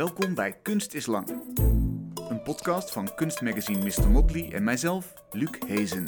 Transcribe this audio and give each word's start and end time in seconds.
Welkom 0.00 0.34
bij 0.34 0.52
Kunst 0.62 0.94
is 0.94 1.06
Lang. 1.06 1.28
Een 2.28 2.42
podcast 2.42 2.92
van 2.92 3.14
kunstmagazine 3.14 3.84
Mr. 3.84 4.10
Motley 4.10 4.52
en 4.52 4.64
mijzelf, 4.64 5.14
Luc 5.30 5.50
Hezen. 5.66 6.04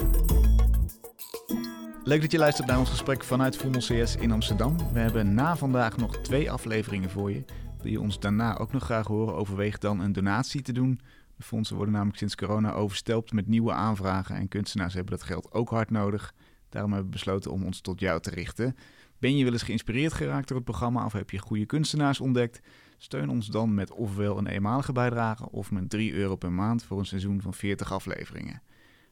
Leuk 2.05 2.20
dat 2.20 2.31
je 2.31 2.39
luistert 2.39 2.68
naar 2.68 2.78
ons 2.78 2.91
gesprek 2.91 3.25
vanuit 3.25 3.57
Vondel 3.57 3.81
CS 3.81 4.17
in 4.17 4.33
Amsterdam. 4.33 4.92
We 4.92 4.99
hebben 4.99 5.34
na 5.34 5.57
vandaag 5.57 5.97
nog 5.97 6.17
twee 6.17 6.50
afleveringen 6.50 7.10
voor 7.10 7.31
je. 7.33 7.44
Wil 7.83 7.91
je 7.91 8.00
ons 8.00 8.20
daarna 8.20 8.59
ook 8.59 8.73
nog 8.73 8.82
graag 8.84 9.06
horen, 9.06 9.34
overweeg 9.34 9.78
dan 9.78 10.00
een 10.00 10.12
donatie 10.12 10.62
te 10.62 10.72
doen. 10.72 11.00
De 11.36 11.43
fondsen 11.43 11.77
worden 11.77 11.95
namelijk 11.95 12.18
sinds 12.18 12.34
corona 12.34 12.72
overstelpt 12.72 13.32
met 13.32 13.46
nieuwe 13.46 13.72
aanvragen 13.72 14.36
en 14.36 14.48
kunstenaars 14.48 14.95
hebben 14.95 15.16
dat 15.18 15.27
geld 15.27 15.52
ook 15.52 15.70
hard 15.70 15.90
nodig. 15.90 16.34
Daarom 16.68 16.93
hebben 16.93 17.11
we 17.11 17.16
besloten 17.16 17.50
om 17.50 17.64
ons 17.64 17.80
tot 17.80 18.00
jou 18.00 18.20
te 18.20 18.30
richten. 18.30 18.77
Ben 19.18 19.36
je 19.36 19.45
wel 19.45 19.52
eens 19.52 19.62
geïnspireerd 19.62 20.12
geraakt 20.12 20.48
door 20.48 20.56
het 20.56 20.66
programma 20.66 21.04
of 21.04 21.12
heb 21.12 21.30
je 21.30 21.38
goede 21.38 21.66
kunstenaars 21.66 22.20
ontdekt? 22.20 22.61
Steun 23.03 23.29
ons 23.29 23.46
dan 23.46 23.75
met 23.75 23.93
ofwel 23.93 24.39
een 24.39 24.46
eenmalige 24.46 24.92
bijdrage 24.92 25.51
of 25.51 25.70
met 25.70 25.91
3 25.91 26.12
euro 26.12 26.37
per 26.37 26.52
maand 26.52 26.84
voor 26.84 26.98
een 26.98 27.06
seizoen 27.06 27.41
van 27.41 27.55
40 27.55 27.93
afleveringen. 27.93 28.62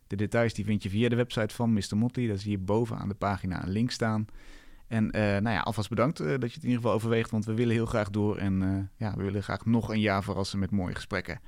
De 0.07 0.17
details 0.17 0.55
die 0.55 0.65
vind 0.65 0.83
je 0.83 0.91
via 0.91 1.09
de 1.09 1.17
website 1.17 1.55
van 1.55 1.73
Mr. 1.73 1.97
Motley. 1.97 2.27
Daar 2.27 2.39
zie 2.39 2.51
je 2.51 2.59
boven 2.59 2.97
aan 2.97 3.09
de 3.09 3.15
pagina 3.15 3.63
een 3.63 3.71
link 3.71 3.91
staan. 3.91 4.27
En 4.87 5.05
uh, 5.05 5.13
nou 5.13 5.51
ja, 5.51 5.61
alvast 5.61 5.89
bedankt 5.89 6.21
uh, 6.21 6.27
dat 6.27 6.41
je 6.41 6.47
het 6.47 6.57
in 6.57 6.69
ieder 6.69 6.77
geval 6.77 6.93
overweegt, 6.93 7.31
want 7.31 7.45
we 7.45 7.55
willen 7.55 7.75
heel 7.75 7.87
graag 7.87 8.11
door 8.11 8.37
en 8.37 8.63
uh, 8.63 8.79
ja, 8.97 9.17
we 9.17 9.23
willen 9.23 9.43
graag 9.43 9.65
nog 9.65 9.89
een 9.89 10.01
jaar 10.01 10.23
verrassen 10.23 10.59
met 10.59 10.71
mooie 10.71 10.95
gesprekken. 10.95 11.41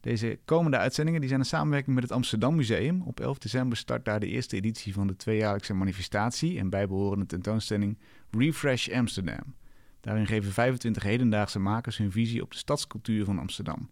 Deze 0.00 0.38
komende 0.44 0.76
uitzendingen 0.76 1.20
die 1.20 1.28
zijn 1.28 1.40
een 1.40 1.46
samenwerking 1.46 1.94
met 1.94 2.04
het 2.04 2.12
Amsterdam 2.12 2.54
Museum. 2.54 3.02
Op 3.02 3.20
11 3.20 3.38
december 3.38 3.76
start 3.76 4.04
daar 4.04 4.20
de 4.20 4.28
eerste 4.28 4.56
editie 4.56 4.92
van 4.92 5.06
de 5.06 5.16
tweejaarlijkse 5.16 5.74
manifestatie 5.74 6.58
en 6.58 6.70
bijbehorende 6.70 7.26
tentoonstelling 7.26 7.98
Refresh 8.30 8.88
Amsterdam. 8.88 9.54
Daarin 10.06 10.26
geven 10.26 10.52
25 10.52 11.02
hedendaagse 11.02 11.58
makers 11.58 11.96
hun 11.96 12.12
visie 12.12 12.42
op 12.42 12.50
de 12.50 12.56
stadscultuur 12.56 13.24
van 13.24 13.38
Amsterdam. 13.38 13.90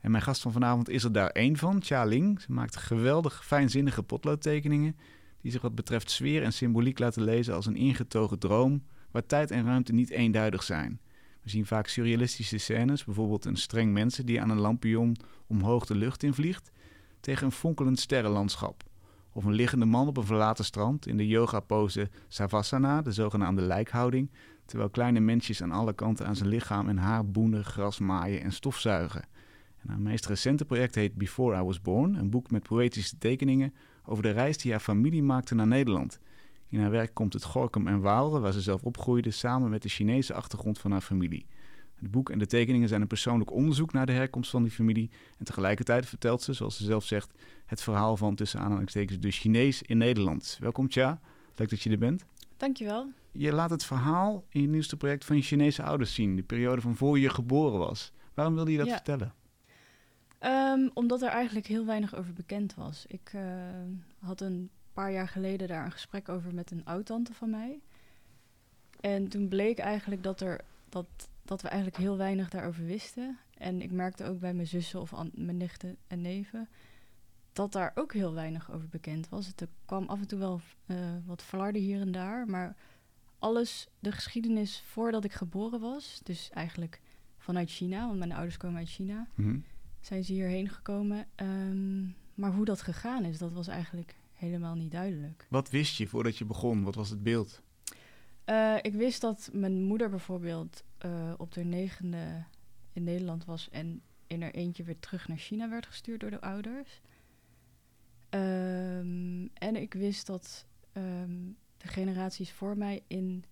En 0.00 0.10
mijn 0.10 0.22
gast 0.22 0.42
van 0.42 0.52
vanavond 0.52 0.88
is 0.88 1.04
er 1.04 1.12
daar 1.12 1.30
één 1.30 1.56
van, 1.56 1.82
Cha 1.82 2.04
Ling. 2.04 2.40
Ze 2.40 2.52
maakt 2.52 2.76
geweldig 2.76 3.44
fijnzinnige 3.44 4.02
potloodtekeningen 4.02 4.96
die 5.40 5.50
zich 5.52 5.62
wat 5.62 5.74
betreft 5.74 6.10
sfeer 6.10 6.42
en 6.42 6.52
symboliek 6.52 6.98
laten 6.98 7.22
lezen 7.22 7.54
als 7.54 7.66
een 7.66 7.76
ingetogen 7.76 8.38
droom 8.38 8.84
waar 9.10 9.26
tijd 9.26 9.50
en 9.50 9.64
ruimte 9.64 9.92
niet 9.92 10.10
eenduidig 10.10 10.62
zijn. 10.62 11.00
We 11.42 11.50
zien 11.50 11.66
vaak 11.66 11.86
surrealistische 11.86 12.58
scènes, 12.58 13.04
bijvoorbeeld 13.04 13.44
een 13.44 13.56
streng 13.56 13.92
mensen 13.92 14.26
die 14.26 14.40
aan 14.40 14.50
een 14.50 14.60
lampion 14.60 15.16
omhoog 15.46 15.86
de 15.86 15.94
lucht 15.94 16.22
invliegt, 16.22 16.70
tegen 17.20 17.46
een 17.46 17.52
fonkelend 17.52 18.00
sterrenlandschap. 18.00 18.82
Of 19.32 19.44
een 19.44 19.52
liggende 19.52 19.84
man 19.84 20.08
op 20.08 20.16
een 20.16 20.26
verlaten 20.26 20.64
strand 20.64 21.06
in 21.06 21.16
de 21.16 21.26
yoga-pose 21.26 22.10
Savasana, 22.28 23.02
de 23.02 23.12
zogenaamde 23.12 23.62
lijkhouding, 23.62 24.30
terwijl 24.74 24.92
kleine 24.92 25.20
mensjes 25.20 25.62
aan 25.62 25.70
alle 25.70 25.92
kanten 25.92 26.26
aan 26.26 26.36
zijn 26.36 26.48
lichaam 26.48 26.88
en 26.88 26.96
haar 26.96 27.26
boenen, 27.26 27.64
gras 27.64 27.98
maaien 27.98 28.40
en 28.40 28.52
stofzuigen. 28.52 29.22
En 29.82 29.88
haar 29.88 30.00
meest 30.00 30.26
recente 30.26 30.64
project 30.64 30.94
heet 30.94 31.14
Before 31.14 31.60
I 31.60 31.62
Was 31.62 31.80
Born, 31.80 32.14
een 32.14 32.30
boek 32.30 32.50
met 32.50 32.62
poëtische 32.62 33.18
tekeningen 33.18 33.74
over 34.04 34.22
de 34.22 34.30
reis 34.30 34.58
die 34.58 34.70
haar 34.70 34.80
familie 34.80 35.22
maakte 35.22 35.54
naar 35.54 35.66
Nederland. 35.66 36.18
In 36.68 36.80
haar 36.80 36.90
werk 36.90 37.14
komt 37.14 37.32
het 37.32 37.44
Gorkum 37.44 37.86
en 37.86 38.00
Waalre, 38.00 38.40
waar 38.40 38.52
ze 38.52 38.60
zelf 38.60 38.82
opgroeide, 38.82 39.30
samen 39.30 39.70
met 39.70 39.82
de 39.82 39.88
Chinese 39.88 40.34
achtergrond 40.34 40.78
van 40.78 40.90
haar 40.90 41.00
familie. 41.00 41.46
Het 41.94 42.10
boek 42.10 42.30
en 42.30 42.38
de 42.38 42.46
tekeningen 42.46 42.88
zijn 42.88 43.00
een 43.00 43.06
persoonlijk 43.06 43.52
onderzoek 43.52 43.92
naar 43.92 44.06
de 44.06 44.12
herkomst 44.12 44.50
van 44.50 44.62
die 44.62 44.72
familie. 44.72 45.10
En 45.38 45.44
tegelijkertijd 45.44 46.06
vertelt 46.06 46.42
ze, 46.42 46.52
zoals 46.52 46.76
ze 46.76 46.84
zelf 46.84 47.04
zegt, 47.04 47.32
het 47.66 47.82
verhaal 47.82 48.16
van 48.16 48.34
tussen 48.34 48.60
aanhalingstekens 48.60 49.18
de 49.18 49.30
Chinees 49.30 49.82
in 49.82 49.98
Nederland. 49.98 50.58
Welkom 50.60 50.88
Tja, 50.88 51.20
leuk 51.56 51.70
dat 51.70 51.82
je 51.82 51.90
er 51.90 51.98
bent. 51.98 52.24
Dankjewel. 52.56 53.12
Je 53.36 53.52
laat 53.52 53.70
het 53.70 53.84
verhaal 53.84 54.44
in 54.48 54.60
je 54.60 54.68
nieuwste 54.68 54.96
project 54.96 55.24
van 55.24 55.36
je 55.36 55.42
Chinese 55.42 55.82
ouders 55.82 56.14
zien, 56.14 56.36
de 56.36 56.42
periode 56.42 56.80
van 56.80 56.96
voor 56.96 57.18
je 57.18 57.28
geboren 57.30 57.78
was. 57.78 58.12
Waarom 58.34 58.54
wilde 58.54 58.70
je 58.70 58.78
dat 58.78 58.86
Ja. 58.86 58.94
vertellen? 58.94 59.34
Ehm, 60.38 60.88
omdat 60.94 61.22
er 61.22 61.28
eigenlijk 61.28 61.66
heel 61.66 61.86
weinig 61.86 62.14
over 62.16 62.32
bekend 62.32 62.74
was. 62.74 63.04
Ik 63.08 63.30
eh, 63.32 63.42
had 64.18 64.40
een 64.40 64.70
paar 64.92 65.12
jaar 65.12 65.28
geleden 65.28 65.68
daar 65.68 65.84
een 65.84 65.92
gesprek 65.92 66.28
over 66.28 66.54
met 66.54 66.70
een 66.70 66.84
oud-tante 66.84 67.34
van 67.34 67.50
mij. 67.50 67.80
En 69.00 69.28
toen 69.28 69.48
bleek 69.48 69.78
eigenlijk 69.78 70.22
dat, 70.22 70.40
er, 70.40 70.60
dat, 70.88 71.06
dat 71.44 71.62
we 71.62 71.68
eigenlijk 71.68 71.98
heel 71.98 72.16
weinig 72.16 72.48
daarover 72.50 72.84
wisten. 72.84 73.38
En 73.54 73.82
ik 73.82 73.90
merkte 73.90 74.24
ook 74.24 74.40
bij 74.40 74.54
mijn 74.54 74.66
zussen 74.66 75.00
of 75.00 75.14
mijn 75.34 75.56
nichten 75.56 75.96
en 76.06 76.20
neven... 76.20 76.68
dat 77.52 77.72
daar 77.72 77.92
ook 77.94 78.12
heel 78.12 78.34
weinig 78.34 78.72
over 78.72 78.88
bekend 78.88 79.28
was. 79.28 79.46
Het 79.46 79.60
er 79.60 79.68
kwam 79.84 80.06
af 80.06 80.20
en 80.20 80.26
toe 80.26 80.38
wel 80.38 80.60
eh, 80.86 80.96
wat 81.26 81.42
flarden 81.42 81.82
hier 81.82 82.00
en 82.00 82.12
daar. 82.12 82.46
Maar 82.46 82.76
alles, 83.44 83.88
de 83.98 84.12
geschiedenis 84.12 84.82
voordat 84.86 85.24
ik 85.24 85.32
geboren 85.32 85.80
was... 85.80 86.20
dus 86.22 86.50
eigenlijk 86.50 87.00
vanuit 87.38 87.70
China, 87.70 88.06
want 88.06 88.18
mijn 88.18 88.32
ouders 88.32 88.56
komen 88.56 88.78
uit 88.78 88.88
China 88.88 89.28
Mhm. 89.34 89.58
zijn 90.00 90.24
ze 90.24 90.32
hierheen 90.32 90.68
gekomen. 90.68 91.26
Ehm, 91.34 92.04
maar 92.34 92.52
hoe 92.52 92.64
dat 92.64 92.82
gegaan 92.82 93.24
is, 93.24 93.38
dat 93.38 93.52
was 93.52 93.68
eigenlijk 93.68 94.14
helemaal 94.32 94.74
niet 94.74 94.90
duidelijk. 94.90 95.46
Wat 95.50 95.70
wist 95.70 95.96
je 95.96 96.06
voordat 96.06 96.38
je 96.38 96.44
begon? 96.44 96.82
Wat 96.82 96.94
was 96.94 97.10
het 97.10 97.22
beeld? 97.22 97.62
Eh, 98.44 98.76
ik 98.82 98.92
wist 98.94 99.20
dat 99.20 99.50
mijn 99.52 99.82
moeder 99.82 100.10
bijvoorbeeld 100.10 100.82
eh, 100.98 101.32
op 101.36 101.52
de 101.52 101.64
negende 101.64 102.44
in 102.92 103.04
Nederland 103.04 103.44
was 103.44 103.70
en 103.70 104.02
in 104.26 104.42
haar 104.42 104.50
eentje 104.50 104.82
weer 104.82 104.98
terug 104.98 105.28
naar 105.28 105.36
China 105.38 105.68
werd 105.68 105.86
gestuurd 105.86 106.20
door 106.20 106.30
de 106.30 106.40
ouders. 106.40 107.00
Ehm, 108.30 109.46
en 109.54 109.76
ik 109.76 109.94
wist 109.94 110.26
dat 110.26 110.66
ehm, 110.92 111.40
de 111.84 111.90
generaties 111.90 112.52
voor 112.52 112.76
mij 112.76 113.02
in 113.06 113.44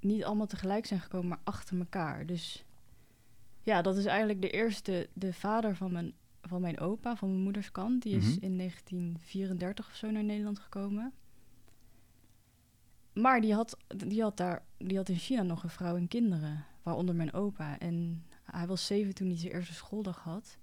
niet 0.00 0.24
allemaal 0.24 0.46
tegelijk 0.46 0.86
zijn 0.86 1.00
gekomen, 1.00 1.28
maar 1.28 1.40
achter 1.44 1.78
elkaar. 1.78 2.26
Dus 2.26 2.64
ja, 3.62 3.82
dat 3.82 3.96
is 3.96 4.04
eigenlijk 4.04 4.40
de 4.42 4.50
eerste, 4.50 5.08
de 5.12 5.32
vader 5.32 5.76
van 5.76 5.92
mijn, 5.92 6.12
van 6.42 6.60
mijn 6.60 6.80
opa, 6.80 7.16
van 7.16 7.28
mijn 7.30 7.42
moeders 7.42 7.70
kant. 7.72 8.02
Die 8.02 8.16
is 8.16 8.24
Mhm. 8.36 8.44
in 8.44 8.56
1934 8.56 9.86
of 9.88 9.94
zo 9.94 10.10
naar 10.10 10.24
Nederland 10.24 10.58
gekomen. 10.58 11.12
Maar 13.12 13.40
die 13.40 13.54
had, 13.54 13.76
die, 13.96 14.22
had 14.22 14.36
daar, 14.36 14.64
die 14.78 14.96
had 14.96 15.08
in 15.08 15.16
China 15.16 15.42
nog 15.42 15.62
een 15.62 15.70
vrouw 15.70 15.96
en 15.96 16.08
kinderen, 16.08 16.64
waaronder 16.82 17.14
mijn 17.14 17.32
opa. 17.32 17.78
En 17.78 18.24
hij 18.44 18.66
was 18.66 18.86
zeven 18.86 19.14
toen 19.14 19.28
hij 19.28 19.36
zijn 19.36 19.52
eerste 19.52 19.74
schooldag 19.74 20.18
had. 20.22 20.56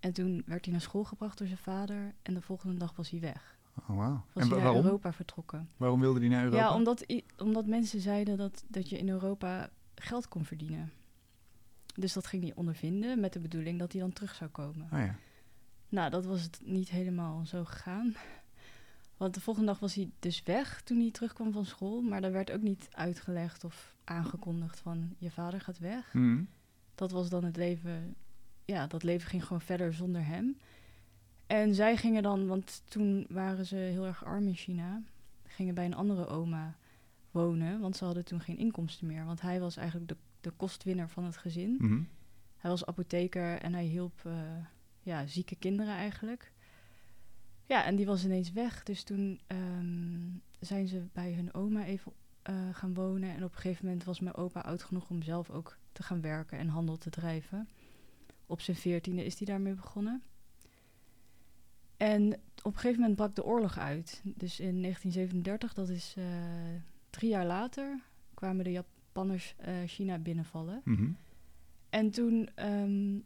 En 0.00 0.12
toen 0.12 0.42
werd 0.46 0.64
hij 0.64 0.72
naar 0.72 0.82
school 0.82 1.04
gebracht 1.04 1.38
door 1.38 1.46
zijn 1.46 1.58
vader. 1.58 2.14
En 2.22 2.34
de 2.34 2.40
volgende 2.40 2.76
dag 2.78 2.96
was 2.96 3.10
hij 3.10 3.20
weg. 3.20 3.58
Oh. 3.88 3.96
Was 4.32 4.44
En 4.44 4.48
wa- 4.48 4.56
waarom? 4.56 4.84
Europa 4.84 5.12
vertrokken. 5.12 5.68
Waarom 5.76 6.00
wilde 6.00 6.20
hij 6.20 6.28
naar 6.28 6.44
Europa? 6.44 6.62
Ja, 6.62 6.74
omdat, 6.74 7.06
omdat 7.38 7.66
mensen 7.66 8.00
zeiden 8.00 8.36
dat, 8.36 8.64
dat 8.68 8.88
je 8.88 8.98
in 8.98 9.08
Europa 9.08 9.70
geld 9.94 10.28
kon 10.28 10.44
verdienen. 10.44 10.92
Dus 11.94 12.12
dat 12.12 12.26
ging 12.26 12.42
hij 12.42 12.54
ondervinden 12.54 13.20
met 13.20 13.32
de 13.32 13.40
bedoeling 13.40 13.78
dat 13.78 13.92
hij 13.92 14.00
dan 14.00 14.12
terug 14.12 14.34
zou 14.34 14.50
komen. 14.50 14.88
Oh 14.92 14.98
ja. 14.98 15.14
Nou, 15.88 16.10
dat 16.10 16.24
was 16.24 16.42
het 16.42 16.60
niet 16.64 16.88
helemaal 16.90 17.46
zo 17.46 17.64
gegaan. 17.64 18.14
Want 19.16 19.34
de 19.34 19.40
volgende 19.40 19.68
dag 19.70 19.78
was 19.80 19.94
hij 19.94 20.10
dus 20.18 20.42
weg 20.42 20.80
toen 20.82 20.98
hij 21.00 21.10
terugkwam 21.10 21.52
van 21.52 21.64
school. 21.64 22.00
Maar 22.02 22.20
daar 22.20 22.32
werd 22.32 22.50
ook 22.50 22.62
niet 22.62 22.88
uitgelegd 22.92 23.64
of 23.64 23.94
aangekondigd 24.04 24.80
van 24.80 25.14
je 25.18 25.30
vader 25.30 25.60
gaat 25.60 25.78
weg. 25.78 26.14
Mhm. 26.14 26.42
Dat 26.94 27.10
was 27.10 27.28
dan 27.28 27.44
het 27.44 27.56
leven. 27.56 28.14
Ja, 28.64 28.86
dat 28.86 29.02
leven 29.02 29.28
ging 29.28 29.44
gewoon 29.44 29.60
verder 29.60 29.92
zonder 29.94 30.26
hem. 30.26 30.56
En 31.50 31.74
zij 31.74 31.96
gingen 31.96 32.22
dan, 32.22 32.46
want 32.46 32.82
toen 32.88 33.26
waren 33.28 33.66
ze 33.66 33.76
heel 33.76 34.06
erg 34.06 34.24
arm 34.24 34.46
in 34.46 34.54
China, 34.54 35.02
gingen 35.46 35.74
bij 35.74 35.84
een 35.84 35.94
andere 35.94 36.26
oma 36.26 36.76
wonen, 37.30 37.80
want 37.80 37.96
ze 37.96 38.04
hadden 38.04 38.24
toen 38.24 38.40
geen 38.40 38.58
inkomsten 38.58 39.06
meer. 39.06 39.24
Want 39.24 39.40
hij 39.40 39.60
was 39.60 39.76
eigenlijk 39.76 40.08
de, 40.08 40.16
de 40.40 40.50
kostwinner 40.50 41.08
van 41.08 41.24
het 41.24 41.36
gezin. 41.36 41.76
Mhm. 41.80 42.02
Hij 42.56 42.70
was 42.70 42.86
apotheker 42.86 43.60
en 43.60 43.72
hij 43.72 43.84
hielp 43.84 44.20
eh, 44.24 44.32
ja, 45.02 45.26
zieke 45.26 45.56
kinderen 45.56 45.94
eigenlijk. 45.94 46.52
Ja, 47.66 47.84
en 47.84 47.96
die 47.96 48.06
was 48.06 48.24
ineens 48.24 48.52
weg. 48.52 48.82
Dus 48.82 49.02
toen 49.02 49.40
ehm, 49.46 50.28
zijn 50.60 50.88
ze 50.88 51.06
bij 51.12 51.32
hun 51.32 51.54
oma 51.54 51.84
even 51.84 52.12
eh, 52.42 52.54
gaan 52.72 52.94
wonen. 52.94 53.30
En 53.30 53.44
op 53.44 53.52
een 53.52 53.60
gegeven 53.60 53.84
moment 53.84 54.04
was 54.04 54.20
mijn 54.20 54.34
opa 54.34 54.60
oud 54.60 54.82
genoeg 54.82 55.10
om 55.10 55.22
zelf 55.22 55.50
ook 55.50 55.76
te 55.92 56.02
gaan 56.02 56.20
werken 56.20 56.58
en 56.58 56.68
handel 56.68 56.96
te 56.96 57.10
drijven. 57.10 57.68
Op 58.46 58.60
zijn 58.60 58.76
veertiende 58.76 59.24
is 59.24 59.38
hij 59.38 59.46
daarmee 59.46 59.74
begonnen. 59.74 60.22
En 62.00 62.32
op 62.62 62.72
een 62.72 62.78
gegeven 62.78 63.00
moment 63.00 63.16
brak 63.16 63.34
de 63.34 63.44
oorlog 63.44 63.78
uit. 63.78 64.20
Dus 64.24 64.60
in 64.60 64.82
1937, 64.82 65.74
dat 65.74 65.88
is 65.88 66.14
eh, 66.16 66.24
drie 67.10 67.30
jaar 67.30 67.46
later, 67.46 68.00
kwamen 68.34 68.64
de 68.64 68.70
Japanners 68.70 69.54
eh, 69.56 69.74
China 69.86 70.18
binnenvallen. 70.18 70.80
Mhm. 70.84 71.10
En 71.90 72.10
toen 72.10 72.48
ehm, 72.54 73.18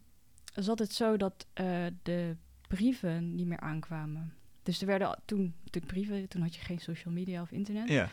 zat 0.53 0.79
het 0.79 0.93
zo 0.93 1.17
dat 1.17 1.47
eh, 1.53 1.85
de 2.03 2.35
brieven 2.67 3.35
niet 3.35 3.47
meer 3.47 3.59
aankwamen. 3.59 4.33
Dus 4.63 4.81
er 4.81 4.87
werden 4.87 5.19
toen 5.25 5.53
de 5.63 5.79
brieven, 5.79 6.27
toen 6.27 6.41
had 6.41 6.55
je 6.55 6.61
geen 6.61 6.79
social 6.79 7.13
media 7.13 7.41
of 7.41 7.51
internet. 7.51 7.89
Ja. 7.89 8.09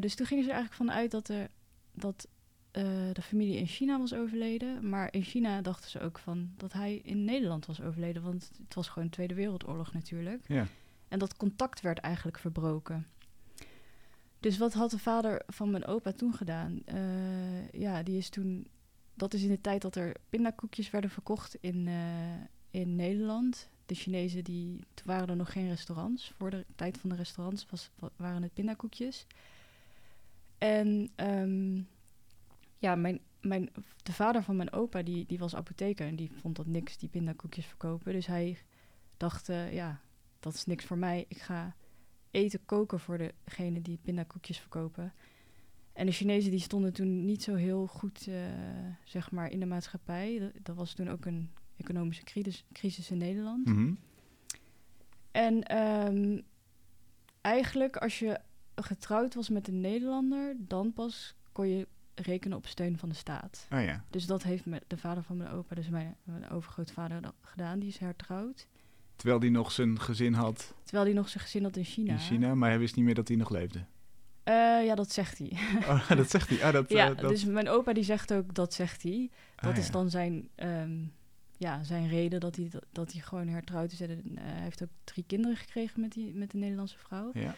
Dus 0.00 0.14
toen 0.14 0.26
gingen 0.26 0.44
ze 0.44 0.50
er 0.50 0.56
eigenlijk 0.56 0.90
vanuit 0.90 1.10
dat, 1.10 1.28
er, 1.28 1.48
dat 1.92 2.28
eh, 2.74 2.84
de 3.12 3.22
familie 3.22 3.56
in 3.56 3.66
China 3.66 3.98
was 3.98 4.14
overleden. 4.14 4.88
Maar 4.88 5.12
in 5.12 5.22
China 5.22 5.60
dachten 5.62 5.90
ze 5.90 6.00
ook 6.00 6.18
van 6.18 6.50
dat 6.56 6.72
hij 6.72 6.96
in 6.96 7.24
Nederland 7.24 7.66
was 7.66 7.80
overleden. 7.80 8.22
Want 8.22 8.50
het 8.62 8.74
was 8.74 8.88
gewoon 8.88 9.04
de 9.04 9.14
Tweede 9.14 9.34
Wereldoorlog 9.34 9.92
natuurlijk. 9.92 10.48
Ja. 10.48 10.66
En 11.08 11.18
dat 11.18 11.36
contact 11.36 11.80
werd 11.80 11.98
eigenlijk 11.98 12.38
verbroken. 12.38 13.06
Dus 14.40 14.58
wat 14.58 14.72
had 14.72 14.90
de 14.90 14.98
vader 14.98 15.42
van 15.46 15.70
mijn 15.70 15.86
opa 15.86 16.12
toen 16.12 16.34
gedaan? 16.34 16.82
Eh, 16.84 17.70
ja, 17.70 18.02
die 18.02 18.16
is 18.16 18.28
toen 18.28 18.66
dat 19.14 19.34
is 19.34 19.42
in 19.42 19.48
de 19.48 19.60
tijd 19.60 19.82
dat 19.82 19.96
er 19.96 20.16
pindakoekjes 20.28 20.90
werden 20.90 21.10
verkocht 21.10 21.56
in, 21.60 21.88
eh, 21.88 22.34
in 22.70 22.96
Nederland. 22.96 23.68
De 23.86 23.94
Chinezen, 23.94 24.44
die, 24.44 24.78
toen 24.94 25.06
waren 25.06 25.28
er 25.28 25.36
nog 25.36 25.52
geen 25.52 25.68
restaurants. 25.68 26.32
Voor 26.36 26.50
de 26.50 26.64
tijd 26.74 26.98
van 26.98 27.10
de 27.10 27.16
restaurants 27.16 27.66
was, 27.70 27.90
wa- 27.98 28.10
waren 28.16 28.42
het 28.42 28.52
pindakoekjes. 28.54 29.26
En 30.58 31.08
ehm, 31.14 31.80
ja, 32.84 32.94
mijn, 32.94 33.20
mijn, 33.40 33.70
de 34.02 34.12
vader 34.12 34.42
van 34.42 34.56
mijn 34.56 34.72
opa, 34.72 35.02
die, 35.02 35.26
die 35.26 35.38
was 35.38 35.54
apotheker. 35.54 36.06
En 36.06 36.16
die 36.16 36.30
vond 36.32 36.56
dat 36.56 36.66
niks, 36.66 36.98
die 36.98 37.08
pindakoekjes 37.08 37.66
verkopen. 37.66 38.12
Dus 38.12 38.26
hij 38.26 38.58
dacht, 39.16 39.48
eh, 39.48 39.72
ja, 39.72 40.00
dat 40.40 40.54
is 40.54 40.66
niks 40.66 40.84
voor 40.84 40.98
mij. 40.98 41.24
Ik 41.28 41.38
ga 41.38 41.76
eten 42.30 42.64
koken 42.64 43.00
voor 43.00 43.18
degene 43.18 43.82
die 43.82 43.98
pindakoekjes 44.02 44.58
verkopen. 44.58 45.12
En 45.92 46.06
de 46.06 46.12
Chinezen 46.12 46.50
die 46.50 46.60
stonden 46.60 46.92
toen 46.92 47.24
niet 47.24 47.42
zo 47.42 47.54
heel 47.54 47.86
goed, 47.86 48.26
eh, 48.28 48.34
zeg 49.04 49.30
maar, 49.30 49.50
in 49.50 49.60
de 49.60 49.66
maatschappij. 49.66 50.38
Dat, 50.38 50.52
dat 50.62 50.76
was 50.76 50.94
toen 50.94 51.10
ook 51.10 51.24
een 51.24 51.50
economische 51.76 52.24
crisis, 52.24 52.64
crisis 52.72 53.10
in 53.10 53.18
Nederland. 53.18 53.66
Mhm. 53.66 53.94
En 55.30 55.62
ehm, 55.62 56.40
eigenlijk 57.40 57.96
als 57.96 58.18
je 58.18 58.40
getrouwd 58.74 59.34
was 59.34 59.48
met 59.48 59.68
een 59.68 59.80
Nederlander, 59.80 60.56
dan 60.58 60.92
pas 60.92 61.34
kon 61.52 61.68
je 61.68 61.86
rekenen 62.14 62.56
op 62.56 62.66
steun 62.66 62.98
van 62.98 63.08
de 63.08 63.14
staat. 63.14 63.66
Oh 63.72 63.82
ja. 63.82 64.04
Dus 64.10 64.26
dat 64.26 64.42
heeft 64.42 64.64
de 64.86 64.96
vader 64.96 65.22
van 65.22 65.36
mijn 65.36 65.50
opa, 65.50 65.74
dus 65.74 65.88
mijn, 65.88 66.16
mijn 66.22 66.50
overgrootvader, 66.50 67.20
gedaan. 67.40 67.78
Die 67.78 67.88
is 67.88 67.98
hertrouwd. 67.98 68.66
Terwijl 69.16 69.40
hij 69.40 69.48
nog 69.48 69.72
zijn 69.72 70.00
gezin 70.00 70.32
had 70.32 70.74
Terwijl 70.82 71.04
hij 71.04 71.14
nog 71.14 71.28
zijn 71.28 71.44
gezin 71.44 71.62
had 71.62 71.76
in 71.76 71.84
China. 71.84 72.12
in 72.12 72.18
China, 72.18 72.54
maar 72.54 72.68
hij 72.68 72.78
wist 72.78 72.96
niet 72.96 73.04
meer 73.04 73.14
dat 73.14 73.28
hij 73.28 73.36
nog 73.36 73.50
leefde. 73.50 73.84
Eh, 74.42 74.54
ja, 74.84 74.94
dat 74.94 75.12
zegt 75.12 75.38
hij. 75.38 75.50
Oh, 75.88 76.10
dat 76.10 76.30
zegt 76.30 76.48
hij. 76.48 76.64
Ah, 76.64 76.72
dat, 76.72 76.88
ja, 76.90 77.10
eh, 77.10 77.16
dat... 77.16 77.30
dus 77.30 77.44
mijn 77.44 77.68
opa 77.68 77.92
die 77.92 78.04
zegt 78.04 78.32
ook, 78.32 78.54
dat 78.54 78.74
zegt 78.74 79.02
hij. 79.02 79.30
Dat 79.56 79.72
Ah, 79.72 79.78
is 79.78 79.86
ja. 79.86 79.92
dan 79.92 80.10
zijn, 80.10 80.48
ehm, 80.54 81.04
ja, 81.56 81.82
zijn 81.84 82.08
reden 82.08 82.40
dat 82.40 82.56
hij, 82.56 82.70
dat 82.92 83.12
hij 83.12 83.20
gewoon 83.20 83.48
hertrouwd 83.48 83.92
is. 83.92 84.00
En, 84.00 84.10
eh, 84.10 84.42
hij 84.44 84.62
heeft 84.62 84.82
ook 84.82 84.88
drie 85.04 85.24
kinderen 85.26 85.56
gekregen 85.56 86.00
met, 86.00 86.12
die, 86.12 86.34
met 86.34 86.52
een 86.52 86.58
Nederlandse 86.60 86.98
vrouw. 86.98 87.30
Ja. 87.34 87.54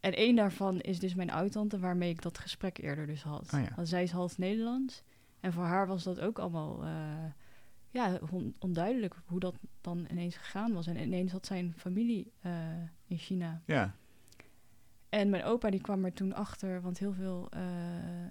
En 0.00 0.14
één 0.16 0.36
daarvan 0.36 0.80
is 0.80 0.98
dus 0.98 1.14
mijn 1.14 1.30
oud-tante, 1.30 1.78
waarmee 1.78 2.10
ik 2.10 2.22
dat 2.22 2.38
gesprek 2.38 2.78
eerder 2.78 3.06
dus 3.06 3.22
had. 3.22 3.48
Ja. 3.50 3.68
Want 3.76 3.88
zij 3.88 4.02
is 4.02 4.10
half 4.10 4.38
Nederlands. 4.38 5.02
En 5.40 5.52
voor 5.52 5.64
haar 5.64 5.86
was 5.86 6.02
dat 6.02 6.20
ook 6.20 6.38
allemaal 6.38 6.84
eh, 6.84 7.24
ja, 7.90 8.18
on- 8.30 8.54
onduidelijk 8.58 9.14
hoe 9.26 9.40
dat 9.40 9.54
dan 9.80 10.06
ineens 10.10 10.36
gegaan 10.36 10.72
was. 10.72 10.86
En 10.86 10.96
ineens 10.96 11.32
had 11.32 11.46
zijn 11.46 11.74
familie 11.76 12.32
eh, 12.40 12.52
in 13.06 13.18
China. 13.18 13.62
ja. 13.66 13.94
En 15.08 15.30
mijn 15.30 15.44
opa 15.44 15.70
die 15.70 15.80
kwam 15.80 16.04
er 16.04 16.12
toen 16.12 16.32
achter, 16.34 16.80
want 16.80 16.98
heel 16.98 17.12
veel 17.12 17.48
eh 17.50 17.60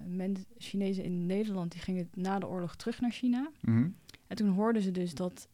men, 0.06 0.36
Chinezen 0.58 1.04
in 1.04 1.26
Nederland 1.26 1.72
die 1.72 1.80
gingen 1.80 2.08
na 2.14 2.38
de 2.38 2.48
oorlog 2.48 2.76
terug 2.76 3.00
naar 3.00 3.10
China. 3.10 3.50
Mhm. 3.60 3.88
En 4.26 4.36
toen 4.36 4.48
hoorden 4.48 4.82
ze 4.82 4.90
dus 4.90 5.14
dat 5.14 5.48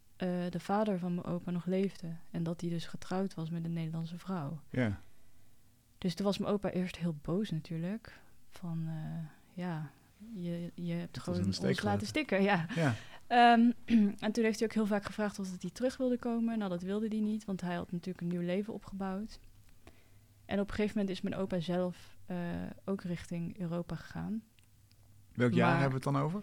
de 0.50 0.58
vader 0.60 0.98
van 0.98 1.14
mijn 1.14 1.26
opa 1.26 1.50
nog 1.50 1.64
leefde. 1.66 2.08
En 2.30 2.42
dat 2.42 2.60
hij 2.60 2.70
dus 2.70 2.86
getrouwd 2.86 3.34
was 3.34 3.50
met 3.50 3.64
een 3.64 3.72
Nederlandse 3.72 4.18
vrouw. 4.18 4.60
ja. 4.70 5.00
Dus 5.98 6.14
toen 6.14 6.26
was 6.26 6.38
mijn 6.38 6.52
opa 6.52 6.70
eerst 6.70 6.96
heel 6.96 7.14
boos 7.22 7.50
natuurlijk. 7.50 8.20
Van 8.50 8.84
eh, 8.86 9.62
ja, 9.64 9.90
je, 10.34 10.72
je 10.74 10.92
hebt 10.92 11.16
ons 11.16 11.24
gewoon 11.24 11.44
ons 11.68 11.82
laten 11.82 12.06
stikken. 12.06 12.42
Ja. 12.42 12.66
Ja. 12.74 12.94
Ehm, 13.26 13.70
en 14.24 14.32
toen 14.32 14.44
heeft 14.44 14.58
hij 14.58 14.68
ook 14.68 14.74
heel 14.74 14.86
vaak 14.86 15.04
gevraagd 15.04 15.38
of 15.38 15.48
hij 15.60 15.70
terug 15.70 15.96
wilde 15.96 16.18
komen. 16.18 16.58
Nou, 16.58 16.70
dat 16.70 16.82
wilde 16.82 17.08
hij 17.08 17.20
niet, 17.20 17.44
want 17.44 17.60
hij 17.60 17.74
had 17.74 17.92
natuurlijk 17.92 18.20
een 18.20 18.28
nieuw 18.28 18.46
leven 18.46 18.74
opgebouwd. 18.74 19.38
En 20.44 20.60
op 20.60 20.68
een 20.68 20.74
gegeven 20.74 20.98
moment 20.98 21.16
is 21.16 21.22
mijn 21.22 21.34
opa 21.34 21.60
zelf 21.60 22.16
eh, 22.26 22.36
ook 22.84 23.02
richting 23.02 23.58
Europa 23.58 23.94
gegaan. 23.94 24.42
Welk 25.34 25.52
jaar 25.52 25.70
hebben 25.70 25.88
we 25.88 25.94
het 25.94 26.14
dan 26.14 26.16
over? 26.22 26.42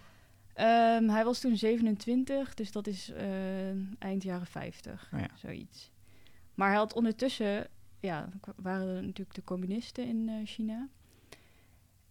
Ehm, 0.53 1.07
hij 1.07 1.23
was 1.23 1.39
toen 1.39 1.57
27, 1.57 2.53
dus 2.53 2.71
dat 2.71 2.87
is 2.87 3.09
eh, 3.09 3.69
eind 3.99 4.23
jaren 4.23 4.47
50, 4.47 5.09
Oh 5.13 5.19
ja. 5.19 5.27
zoiets. 5.35 5.91
Maar 6.53 6.67
hij 6.67 6.77
had 6.77 6.93
ondertussen, 6.93 7.67
ja, 8.03 8.29
waren 8.55 8.87
er 8.87 9.01
natuurlijk 9.03 9.35
de 9.35 9.43
communisten 9.43 10.07
in 10.07 10.29
eh, 10.29 10.35
China. 10.45 10.87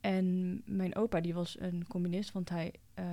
En 0.00 0.62
mijn 0.64 0.94
opa, 0.96 1.20
die 1.20 1.34
was 1.34 1.60
een 1.60 1.86
communist, 1.88 2.32
want 2.32 2.48
hij 2.48 2.72
eh, 2.94 3.06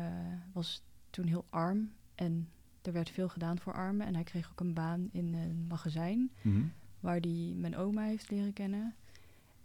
was 0.54 0.84
toen 1.10 1.26
heel 1.28 1.46
arm. 1.50 1.92
En 2.16 2.50
er 2.82 2.92
werd 2.92 3.10
veel 3.10 3.30
gedaan 3.30 3.60
voor 3.60 3.74
armen. 3.74 4.08
En 4.08 4.14
hij 4.14 4.24
kreeg 4.24 4.50
ook 4.52 4.60
een 4.60 4.74
baan 4.74 5.10
in 5.12 5.34
een 5.34 5.66
magazijn 5.68 6.32
Mhm. 6.42 6.62
waar 7.00 7.22
die 7.22 7.56
mijn 7.56 7.76
oma 7.76 8.04
heeft 8.04 8.30
leren 8.30 8.54
kennen. 8.54 8.96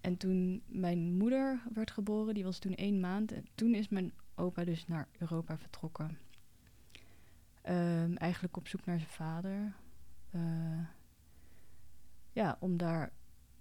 En 0.00 0.16
toen 0.16 0.62
mijn 0.66 1.12
moeder 1.16 1.62
werd 1.75 1.90
geboren, 1.90 2.34
die 2.34 2.44
was 2.44 2.58
toen 2.58 2.75
één 2.75 3.00
maand. 3.00 3.32
En 3.32 3.44
toen 3.55 3.75
is 3.75 3.88
mijn 3.88 4.12
opa 4.34 4.64
dus 4.64 4.87
naar 4.87 5.08
Europa 5.19 5.58
vertrokken. 5.58 6.19
Ehm, 7.62 8.14
eigenlijk 8.14 8.56
op 8.56 8.69
zoek 8.69 8.84
naar 8.84 8.99
zijn 8.99 9.11
vader. 9.11 9.72
Eh, 10.31 10.40
ja, 12.35 12.57
om 12.61 12.77
daar... 12.77 13.13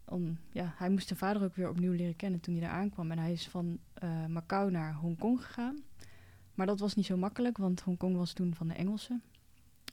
Om, 0.05 0.37
ja, 0.49 0.73
hij 0.75 0.89
moest 0.89 1.07
zijn 1.07 1.19
vader 1.19 1.43
ook 1.43 1.55
weer 1.55 1.69
opnieuw 1.69 1.91
leren 1.91 2.15
kennen 2.15 2.39
toen 2.39 2.53
hij 2.53 2.63
daar 2.63 2.73
aankwam. 2.73 3.11
En 3.11 3.17
hij 3.17 3.31
is 3.31 3.47
van 3.47 3.79
eh, 3.93 4.25
Macau 4.25 4.71
naar 4.71 4.93
Hongkong 4.93 5.45
gegaan. 5.45 5.83
Maar 6.53 6.65
dat 6.65 6.79
was 6.79 6.95
niet 6.95 7.05
zo 7.05 7.17
makkelijk, 7.17 7.57
want 7.57 7.81
Hongkong 7.81 8.15
was 8.15 8.33
toen 8.33 8.55
van 8.55 8.67
de 8.67 8.73
Engelsen. 8.73 9.21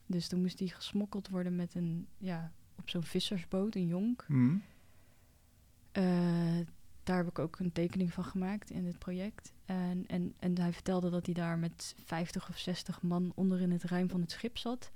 Dus 0.07 0.29
toen 0.29 0.41
moest 0.41 0.59
hij 0.59 0.69
gesmokkeld 0.69 1.29
worden 1.29 1.57
met 1.57 1.75
een, 1.75 2.07
ja, 2.19 2.53
op 2.77 2.89
zo'n 2.89 3.03
vissersboot, 3.03 3.75
een 3.75 3.87
jonk. 3.87 4.25
Mhm. 4.29 4.57
Eh, 5.93 6.67
daar 7.03 7.17
heb 7.17 7.29
ik 7.29 7.39
ook 7.39 7.59
een 7.59 7.73
tekening 7.73 8.13
van 8.13 8.25
gemaakt 8.25 8.71
in 8.71 8.87
het 8.87 8.99
project. 8.99 9.53
En, 9.65 10.05
en, 10.07 10.35
en 10.39 10.59
hij 10.59 10.73
vertelde 10.73 11.11
dat 11.11 11.27
hij 11.27 11.35
daar 11.35 11.59
met 11.59 11.95
50 12.05 12.49
of 12.49 12.59
60 12.59 13.03
man 13.03 13.33
onder 13.35 13.61
in 13.61 13.71
het 13.71 13.85
ruim 13.85 14.09
van 14.09 14.21
het 14.21 14.31
schip 14.31 14.59
zat. 14.59 14.91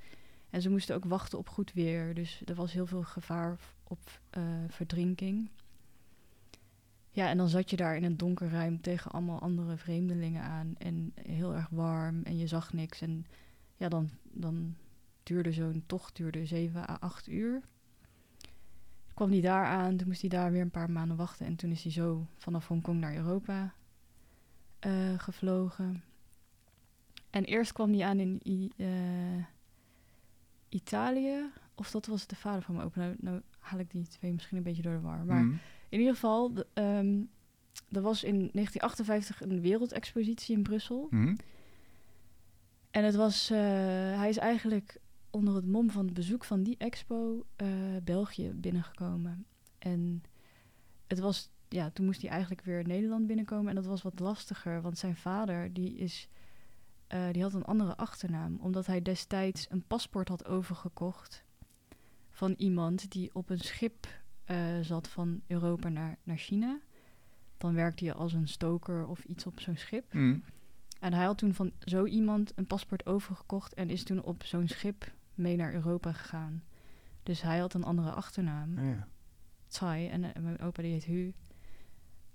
En 0.54 0.62
ze 0.62 0.70
moesten 0.70 0.94
ook 0.94 1.04
wachten 1.04 1.38
op 1.38 1.48
goed 1.48 1.72
weer. 1.72 2.14
Dus 2.14 2.42
er 2.44 2.54
was 2.54 2.72
heel 2.72 2.86
veel 2.86 3.02
gevaar 3.02 3.58
op 3.84 4.20
eh, 4.30 4.42
verdrinking. 4.68 5.50
Ja, 7.10 7.28
en 7.28 7.36
dan 7.36 7.48
zat 7.48 7.70
je 7.70 7.76
daar 7.76 7.96
in 7.96 8.04
een 8.04 8.16
donker 8.16 8.50
ruim 8.50 8.80
tegen 8.80 9.10
allemaal 9.10 9.40
andere 9.40 9.76
vreemdelingen 9.76 10.42
aan. 10.42 10.74
En 10.78 11.12
heel 11.14 11.54
erg 11.54 11.68
warm 11.68 12.22
en 12.22 12.38
je 12.38 12.46
zag 12.46 12.72
niks. 12.72 13.00
En 13.00 13.26
ja, 13.76 13.88
dan, 13.88 14.10
dan 14.22 14.74
duurde 15.22 15.52
zo'n 15.52 15.82
tocht 15.86 16.16
duurde 16.16 16.46
7 16.46 16.88
à 16.88 16.96
8 17.00 17.28
uur 17.28 17.60
kwam 19.14 19.30
hij 19.30 19.40
daar 19.40 19.66
aan. 19.66 19.96
Toen 19.96 20.08
moest 20.08 20.20
hij 20.20 20.30
daar 20.30 20.52
weer 20.52 20.62
een 20.62 20.70
paar 20.70 20.90
maanden 20.90 21.16
wachten. 21.16 21.46
En 21.46 21.56
toen 21.56 21.70
is 21.70 21.82
hij 21.82 21.92
zo 21.92 22.26
vanaf 22.36 22.68
Hongkong 22.68 23.00
naar 23.00 23.16
Europa 23.16 23.74
eh, 24.78 25.18
gevlogen. 25.18 26.02
En 27.30 27.44
eerst 27.44 27.72
kwam 27.72 27.92
hij 27.92 28.04
aan 28.04 28.18
in 28.18 28.72
eh, 28.76 29.44
Italië. 30.74 31.50
Of 31.74 31.90
dat 31.90 32.06
was 32.06 32.26
de 32.26 32.36
vader 32.36 32.62
van 32.62 32.74
mijn 32.74 32.86
opa. 32.86 33.00
Nou, 33.00 33.14
nou 33.20 33.40
haal 33.58 33.78
ik 33.78 33.90
die 33.90 34.06
twee 34.08 34.32
misschien 34.32 34.56
een 34.56 34.62
beetje 34.62 34.82
door 34.82 34.92
de 34.94 35.00
war. 35.00 35.24
Maar 35.24 35.42
Mhm. 35.44 35.54
in 35.88 35.98
ieder 35.98 36.14
geval, 36.14 36.52
de, 36.54 36.66
ehm, 36.72 37.20
er 37.92 38.00
was 38.02 38.24
in 38.24 38.34
1958 38.52 39.42
een 39.42 39.60
wereldexpositie 39.60 40.56
in 40.56 40.62
Brussel. 40.62 41.06
Mhm. 41.10 41.34
En 42.90 43.04
het 43.04 43.14
was, 43.14 43.50
eh, 43.50 43.58
hij 44.18 44.28
is 44.28 44.36
eigenlijk 44.36 44.96
onder 45.30 45.54
het 45.54 45.66
mom 45.66 45.90
van 45.90 46.04
het 46.04 46.14
bezoek 46.14 46.44
van 46.44 46.62
die 46.62 46.76
expo 46.78 47.44
eh, 47.56 47.68
België 48.04 48.50
binnengekomen. 48.54 49.46
En 49.78 50.22
het 51.06 51.18
was, 51.18 51.50
ja, 51.68 51.90
toen 51.90 52.04
moest 52.04 52.20
hij 52.20 52.30
eigenlijk 52.30 52.60
weer 52.62 52.86
Nederland 52.86 53.26
binnenkomen. 53.26 53.68
En 53.68 53.74
dat 53.74 53.86
was 53.86 54.02
wat 54.02 54.18
lastiger, 54.18 54.82
want 54.82 54.98
zijn 54.98 55.16
vader, 55.16 55.72
die 55.72 55.96
is, 55.96 56.28
eh, 57.14 57.32
die 57.32 57.42
had 57.42 57.54
een 57.54 57.64
andere 57.64 57.96
achternaam. 57.96 58.58
Omdat 58.60 58.86
hij 58.86 59.02
destijds 59.02 59.66
een 59.70 59.84
paspoort 59.86 60.28
had 60.28 60.46
overgekocht 60.46 61.44
van 62.30 62.54
iemand 62.56 63.10
die 63.10 63.34
op 63.34 63.50
een 63.50 63.58
schip 63.58 64.06
eh, 64.44 64.80
zat 64.80 65.08
van 65.08 65.40
Europa 65.46 65.88
naar, 65.88 66.18
naar 66.22 66.36
China. 66.36 66.80
Dan 67.56 67.74
werkte 67.74 68.04
je 68.04 68.14
als 68.14 68.32
een 68.32 68.48
stoker 68.48 69.06
of 69.06 69.24
iets 69.24 69.46
op 69.46 69.60
zo'n 69.60 69.76
schip. 69.76 70.12
Mhm. 70.14 70.38
En 71.00 71.12
hij 71.12 71.24
had 71.24 71.38
toen 71.38 71.54
van 71.54 71.72
zo 71.78 72.04
iemand 72.04 72.52
een 72.54 72.66
paspoort 72.66 73.06
overgekocht 73.06 73.74
en 73.74 73.90
is 73.90 74.04
toen 74.04 74.22
op 74.22 74.44
zo'n 74.44 74.68
schip 74.68 75.12
mee 75.34 75.56
naar 75.56 75.74
Europa 75.74 76.12
gegaan. 76.12 76.62
Dus 77.22 77.42
hij 77.42 77.58
had 77.58 77.74
een 77.74 77.84
andere 77.84 78.10
achternaam, 78.10 78.78
Ah, 78.78 78.84
ja. 78.84 79.08
Tsai, 79.66 80.08
en 80.08 80.34
eh, 80.34 80.42
mijn 80.42 80.60
opa 80.60 80.82
die 80.82 80.92
heet 80.92 81.04
Hu. 81.04 81.32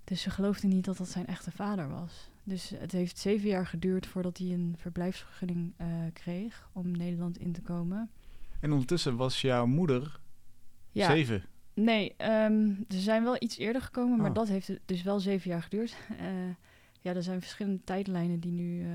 Dus 0.09 0.21
ze 0.21 0.29
geloofde 0.29 0.67
niet 0.67 0.85
dat 0.85 0.97
dat 0.97 1.07
zijn 1.09 1.25
echte 1.27 1.51
vader 1.51 1.89
was. 1.89 2.29
Dus 2.43 2.69
het 2.69 2.91
heeft 2.91 3.17
zeven 3.17 3.49
jaar 3.49 3.67
geduurd 3.67 4.07
voordat 4.07 4.37
hij 4.37 4.47
een 4.47 4.75
verblijfsvergunning 4.77 5.73
eh, 5.77 5.87
kreeg 6.13 6.69
om 6.73 6.91
Nederland 6.91 7.37
in 7.37 7.51
te 7.51 7.61
komen. 7.61 8.09
En 8.59 8.71
ondertussen 8.71 9.15
was 9.15 9.41
jouw 9.41 9.65
moeder 9.65 10.19
Ja, 10.91 11.09
zeven. 11.11 11.43
nee, 11.73 12.13
ehm, 12.17 12.73
ze 12.87 12.99
zijn 12.99 13.23
wel 13.23 13.35
iets 13.39 13.57
eerder 13.57 13.81
gekomen, 13.81 14.17
maar 14.17 14.29
Oh. 14.29 14.35
dat 14.35 14.47
heeft 14.47 14.71
dus 14.85 15.03
wel 15.03 15.19
zeven 15.19 15.49
jaar 15.49 15.61
geduurd. 15.63 15.95
Eh, 16.19 16.27
ja, 17.01 17.13
er 17.15 17.23
zijn 17.23 17.41
verschillende 17.41 17.83
tijdlijnen 17.83 18.39
die 18.39 18.51
nu 18.51 18.81
eh, 18.83 18.89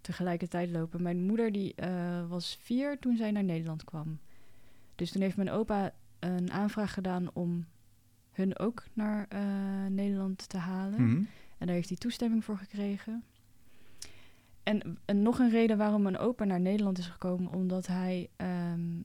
tegelijkertijd 0.00 0.70
lopen. 0.70 1.02
Mijn 1.02 1.26
moeder 1.26 1.52
die 1.52 1.74
was 2.28 2.58
vier 2.60 2.98
toen 2.98 3.16
zij 3.16 3.30
naar 3.30 3.44
Nederland 3.44 3.84
kwam. 3.84 4.18
Dus 4.94 5.10
toen 5.10 5.22
heeft 5.22 5.36
mijn 5.36 5.50
opa 5.50 5.94
een 6.18 6.52
aanvraag 6.52 6.92
gedaan 6.94 7.30
om 7.32 7.66
hun 8.36 8.58
ook 8.58 8.84
naar 8.92 9.26
eh, 9.28 9.40
Nederland 9.88 10.48
te 10.48 10.56
halen. 10.56 11.02
Mhm. 11.02 11.22
En 11.58 11.66
daar 11.66 11.74
heeft 11.74 11.88
hij 11.88 11.98
toestemming 11.98 12.44
voor 12.44 12.58
gekregen. 12.58 13.24
en, 14.62 14.98
en 15.04 15.22
nog 15.22 15.38
een 15.38 15.50
reden 15.50 15.78
waarom 15.78 16.02
mijn 16.02 16.18
opa 16.18 16.44
naar 16.44 16.60
Nederland 16.60 16.98
is 16.98 17.06
gekomen, 17.06 17.52
omdat 17.52 17.86
hij, 17.86 18.28
ehm, 18.36 19.02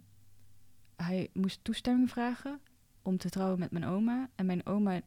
hij 0.95 1.29
moest 1.33 1.63
toestemming 1.63 2.09
vragen 2.09 2.59
om 3.01 3.17
te 3.17 3.29
trouwen 3.29 3.59
met 3.59 3.71
mijn 3.71 3.85
oma. 3.85 4.29
En 4.35 4.45
mijn 4.45 4.65
oma, 4.65 5.01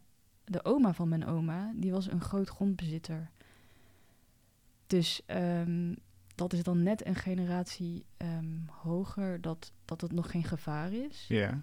de 0.44 0.64
oma 0.64 0.92
van 0.94 1.08
mijn 1.08 1.26
oma, 1.26 1.72
die 1.74 1.92
was 1.92 2.10
een 2.10 2.20
groot 2.20 2.48
grondbezitter. 2.48 3.30
Dus 4.86 5.22
ehm, 5.26 5.94
dat 6.34 6.52
is 6.52 6.62
dan 6.62 6.82
net 6.82 7.06
een 7.06 7.14
generatie 7.14 8.06
ehm, 8.16 8.66
hoger 8.66 9.40
dat, 9.40 9.72
dat 9.84 10.00
het 10.00 10.12
nog 10.12 10.30
geen 10.30 10.44
gevaar 10.44 10.92
is. 10.92 11.24
Ja. 11.28 11.62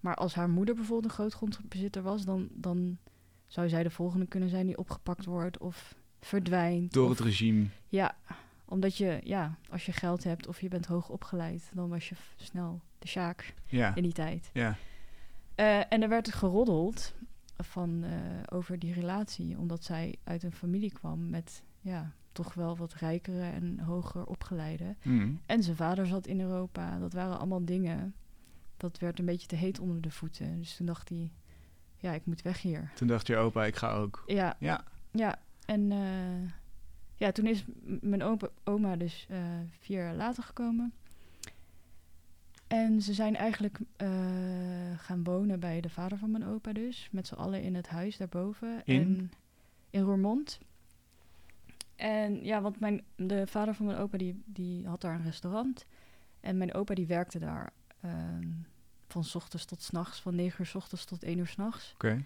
Maar 0.00 0.14
als 0.14 0.34
haar 0.34 0.48
moeder 0.50 0.74
bijvoorbeeld 0.74 1.04
een 1.12 1.18
groot 1.18 1.32
grondbezitter 1.34 2.02
was, 2.02 2.24
dan, 2.24 2.48
dan 2.52 2.98
zou 3.46 3.68
zij 3.68 3.82
de 3.82 3.90
volgende 3.90 4.26
kunnen 4.26 4.48
zijn 4.48 4.66
die 4.66 4.78
opgepakt 4.78 5.24
wordt 5.24 5.58
of 5.58 5.94
verdwijnt. 6.20 6.92
Door 6.92 7.04
of- 7.10 7.10
het 7.10 7.20
regime. 7.26 7.66
Ja, 7.88 8.16
omdat 8.64 8.96
je, 8.96 9.20
ja, 9.24 9.58
als 9.70 9.86
je 9.86 9.92
geld 9.92 10.24
hebt 10.24 10.46
of 10.46 10.60
je 10.60 10.68
bent 10.68 10.86
hoog 10.86 11.08
opgeleid, 11.08 11.70
dan 11.74 11.88
was 11.88 12.08
je 12.08 12.14
snel 12.36 12.80
de 12.98 13.08
sjaak 13.08 13.54
Ja. 13.66 13.94
in 13.94 14.02
die 14.02 14.12
tijd. 14.12 14.50
Ja. 14.52 14.76
Eh, 15.54 15.78
en 15.92 16.02
er 16.02 16.08
werd 16.08 16.32
geroddeld 16.34 17.14
van, 17.56 18.04
eh, 18.04 18.10
over 18.56 18.78
die 18.78 18.92
relatie, 18.92 19.58
omdat 19.58 19.84
zij 19.84 20.16
uit 20.24 20.42
een 20.42 20.52
familie 20.52 20.92
kwam 20.92 21.30
met, 21.30 21.62
ja, 21.80 22.12
toch 22.32 22.54
wel 22.54 22.76
wat 22.76 22.94
rijkere 22.94 23.42
en 23.50 23.78
hoger 23.80 24.26
opgeleide. 24.26 24.94
Mm. 25.02 25.40
En 25.46 25.62
zijn 25.62 25.76
vader 25.76 26.06
zat 26.06 26.26
in 26.26 26.40
Europa. 26.40 26.98
Dat 26.98 27.12
waren 27.12 27.38
allemaal 27.38 27.64
dingen. 27.64 28.14
Dat 28.76 28.98
werd 28.98 29.18
een 29.18 29.24
beetje 29.24 29.46
te 29.46 29.56
heet 29.56 29.78
onder 29.78 30.00
de 30.00 30.10
voeten. 30.10 30.58
Dus 30.58 30.76
toen 30.76 30.86
dacht 30.86 31.08
hij, 31.08 31.32
ja, 31.96 32.12
ik 32.12 32.26
moet 32.26 32.42
weg 32.42 32.62
hier. 32.62 32.90
Toen 32.94 33.08
dacht 33.08 33.26
je 33.26 33.36
opa, 33.36 33.64
ik 33.64 33.76
ga 33.76 33.92
ook. 33.92 34.22
Ja, 34.26 34.56
Ja. 34.58 34.84
ja. 35.10 35.38
En 35.66 35.92
eh, 35.92 36.50
ja, 37.14 37.32
toen 37.32 37.46
is 37.46 37.64
mijn 38.00 38.22
opa, 38.22 38.48
oma 38.64 38.96
dus 38.96 39.26
eh, 39.30 39.38
vier 39.80 39.98
jaar 39.98 40.14
later 40.14 40.42
gekomen. 40.42 40.92
En 42.66 43.02
ze 43.02 43.14
zijn 43.14 43.36
eigenlijk 43.36 43.78
eh, 43.96 44.08
gaan 44.96 45.24
wonen 45.24 45.60
bij 45.60 45.80
de 45.80 45.90
vader 45.90 46.18
van 46.18 46.30
mijn 46.30 46.46
opa 46.46 46.72
dus. 46.72 47.08
Met 47.12 47.26
z'n 47.26 47.34
allen 47.34 47.62
in 47.62 47.74
het 47.74 47.88
huis 47.88 48.16
daarboven. 48.16 48.82
In? 48.84 49.00
En 49.00 49.30
in 49.90 50.02
Roermond. 50.02 50.58
En 51.96 52.44
ja, 52.44 52.60
want 52.60 52.80
mijn, 52.80 53.02
de 53.16 53.46
vader 53.46 53.74
van 53.74 53.86
mijn 53.86 53.98
opa 53.98 54.18
die, 54.18 54.42
die 54.44 54.86
had 54.86 55.00
daar 55.00 55.14
een 55.14 55.24
restaurant. 55.24 55.86
En 56.40 56.56
mijn 56.58 56.74
opa 56.74 56.94
die 56.94 57.06
werkte 57.06 57.38
daar 57.38 57.72
ehm, 58.06 58.48
van 59.08 59.24
's 59.24 59.34
ochtends 59.34 59.64
tot 59.64 59.82
's 59.82 59.90
nachts. 59.90 60.20
Van 60.20 60.34
9 60.34 60.60
uur 60.60 60.66
's 60.66 60.74
ochtends 60.74 61.04
tot 61.04 61.22
1 61.22 61.38
uur 61.38 61.46
's 61.46 61.56
nachts. 61.56 61.92
Oké. 61.94 62.24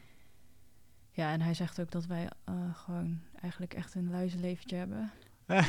Ja, 1.13 1.33
en 1.33 1.41
hij 1.41 1.55
zegt 1.55 1.81
ook 1.81 1.91
dat 1.91 2.07
wij 2.07 2.31
eh, 2.45 2.75
gewoon 2.75 3.21
eigenlijk 3.41 3.75
echt 3.75 3.95
een 3.95 4.11
luizenleventje 4.11 4.77
hebben. 4.77 5.11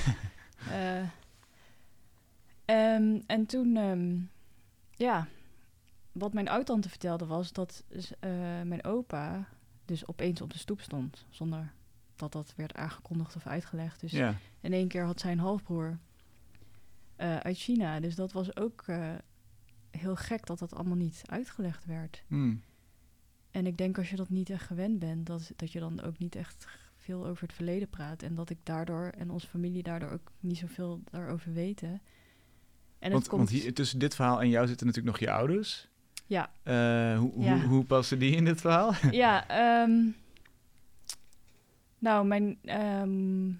Eh, 0.69 1.03
ehm, 2.65 3.19
en 3.27 3.45
toen, 3.45 3.75
ehm, 3.77 4.17
ja, 4.95 5.27
wat 6.11 6.33
mijn 6.33 6.49
oud-tante 6.49 6.89
vertelde 6.89 7.25
was 7.25 7.51
dat 7.51 7.83
eh, 8.19 8.29
mijn 8.63 8.83
opa 8.83 9.47
dus 9.85 10.07
opeens 10.07 10.41
op 10.41 10.51
de 10.51 10.57
stoep 10.57 10.81
stond. 10.81 11.25
Zonder 11.29 11.71
dat 12.15 12.31
dat 12.31 12.53
werd 12.55 12.75
aangekondigd 12.75 13.35
of 13.35 13.47
uitgelegd. 13.47 13.99
Dus 13.99 14.13
in 14.59 14.73
één 14.73 14.87
keer 14.87 15.03
had 15.03 15.19
zij 15.19 15.31
een 15.31 15.39
halfbroer 15.39 15.97
uit 17.17 17.57
China. 17.57 17.99
Dus 17.99 18.15
dat 18.15 18.31
was 18.31 18.55
ook 18.55 18.85
heel 19.91 20.15
gek 20.15 20.45
dat 20.45 20.59
dat 20.59 20.73
allemaal 20.75 20.95
niet 20.97 21.21
uitgelegd 21.25 21.85
werd. 21.85 22.23
Mm. 22.27 22.61
En 23.51 23.65
ik 23.65 23.77
denk 23.77 23.97
als 23.97 24.09
je 24.09 24.15
dat 24.15 24.29
niet 24.29 24.49
echt 24.49 24.65
gewend 24.65 24.99
bent, 24.99 25.25
dat, 25.25 25.51
dat 25.55 25.71
je 25.71 25.79
dan 25.79 26.01
ook 26.01 26.17
niet 26.17 26.35
echt 26.35 26.67
veel 26.97 27.25
over 27.27 27.43
het 27.43 27.53
verleden 27.55 27.89
praat. 27.89 28.23
En 28.23 28.35
dat 28.35 28.49
ik 28.49 28.57
daardoor 28.63 29.11
en 29.17 29.29
onze 29.29 29.47
familie 29.47 29.83
daardoor 29.83 30.09
ook 30.09 30.31
niet 30.39 30.57
zoveel 30.57 31.01
daarover 31.11 31.53
weten. 31.53 32.01
En 32.99 33.11
Want, 33.11 33.23
het 33.23 33.31
komt. 33.33 33.49
want 33.49 33.61
hier, 33.61 33.73
tussen 33.73 33.99
dit 33.99 34.15
verhaal 34.15 34.41
en 34.41 34.49
jou 34.49 34.67
zitten 34.67 34.87
natuurlijk 34.87 35.15
nog 35.17 35.27
je 35.29 35.35
ouders. 35.35 35.89
Ja, 36.25 36.51
Eh, 36.63 37.17
hoe, 37.19 37.43
Ja. 37.43 37.59
hoe, 37.59 37.67
hoe 37.69 37.85
passen 37.85 38.19
die 38.19 38.35
in 38.35 38.45
dit 38.45 38.61
verhaal? 38.61 38.93
ja 39.11 39.47
ehm, 39.47 40.07
nou, 41.99 42.25
mijn 42.25 42.57
ehm, 42.63 43.51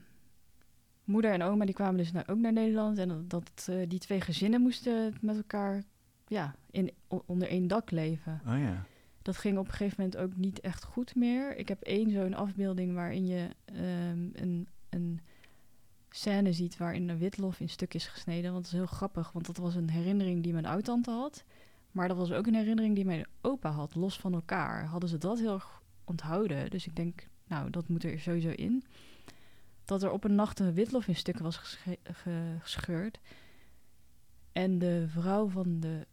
moeder 1.03 1.31
en 1.31 1.41
oma 1.41 1.65
die 1.65 1.73
kwamen 1.73 1.97
dus 1.97 2.11
nou 2.11 2.25
ook 2.27 2.38
naar 2.38 2.53
Nederland. 2.53 2.97
En 2.97 3.07
dat, 3.07 3.29
dat, 3.29 3.67
eh, 3.69 3.89
die 3.89 4.00
twee 4.00 4.21
gezinnen 4.21 4.61
moesten 4.61 5.17
met 5.21 5.35
elkaar 5.35 5.83
ja, 6.31 6.55
in, 6.71 6.91
onder 7.25 7.47
één 7.47 7.67
dak 7.67 7.91
leven. 7.91 8.41
Oh 8.47 8.57
ja. 8.59 8.85
Dat 9.21 9.38
ging 9.38 9.57
op 9.57 9.65
een 9.65 9.71
gegeven 9.71 9.95
moment 9.97 10.17
ook 10.17 10.35
niet 10.38 10.59
echt 10.59 10.83
goed 10.83 11.15
meer. 11.15 11.57
Ik 11.57 11.67
heb 11.67 11.81
één 11.81 12.11
zo'n 12.11 12.33
afbeelding 12.33 12.93
waarin 12.93 13.25
je 13.27 13.50
ehm, 13.65 14.29
een, 14.33 14.67
een 14.89 15.19
scène 16.09 16.53
ziet 16.53 16.77
waarin 16.77 17.09
een 17.09 17.17
witlof 17.17 17.59
in 17.59 17.69
stuk 17.69 17.93
is 17.93 18.07
gesneden. 18.07 18.51
Want 18.51 18.63
dat 18.63 18.73
is 18.73 18.79
heel 18.79 18.88
grappig, 18.88 19.31
want 19.31 19.45
dat 19.45 19.57
was 19.57 19.75
een 19.75 19.89
herinnering 19.89 20.43
die 20.43 20.53
mijn 20.53 20.65
oud-tante 20.65 21.11
had. 21.11 21.43
Maar 21.91 22.07
dat 22.07 22.17
was 22.17 22.31
ook 22.31 22.47
een 22.47 22.55
herinnering 22.55 22.95
die 22.95 23.05
mijn 23.05 23.25
opa 23.41 23.69
had, 23.69 23.95
los 23.95 24.17
van 24.19 24.33
elkaar. 24.33 24.85
Hadden 24.85 25.09
ze 25.09 25.17
dat 25.17 25.39
heel 25.39 25.53
erg 25.53 25.81
onthouden. 26.03 26.69
Dus 26.69 26.85
ik 26.88 26.95
denk, 26.95 27.27
nou, 27.47 27.69
dat 27.69 27.88
moet 27.88 28.03
er 28.03 28.19
sowieso 28.19 28.50
in. 28.50 28.83
Dat 29.85 30.03
er 30.03 30.11
op 30.11 30.23
een 30.23 30.35
nacht 30.35 30.59
een 30.59 30.73
witlof 30.73 31.07
in 31.07 31.15
stukken 31.15 31.43
was 31.43 31.57
gesche- 31.57 31.97
ge- 32.03 32.55
gescheurd. 32.59 33.19
En 34.51 34.79
de 34.79 35.05
vrouw 35.07 35.47
van, 35.50 35.79
de, 35.79 36.07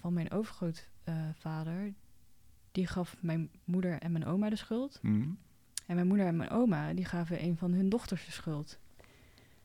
van 0.00 0.12
mijn 0.12 0.30
overgrootvader, 0.30 1.94
die 2.72 2.86
gaf 2.86 3.16
mijn 3.20 3.50
moeder 3.64 3.98
en 3.98 4.12
mijn 4.12 4.26
oma 4.26 4.50
de 4.50 4.56
schuld. 4.56 4.98
Mm. 5.02 5.38
En 5.86 5.94
mijn 5.94 6.06
moeder 6.06 6.26
en 6.26 6.36
mijn 6.36 6.50
oma, 6.50 6.92
die 6.92 7.04
gaven 7.04 7.44
een 7.44 7.56
van 7.56 7.72
hun 7.72 7.88
dochters 7.88 8.24
de 8.24 8.32
schuld. 8.32 8.78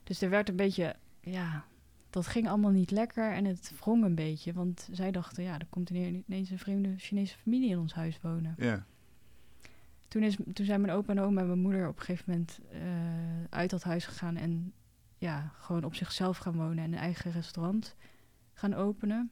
Dus 0.04 0.22
er 0.22 0.30
werd 0.30 0.50
een 0.50 0.56
beetje, 0.56 0.96
ja, 1.22 1.66
dat 2.10 2.28
ging 2.28 2.48
allemaal 2.48 2.72
niet 2.72 2.92
lekker 2.92 3.32
en 3.32 3.46
het 3.46 3.74
wrong 3.80 4.04
een 4.04 4.16
beetje. 4.16 4.54
Want 4.54 4.88
zij 4.92 5.12
dachten, 5.12 5.44
ja, 5.44 5.60
er 5.60 5.68
komt 5.70 5.90
ineens 5.90 6.50
een 6.50 6.60
vreemde 6.60 6.94
Chinese 6.98 7.38
familie 7.38 7.70
in 7.70 7.80
ons 7.80 7.94
huis 7.94 8.20
wonen. 8.22 8.56
Ja. 8.58 8.86
Toen, 10.08 10.24
is, 10.24 10.38
toen 10.54 10.66
zijn 10.66 10.82
mijn 10.82 10.94
opa 10.94 11.12
en 11.12 11.20
oma 11.20 11.42
en 11.42 11.48
mijn 11.48 11.60
moeder 11.60 11.88
op 11.88 11.96
een 11.96 12.06
gegeven 12.06 12.26
moment 12.32 12.60
eh, 12.72 12.80
uit 13.50 13.70
dat 13.70 13.84
huis 13.84 14.06
gegaan 14.06 14.36
en 14.36 14.74
ja, 15.18 15.52
gewoon 15.58 15.84
op 15.84 15.96
zichzelf 15.96 16.38
gaan 16.38 16.56
wonen 16.56 16.84
en 16.84 16.94
een 16.94 17.00
eigen 17.00 17.32
restaurant 17.32 17.96
gaan 18.54 18.74
openen. 18.74 19.32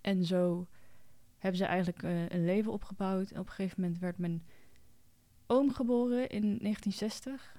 En 0.00 0.24
zo 0.24 0.66
hebben 1.38 1.58
ze 1.58 1.64
eigenlijk 1.64 2.02
eh, 2.02 2.28
een 2.28 2.44
leven 2.44 2.72
opgebouwd. 2.72 3.30
En 3.30 3.40
op 3.40 3.46
een 3.46 3.52
gegeven 3.52 3.80
moment 3.80 4.00
werd 4.00 4.18
mijn 4.18 4.42
oom 5.46 5.72
geboren 5.72 6.28
in 6.28 6.40
1960. 6.40 7.56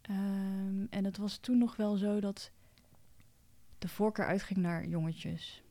Ehm, 0.00 0.84
en 0.90 1.04
het 1.04 1.16
was 1.16 1.36
toen 1.36 1.58
nog 1.58 1.76
wel 1.76 1.96
zo 1.96 2.20
dat 2.20 2.50
de 3.78 3.88
voorkeur 3.88 4.26
uitging 4.26 4.58
naar 4.58 4.86
jongetjes. 4.86 5.62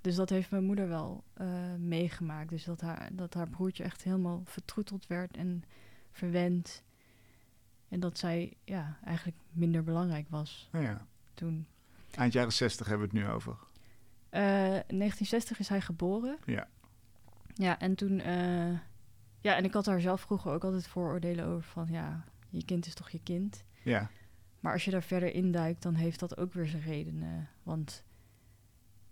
Dus 0.00 0.14
dat 0.14 0.28
heeft 0.28 0.50
mijn 0.50 0.64
moeder 0.64 0.88
wel 0.88 1.24
eh, 1.34 1.74
meegemaakt. 1.78 2.48
Dus 2.48 2.64
dat 2.64 2.80
haar, 2.80 3.08
dat 3.12 3.34
haar 3.34 3.48
broertje 3.48 3.84
echt 3.84 4.02
helemaal 4.02 4.42
vertroeteld 4.44 5.06
werd 5.06 5.36
en 5.36 5.64
verwend. 6.10 6.82
En 7.88 8.00
dat 8.00 8.18
zij 8.18 8.56
ja, 8.64 8.98
eigenlijk 9.04 9.36
minder 9.50 9.84
belangrijk 9.84 10.26
was 10.28 10.68
Oh 10.72 10.82
ja. 10.82 11.06
toen. 11.34 11.66
Eind 12.14 12.32
jaren 12.32 12.52
60 12.52 12.86
hebben 12.86 13.08
we 13.08 13.16
het 13.16 13.24
nu 13.24 13.32
over. 13.32 13.56
Eh, 14.30 14.64
in 14.64 14.98
1960 14.98 15.58
is 15.58 15.68
hij 15.68 15.80
geboren. 15.80 16.38
Ja. 16.44 16.68
Ja, 17.54 17.78
en 17.78 17.94
toen... 17.94 18.20
eh, 18.20 18.70
ja, 19.40 19.56
en 19.56 19.64
ik 19.64 19.72
had 19.72 19.84
daar 19.84 20.00
zelf 20.00 20.20
vroeger 20.20 20.52
ook 20.52 20.64
altijd 20.64 20.86
vooroordelen 20.86 21.44
over 21.44 21.62
van... 21.70 21.86
Ja, 21.90 22.24
je 22.48 22.64
kind 22.64 22.86
is 22.86 22.94
toch 22.94 23.10
je 23.10 23.20
kind. 23.22 23.64
Ja. 23.82 24.10
Maar 24.60 24.72
als 24.72 24.84
je 24.84 24.90
daar 24.90 25.02
verder 25.02 25.34
induikt, 25.34 25.82
dan 25.82 25.94
heeft 25.94 26.20
dat 26.20 26.36
ook 26.36 26.52
weer 26.52 26.66
zijn 26.66 26.82
redenen. 26.82 27.48
Want 27.62 28.04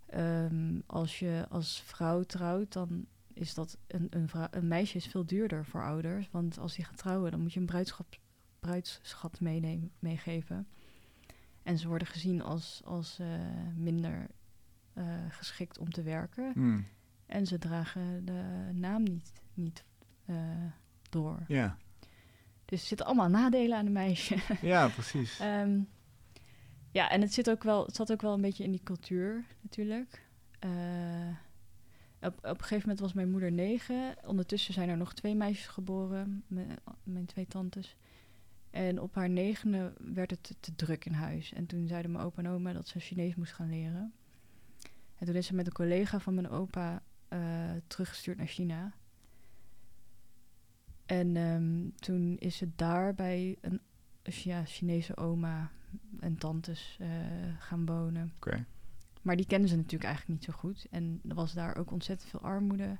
ehm, 0.05 0.79
als 0.85 1.19
je 1.19 1.45
als 1.49 1.81
vrouw 1.81 2.23
trouwt, 2.23 2.73
dan 2.73 3.05
is 3.33 3.53
dat 3.53 3.77
een, 3.87 4.07
een, 4.09 4.27
vrou- 4.29 4.47
een 4.51 4.67
meisje 4.67 4.97
is 4.97 5.07
veel 5.07 5.25
duurder 5.25 5.65
voor 5.65 5.83
ouders. 5.83 6.29
Want 6.31 6.57
als 6.57 6.75
die 6.75 6.85
gaat 6.85 6.97
trouwen, 6.97 7.31
dan 7.31 7.41
moet 7.41 7.53
je 7.53 7.59
een 7.59 7.65
bruidschap, 7.65 8.15
bruidsschat 8.59 9.39
meenemen, 9.39 9.91
meegeven. 9.99 10.67
En 11.63 11.77
ze 11.77 11.87
worden 11.87 12.07
gezien 12.07 12.41
als, 12.41 12.81
als 12.85 13.19
eh, 13.19 13.27
minder 13.75 14.27
eh, 14.97 15.03
geschikt 15.29 15.77
om 15.77 15.91
te 15.91 16.01
werken. 16.01 16.51
Mm. 16.55 16.87
En 17.25 17.45
ze 17.45 17.57
dragen 17.57 18.25
de 18.25 18.69
naam 18.73 19.03
niet, 19.03 19.31
niet 19.53 19.83
eh, 20.25 20.35
door. 21.09 21.43
Ja. 21.47 21.77
Dus 22.65 22.81
er 22.81 22.87
zitten 22.87 23.05
allemaal 23.05 23.29
nadelen 23.29 23.77
aan 23.77 23.85
een 23.85 23.91
meisje. 23.91 24.37
ja, 24.61 24.87
precies. 24.87 25.39
Ehm, 25.39 25.79
ja, 26.91 27.09
en 27.09 27.21
het, 27.21 27.33
zit 27.33 27.49
ook 27.49 27.63
wel, 27.63 27.85
het 27.85 27.95
zat 27.95 28.11
ook 28.11 28.21
wel 28.21 28.33
een 28.33 28.41
beetje 28.41 28.63
in 28.63 28.71
die 28.71 28.83
cultuur 28.83 29.45
natuurlijk. 29.61 30.25
Eh, 30.59 30.69
op, 32.21 32.37
op 32.37 32.43
een 32.43 32.55
gegeven 32.55 32.79
moment 32.79 32.99
was 32.99 33.13
mijn 33.13 33.31
moeder 33.31 33.51
negen. 33.51 34.15
Ondertussen 34.25 34.73
zijn 34.73 34.89
er 34.89 34.97
nog 34.97 35.13
twee 35.13 35.35
meisjes 35.35 35.67
geboren, 35.67 36.43
mijn, 36.47 36.77
mijn 37.03 37.25
twee 37.25 37.47
tantes. 37.47 37.95
En 38.69 39.01
op 39.01 39.15
haar 39.15 39.29
negende 39.29 39.93
werd 39.97 40.31
het 40.31 40.43
te, 40.43 40.55
te 40.59 40.75
druk 40.75 41.05
in 41.05 41.13
huis. 41.13 41.53
En 41.53 41.65
toen 41.65 41.87
zeiden 41.87 42.11
mijn 42.11 42.23
opa 42.23 42.43
en 42.43 42.49
oma 42.49 42.73
dat 42.73 42.87
ze 42.87 42.99
Chinees 42.99 43.35
moest 43.35 43.53
gaan 43.53 43.69
leren. 43.69 44.13
En 45.17 45.25
toen 45.25 45.35
is 45.35 45.45
ze 45.45 45.55
met 45.55 45.65
een 45.65 45.73
collega 45.73 46.19
van 46.19 46.33
mijn 46.33 46.49
opa 46.49 47.01
eh, 47.27 47.39
teruggestuurd 47.87 48.37
naar 48.37 48.47
China. 48.47 48.93
En 51.05 51.35
ehm, 51.35 51.89
toen 51.95 52.37
is 52.37 52.57
ze 52.57 52.69
daar 52.75 53.15
bij 53.15 53.57
een 53.61 53.81
ja, 54.23 54.65
Chinese 54.65 55.17
oma 55.17 55.71
en 56.19 56.37
tantes 56.37 56.97
eh, 56.99 57.09
gaan 57.59 57.85
wonen. 57.85 58.33
Oké. 58.35 58.65
Maar 59.21 59.35
die 59.35 59.45
kennen 59.45 59.69
ze 59.69 59.75
natuurlijk 59.75 60.03
eigenlijk 60.03 60.39
niet 60.39 60.49
zo 60.49 60.59
goed. 60.59 60.87
En 60.89 61.21
er 61.27 61.35
was 61.35 61.53
daar 61.53 61.77
ook 61.77 61.91
ontzettend 61.91 62.29
veel 62.29 62.41
armoede. 62.41 62.97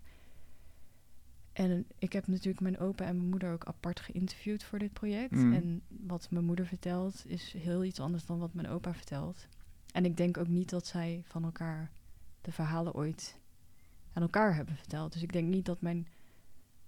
En 1.53 1.85
ik 1.97 2.13
heb 2.13 2.27
natuurlijk 2.27 2.59
mijn 2.59 2.79
opa 2.79 3.05
en 3.05 3.15
mijn 3.15 3.29
moeder 3.29 3.51
ook 3.51 3.65
apart 3.65 3.99
geïnterviewd 3.99 4.63
voor 4.63 4.79
dit 4.79 4.93
project. 4.93 5.31
Mm. 5.31 5.53
En 5.53 5.81
wat 5.87 6.27
mijn 6.31 6.45
moeder 6.45 6.65
vertelt 6.65 7.23
is 7.27 7.53
heel 7.57 7.83
iets 7.83 7.99
anders 7.99 8.25
dan 8.25 8.39
wat 8.39 8.53
mijn 8.53 8.67
opa 8.67 8.93
vertelt. 8.93 9.47
En 9.91 10.05
ik 10.05 10.17
denk 10.17 10.37
ook 10.37 10.47
niet 10.47 10.69
dat 10.69 10.87
zij 10.87 11.21
van 11.25 11.43
elkaar 11.43 11.91
de 12.47 12.53
verhalen 12.53 12.93
ooit 12.93 13.39
aan 14.13 14.21
elkaar 14.21 14.55
hebben 14.55 14.75
verteld. 14.75 15.13
Dus 15.13 15.21
ik 15.21 15.33
denk 15.33 15.47
niet 15.47 15.65
dat 15.65 15.81
mijn 15.81 16.07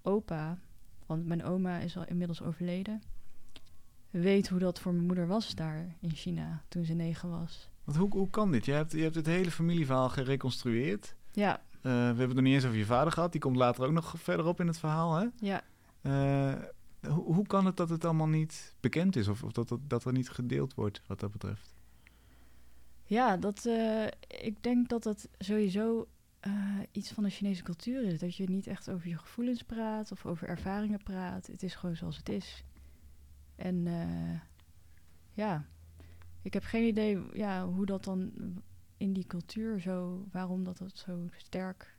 opa, 0.01 0.57
want 1.05 1.25
mijn 1.25 1.43
oma 1.43 1.77
is 1.77 1.97
al 1.97 2.05
inmiddels 2.05 2.41
overleden, 2.41 3.01
weet 4.09 4.47
hoe 4.49 4.59
dat 4.59 4.79
voor 4.79 4.93
mijn 4.93 5.05
moeder 5.05 5.27
was 5.27 5.55
daar 5.55 5.95
in 5.99 6.11
China 6.15 6.63
toen 6.67 6.85
ze 6.85 6.93
negen 6.93 7.29
was. 7.29 7.69
Want 7.83 7.97
hoe, 7.97 8.09
hoe 8.09 8.29
kan 8.29 8.51
dit? 8.51 8.65
Je 8.65 8.71
hebt, 8.71 8.91
je 8.91 9.01
hebt 9.01 9.15
het 9.15 9.25
hele 9.25 9.51
familieverhaal 9.51 10.09
gereconstrueerd. 10.09 11.15
Ja, 11.31 11.61
Eh, 11.81 11.81
we 11.81 11.89
hebben 11.89 12.27
het 12.27 12.35
nog 12.35 12.43
niet 12.43 12.53
eens 12.53 12.65
over 12.65 12.77
je 12.77 12.85
vader 12.85 13.13
gehad. 13.13 13.31
Die 13.31 13.41
komt 13.41 13.55
later 13.55 13.85
ook 13.85 13.91
nog 13.91 14.13
verderop 14.17 14.59
in 14.59 14.67
het 14.67 14.79
verhaal, 14.79 15.15
hè? 15.15 15.25
ja. 15.39 15.61
Eh, 16.01 16.53
hoe, 17.11 17.33
hoe 17.33 17.47
kan 17.47 17.65
het 17.65 17.77
dat 17.77 17.89
het 17.89 18.05
allemaal 18.05 18.27
niet 18.27 18.75
bekend 18.79 19.15
is? 19.15 19.27
Of, 19.27 19.43
of 19.43 19.51
dat, 19.51 19.67
dat, 19.67 19.79
dat 19.87 20.05
er 20.05 20.11
niet 20.11 20.29
gedeeld 20.29 20.73
wordt, 20.73 21.01
wat 21.07 21.19
dat 21.19 21.31
betreft? 21.31 21.73
Ja, 23.09 23.37
dat, 23.37 23.65
eh, 23.65 24.05
ik 24.27 24.63
denk 24.63 24.89
dat 24.89 25.03
dat 25.03 25.29
sowieso 25.37 26.07
eh, 26.39 26.79
iets 26.91 27.11
van 27.11 27.23
de 27.23 27.29
Chinese 27.29 27.63
cultuur 27.63 28.03
is. 28.03 28.19
Dat 28.19 28.35
je 28.35 28.49
niet 28.49 28.67
echt 28.67 28.89
over 28.89 29.07
je 29.07 29.17
gevoelens 29.17 29.63
praat 29.63 30.11
of 30.11 30.25
over 30.25 30.47
ervaringen 30.47 31.03
praat. 31.03 31.47
Het 31.47 31.63
is 31.63 31.75
gewoon 31.75 31.95
zoals 31.95 32.17
het 32.17 32.29
is. 32.29 32.63
En 33.55 33.87
eh, 33.87 34.39
ja, 35.33 35.65
ik 36.41 36.53
heb 36.53 36.63
geen 36.63 36.87
idee 36.87 37.19
ja, 37.33 37.67
hoe 37.67 37.85
dat 37.85 38.03
dan 38.03 38.31
in 38.97 39.13
die 39.13 39.27
cultuur 39.27 39.79
zo, 39.79 40.25
waarom 40.31 40.63
dat, 40.63 40.77
dat 40.77 40.97
zo 40.97 41.27
sterk 41.37 41.97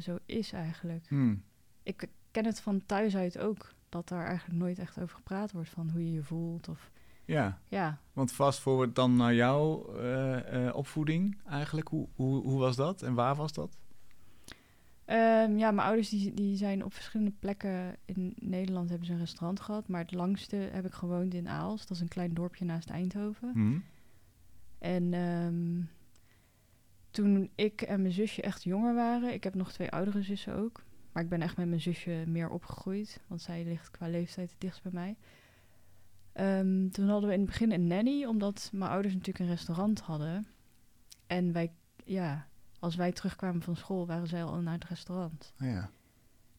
zo 0.00 0.18
is 0.26 0.52
eigenlijk. 0.52 1.08
Hmm. 1.08 1.42
Ik 1.82 2.08
ken 2.30 2.44
het 2.44 2.60
van 2.60 2.86
thuis 2.86 3.16
uit 3.16 3.38
ook, 3.38 3.74
dat 3.88 4.08
daar 4.08 4.26
eigenlijk 4.26 4.58
nooit 4.58 4.78
echt 4.78 5.00
over 5.00 5.16
gepraat 5.16 5.52
wordt 5.52 5.68
van 5.68 5.90
hoe 5.90 6.04
je 6.04 6.12
je 6.12 6.22
voelt. 6.22 6.68
Of 6.68 6.90
Ja, 7.30 7.58
ja, 7.68 7.98
want 8.12 8.32
vast 8.32 8.60
voor 8.60 8.92
dan 8.92 9.16
naar 9.16 9.34
jouw 9.34 9.94
eh, 9.96 10.66
eh, 10.66 10.76
opvoeding 10.76 11.38
eigenlijk. 11.48 11.88
Hoe, 11.88 12.08
hoe, 12.14 12.42
hoe 12.42 12.58
was 12.58 12.76
dat 12.76 13.02
en 13.02 13.14
waar 13.14 13.34
was 13.34 13.52
dat? 13.52 13.76
Ehm, 15.04 15.56
ja, 15.58 15.70
mijn 15.70 15.86
ouders 15.86 16.08
die, 16.08 16.34
die 16.34 16.56
zijn 16.56 16.84
op 16.84 16.94
verschillende 16.94 17.32
plekken 17.38 17.96
in 18.04 18.34
Nederland 18.36 18.88
hebben 18.88 19.06
ze 19.06 19.12
een 19.12 19.18
restaurant 19.18 19.60
gehad. 19.60 19.88
Maar 19.88 20.00
het 20.00 20.12
langste 20.12 20.56
heb 20.56 20.86
ik 20.86 20.92
gewoond 20.92 21.34
in 21.34 21.48
Aals. 21.48 21.86
Dat 21.86 21.96
is 21.96 22.02
een 22.02 22.08
klein 22.08 22.34
dorpje 22.34 22.64
naast 22.64 22.90
Eindhoven. 22.90 23.50
Hmm. 23.52 23.84
En 24.78 25.14
ehm, 25.14 25.82
toen 27.10 27.50
ik 27.54 27.82
en 27.82 28.00
mijn 28.00 28.14
zusje 28.14 28.42
echt 28.42 28.62
jonger 28.62 28.94
waren... 28.94 29.32
Ik 29.32 29.44
heb 29.44 29.54
nog 29.54 29.72
twee 29.72 29.90
oudere 29.90 30.22
zussen 30.22 30.54
ook. 30.54 30.82
Maar 31.12 31.22
ik 31.22 31.28
ben 31.28 31.42
echt 31.42 31.56
met 31.56 31.68
mijn 31.68 31.80
zusje 31.80 32.24
meer 32.26 32.48
opgegroeid. 32.48 33.20
Want 33.26 33.40
zij 33.40 33.64
ligt 33.64 33.90
qua 33.90 34.08
leeftijd 34.08 34.50
het 34.50 34.60
dichtst 34.60 34.82
bij 34.82 34.92
mij. 34.92 35.16
Ehm, 36.32 36.88
toen 36.88 37.08
hadden 37.08 37.28
we 37.28 37.34
in 37.34 37.40
het 37.40 37.50
begin 37.50 37.72
een 37.72 37.86
nanny. 37.86 38.24
Omdat 38.24 38.70
mijn 38.72 38.90
ouders 38.90 39.14
natuurlijk 39.14 39.44
een 39.44 39.54
restaurant 39.56 40.00
hadden. 40.00 40.46
En 41.26 41.52
wij, 41.52 41.72
ja, 42.04 42.48
als 42.78 42.94
wij 42.94 43.12
terugkwamen 43.12 43.62
van 43.62 43.76
school... 43.76 44.06
waren 44.06 44.26
zij 44.26 44.44
al 44.44 44.60
naar 44.60 44.74
het 44.74 44.84
restaurant. 44.84 45.52
Ah, 45.58 45.68
ja. 45.68 45.90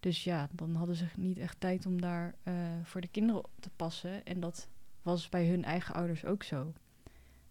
Dus 0.01 0.23
ja, 0.23 0.49
dan 0.51 0.75
hadden 0.75 0.95
ze 0.95 1.05
niet 1.15 1.37
echt 1.37 1.59
tijd 1.59 1.85
om 1.85 2.01
daar 2.01 2.35
eh, 2.43 2.53
voor 2.83 3.01
de 3.01 3.07
kinderen 3.07 3.43
op 3.43 3.49
te 3.59 3.69
passen. 3.75 4.25
En 4.25 4.39
dat 4.39 4.67
was 5.01 5.29
bij 5.29 5.47
hun 5.47 5.63
eigen 5.63 5.95
ouders 5.95 6.25
ook 6.25 6.43
zo. 6.43 6.73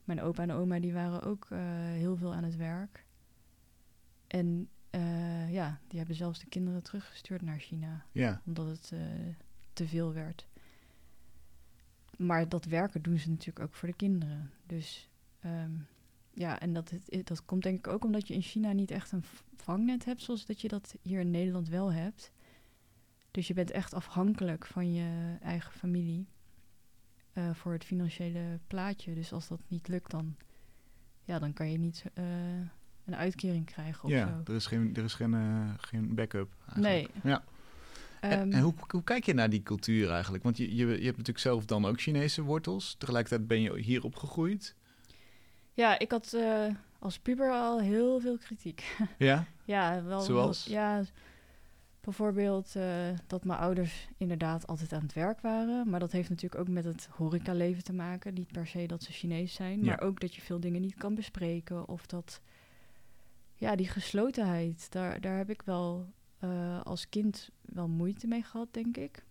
Mijn 0.04 0.20
opa 0.20 0.42
en 0.42 0.52
oma 0.52 0.80
die 0.80 0.92
waren 0.92 1.22
ook 1.22 1.46
eh, 1.50 1.58
heel 1.74 2.16
veel 2.16 2.34
aan 2.34 2.44
het 2.44 2.56
werk. 2.56 3.04
En 4.26 4.68
eh, 4.90 5.52
ja, 5.52 5.80
die 5.88 5.98
hebben 5.98 6.16
zelfs 6.16 6.38
de 6.38 6.46
kinderen 6.46 6.82
teruggestuurd 6.82 7.42
naar 7.42 7.58
China. 7.58 8.04
ja. 8.12 8.42
Omdat 8.46 8.66
het 8.66 8.92
te 9.72 9.88
veel 9.88 10.12
werd. 10.12 10.46
Maar 12.20 12.48
dat 12.48 12.64
werken 12.64 13.02
doen 13.02 13.18
ze 13.18 13.30
natuurlijk 13.30 13.66
ook 13.66 13.74
voor 13.74 13.88
de 13.88 13.94
kinderen. 13.94 14.50
Dus 14.66 15.10
ehm, 15.40 15.70
ja, 16.30 16.60
en 16.60 16.72
dat, 16.72 16.90
het, 16.90 17.26
dat 17.26 17.44
komt 17.44 17.62
denk 17.62 17.78
ik 17.78 17.92
ook 17.92 18.04
omdat 18.04 18.28
je 18.28 18.34
in 18.34 18.42
China 18.42 18.72
niet 18.72 18.90
echt 18.90 19.12
een 19.12 19.24
vangnet 19.56 20.04
hebt, 20.04 20.22
zoals 20.22 20.46
dat 20.46 20.60
je 20.60 20.68
dat 20.68 20.96
hier 21.02 21.20
in 21.20 21.30
Nederland 21.30 21.68
wel 21.68 21.92
hebt. 21.92 22.32
Dus 23.30 23.46
je 23.46 23.54
bent 23.54 23.70
echt 23.70 23.94
afhankelijk 23.94 24.66
van 24.66 24.92
je 24.92 25.36
eigen 25.40 25.72
familie 25.72 26.28
eh, 27.32 27.54
voor 27.54 27.72
het 27.72 27.84
financiële 27.84 28.58
plaatje. 28.66 29.14
Dus 29.14 29.32
als 29.32 29.48
dat 29.48 29.60
niet 29.68 29.88
lukt, 29.88 30.10
dan, 30.10 30.36
ja, 31.24 31.38
dan 31.38 31.52
kan 31.52 31.70
je 31.70 31.78
niet 31.78 32.04
eh, 32.14 32.24
een 33.04 33.16
uitkering 33.16 33.66
krijgen 33.66 34.04
of 34.04 34.10
ja, 34.10 34.26
zo. 34.26 34.52
er 34.52 34.54
is 34.54 34.66
geen, 34.66 34.96
er 34.96 35.04
is 35.04 35.14
geen, 35.14 35.34
eh, 35.34 35.70
geen 35.76 36.14
backup. 36.14 36.54
Nee. 36.74 36.92
Eigenlijk. 36.92 37.24
Ja. 37.24 37.42
En, 38.20 38.30
Ehm, 38.30 38.52
en 38.52 38.60
hoe, 38.60 38.74
hoe 38.88 39.02
kijk 39.02 39.24
je 39.24 39.34
naar 39.34 39.50
die 39.50 39.62
cultuur 39.62 40.10
eigenlijk? 40.10 40.42
Want 40.42 40.56
je, 40.56 40.76
je, 40.76 40.86
je 40.86 40.92
hebt 40.92 41.16
natuurlijk 41.16 41.38
zelf 41.38 41.64
dan 41.64 41.84
ook 41.84 42.00
Chinese 42.00 42.42
wortels. 42.42 42.94
Tegelijkertijd 42.98 43.46
ben 43.46 43.60
je 43.60 43.78
hier 43.78 44.04
opgegroeid. 44.04 44.74
Ja, 45.72 45.98
ik 45.98 46.10
had 46.10 46.32
eh, 46.32 46.66
als 46.98 47.18
puber 47.18 47.52
al 47.52 47.80
heel 47.80 48.20
veel 48.20 48.38
kritiek. 48.38 48.96
Ja? 49.18 49.44
ja, 49.64 50.02
wel. 50.02 50.20
Zoals? 50.20 50.64
ja, 50.64 51.02
bijvoorbeeld 52.00 52.76
eh, 52.76 52.84
dat 53.26 53.44
mijn 53.44 53.58
ouders 53.58 54.08
inderdaad 54.16 54.66
altijd 54.66 54.92
aan 54.92 55.02
het 55.02 55.12
werk 55.12 55.40
waren. 55.40 55.90
Maar 55.90 56.00
dat 56.00 56.12
heeft 56.12 56.28
natuurlijk 56.28 56.60
ook 56.60 56.68
met 56.68 56.84
het 56.84 57.08
horecaleven 57.10 57.84
te 57.84 57.92
maken. 57.92 58.34
Niet 58.34 58.52
per 58.52 58.66
se 58.66 58.86
dat 58.86 59.02
ze 59.02 59.12
Chinees 59.12 59.54
zijn, 59.54 59.84
maar 59.84 60.00
ook 60.00 60.20
dat 60.20 60.34
je 60.34 60.40
veel 60.40 60.60
dingen 60.60 60.80
niet 60.80 60.94
kan 60.94 61.14
bespreken. 61.14 61.88
Of 61.88 62.06
dat, 62.06 62.40
ja, 63.54 63.76
die 63.76 63.88
geslotenheid, 63.88 64.86
daar, 64.90 65.20
daar 65.20 65.36
heb 65.36 65.50
ik 65.50 65.62
wel 65.62 66.06
eh, 66.40 66.80
als 66.82 67.08
kind 67.08 67.50
wel 67.62 67.88
moeite 67.88 68.26
mee 68.26 68.42
gehad, 68.42 68.68
denk 68.70 68.96
ik. 68.96 69.24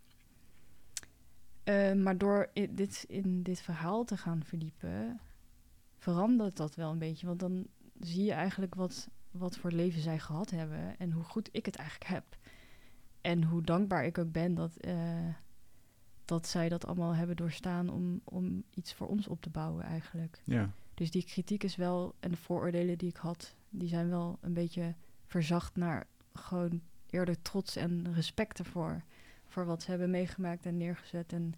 Eh, 1.63 1.93
maar 1.93 2.17
door 2.17 2.49
i- 2.53 2.73
dit, 2.75 3.05
in 3.07 3.43
dit 3.43 3.61
verhaal 3.61 4.03
te 4.05 4.17
gaan 4.17 4.43
verdiepen, 4.43 5.19
verandert 5.97 6.57
dat 6.57 6.75
wel 6.75 6.91
een 6.91 6.97
beetje. 6.99 7.27
Want 7.27 7.39
dan 7.39 7.67
zie 7.99 8.23
je 8.23 8.31
eigenlijk 8.31 8.75
wat, 8.75 9.07
wat 9.31 9.57
voor 9.57 9.71
leven 9.71 10.01
zij 10.01 10.19
gehad 10.19 10.49
hebben 10.49 10.97
en 10.99 11.11
hoe 11.11 11.23
goed 11.23 11.49
ik 11.51 11.65
het 11.65 11.75
eigenlijk 11.75 12.09
heb. 12.09 12.37
En 13.21 13.43
hoe 13.43 13.61
dankbaar 13.61 14.05
ik 14.05 14.17
ook 14.17 14.31
ben 14.31 14.53
dat, 14.55 14.75
eh, 14.77 15.27
dat 16.25 16.47
zij 16.47 16.69
dat 16.69 16.85
allemaal 16.85 17.15
hebben 17.15 17.35
doorstaan 17.35 17.89
om, 17.89 18.21
om 18.23 18.63
iets 18.73 18.93
voor 18.93 19.07
ons 19.07 19.27
op 19.27 19.41
te 19.41 19.49
bouwen 19.49 19.83
eigenlijk. 19.83 20.41
Ja. 20.43 20.71
Dus 20.93 21.11
die 21.11 21.23
kritiek 21.25 21.63
is 21.63 21.75
wel, 21.75 22.15
en 22.19 22.31
de 22.31 22.37
vooroordelen 22.37 22.97
die 22.97 23.09
ik 23.09 23.15
had, 23.17 23.55
die 23.69 23.87
zijn 23.89 24.09
wel 24.09 24.37
een 24.41 24.53
beetje 24.53 24.95
verzacht 25.25 25.75
naar 25.75 26.07
gewoon 26.33 26.81
eerder 27.09 27.41
trots 27.41 27.75
en 27.75 28.13
respect 28.13 28.59
ervoor. 28.59 29.01
Voor 29.47 29.65
wat 29.65 29.81
ze 29.83 29.89
hebben 29.89 30.09
meegemaakt 30.09 30.65
en 30.65 30.77
neergezet. 30.77 31.33
En 31.33 31.53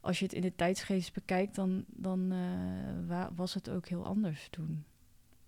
als 0.00 0.18
je 0.18 0.24
het 0.24 0.34
in 0.34 0.40
de 0.42 0.54
tijdsgeest 0.54 1.12
bekijkt, 1.12 1.54
dan, 1.54 1.84
dan 1.88 2.32
eh, 2.32 2.38
wa- 3.06 3.30
was 3.34 3.54
het 3.54 3.70
ook 3.70 3.88
heel 3.88 4.04
anders 4.04 4.48
toen. 4.50 4.84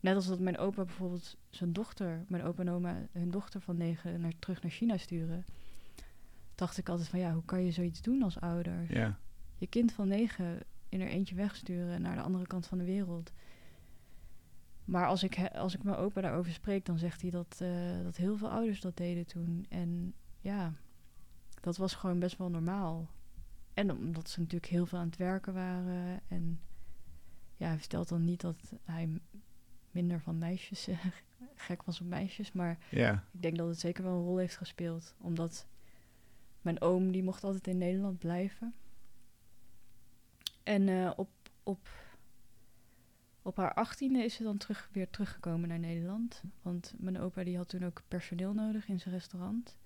Net 0.00 0.14
als 0.14 0.26
dat 0.26 0.40
mijn 0.40 0.58
opa 0.58 0.84
bijvoorbeeld 0.84 1.36
zijn 1.50 1.72
dochter, 1.72 2.24
mijn 2.28 2.42
opa 2.42 2.62
en 2.62 2.70
oma, 2.70 2.96
hun 3.12 3.30
dochter 3.30 3.60
van 3.60 3.76
negen 3.76 4.20
naar, 4.20 4.32
terug 4.38 4.62
naar 4.62 4.70
China 4.70 4.96
sturen. 4.96 5.44
Dacht 6.54 6.78
ik 6.78 6.88
altijd 6.88 7.08
van 7.08 7.18
ja, 7.18 7.32
hoe 7.32 7.44
kan 7.44 7.64
je 7.64 7.70
zoiets 7.70 8.02
doen 8.02 8.22
als 8.22 8.40
ouder? 8.40 8.84
Ja. 8.98 9.18
je 9.58 9.66
kind 9.66 9.92
van 9.92 10.08
negen 10.08 10.58
in 10.88 11.00
er 11.00 11.08
eentje 11.08 11.34
wegsturen 11.34 12.02
naar 12.02 12.14
de 12.16 12.22
andere 12.22 12.46
kant 12.46 12.66
van 12.66 12.78
de 12.78 12.84
wereld. 12.84 13.32
Maar 14.90 15.06
als 15.06 15.22
ik, 15.22 15.50
als 15.54 15.74
ik 15.74 15.82
mijn 15.82 15.96
opa 15.96 16.20
daarover 16.20 16.52
spreek, 16.52 16.84
dan 16.84 16.98
zegt 16.98 17.20
hij 17.20 17.30
dat, 17.30 17.58
eh, 17.60 18.02
dat 18.02 18.16
heel 18.16 18.36
veel 18.36 18.50
ouders 18.50 18.80
dat 18.80 18.96
deden 18.96 19.26
toen. 19.26 19.66
En 19.68 20.14
ja, 20.40 20.72
dat 21.60 21.76
was 21.76 21.94
gewoon 21.94 22.18
best 22.18 22.36
wel 22.36 22.48
normaal. 22.50 23.10
En 23.74 23.90
omdat 23.92 24.30
ze 24.30 24.40
natuurlijk 24.40 24.72
heel 24.72 24.86
veel 24.86 24.98
aan 24.98 25.06
het 25.06 25.16
werken 25.16 25.54
waren. 25.54 26.20
En 26.28 26.60
ja, 27.56 27.66
hij 27.68 27.78
vertelt 27.78 28.08
dan 28.08 28.24
niet 28.24 28.40
dat 28.40 28.56
hij 28.84 29.20
minder 29.90 30.20
van 30.20 30.38
meisjes, 30.38 30.86
eh, 30.88 30.98
gek 31.66 31.82
was 31.82 32.00
op 32.00 32.06
meisjes. 32.06 32.52
Maar 32.52 32.78
Ja. 32.90 33.24
ik 33.32 33.42
denk 33.42 33.56
dat 33.56 33.68
het 33.68 33.80
zeker 33.80 34.04
wel 34.04 34.12
een 34.12 34.24
rol 34.24 34.36
heeft 34.36 34.56
gespeeld. 34.56 35.14
Omdat 35.18 35.66
mijn 36.62 36.80
oom, 36.80 37.12
die 37.12 37.22
mocht 37.22 37.44
altijd 37.44 37.66
in 37.66 37.78
Nederland 37.78 38.18
blijven. 38.18 38.74
En 40.62 40.88
eh, 40.88 41.10
op, 41.16 41.30
op, 41.62 41.88
op 43.42 43.56
haar 43.56 43.74
achttiende 43.74 44.24
is 44.24 44.34
ze 44.34 44.42
dan 44.42 44.56
terug, 44.56 44.88
weer 44.92 45.10
teruggekomen 45.10 45.68
naar 45.68 45.78
Nederland. 45.78 46.42
Want 46.62 46.94
mijn 46.98 47.18
opa 47.20 47.44
die 47.44 47.56
had 47.56 47.68
toen 47.68 47.84
ook 47.84 48.02
personeel 48.08 48.52
nodig 48.52 48.88
in 48.88 49.00
zijn 49.00 49.14
restaurant. 49.14 49.76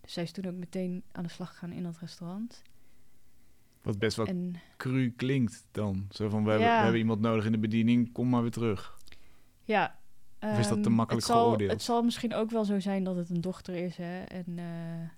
Dus 0.00 0.12
zij 0.12 0.22
is 0.22 0.32
toen 0.32 0.46
ook 0.46 0.54
meteen 0.54 1.02
aan 1.12 1.22
de 1.22 1.28
slag 1.30 1.48
gegaan 1.50 1.72
in 1.72 1.82
dat 1.82 1.98
restaurant. 1.98 2.62
Wat 3.82 3.98
best 3.98 4.16
wel 4.16 4.26
En 4.26 4.54
cru 4.76 5.10
klinkt 5.10 5.66
dan. 5.70 6.06
Zo 6.10 6.28
van, 6.28 6.44
we, 6.44 6.50
hebben, 6.50 6.68
Ja. 6.68 6.76
we 6.76 6.82
hebben 6.82 7.00
iemand 7.00 7.20
nodig 7.20 7.44
in 7.44 7.52
de 7.52 7.58
bediening, 7.58 8.12
kom 8.12 8.28
maar 8.28 8.42
weer 8.42 8.50
terug. 8.50 8.98
ja... 9.64 9.96
Of 10.40 10.58
is 10.58 10.68
dat 10.68 10.82
te 10.82 10.88
ehm, 10.88 10.94
makkelijk 10.94 11.26
het 11.26 11.34
zal, 11.34 11.44
geoordeeld? 11.44 11.70
Het 11.70 11.82
zal 11.82 12.02
misschien 12.02 12.34
ook 12.34 12.50
wel 12.50 12.64
zo 12.64 12.80
zijn 12.80 13.04
dat 13.04 13.16
het 13.16 13.30
een 13.30 13.40
dochter 13.40 13.74
is, 13.74 13.96
hè. 13.96 14.22
En 14.22 14.58
eh, 14.58 15.08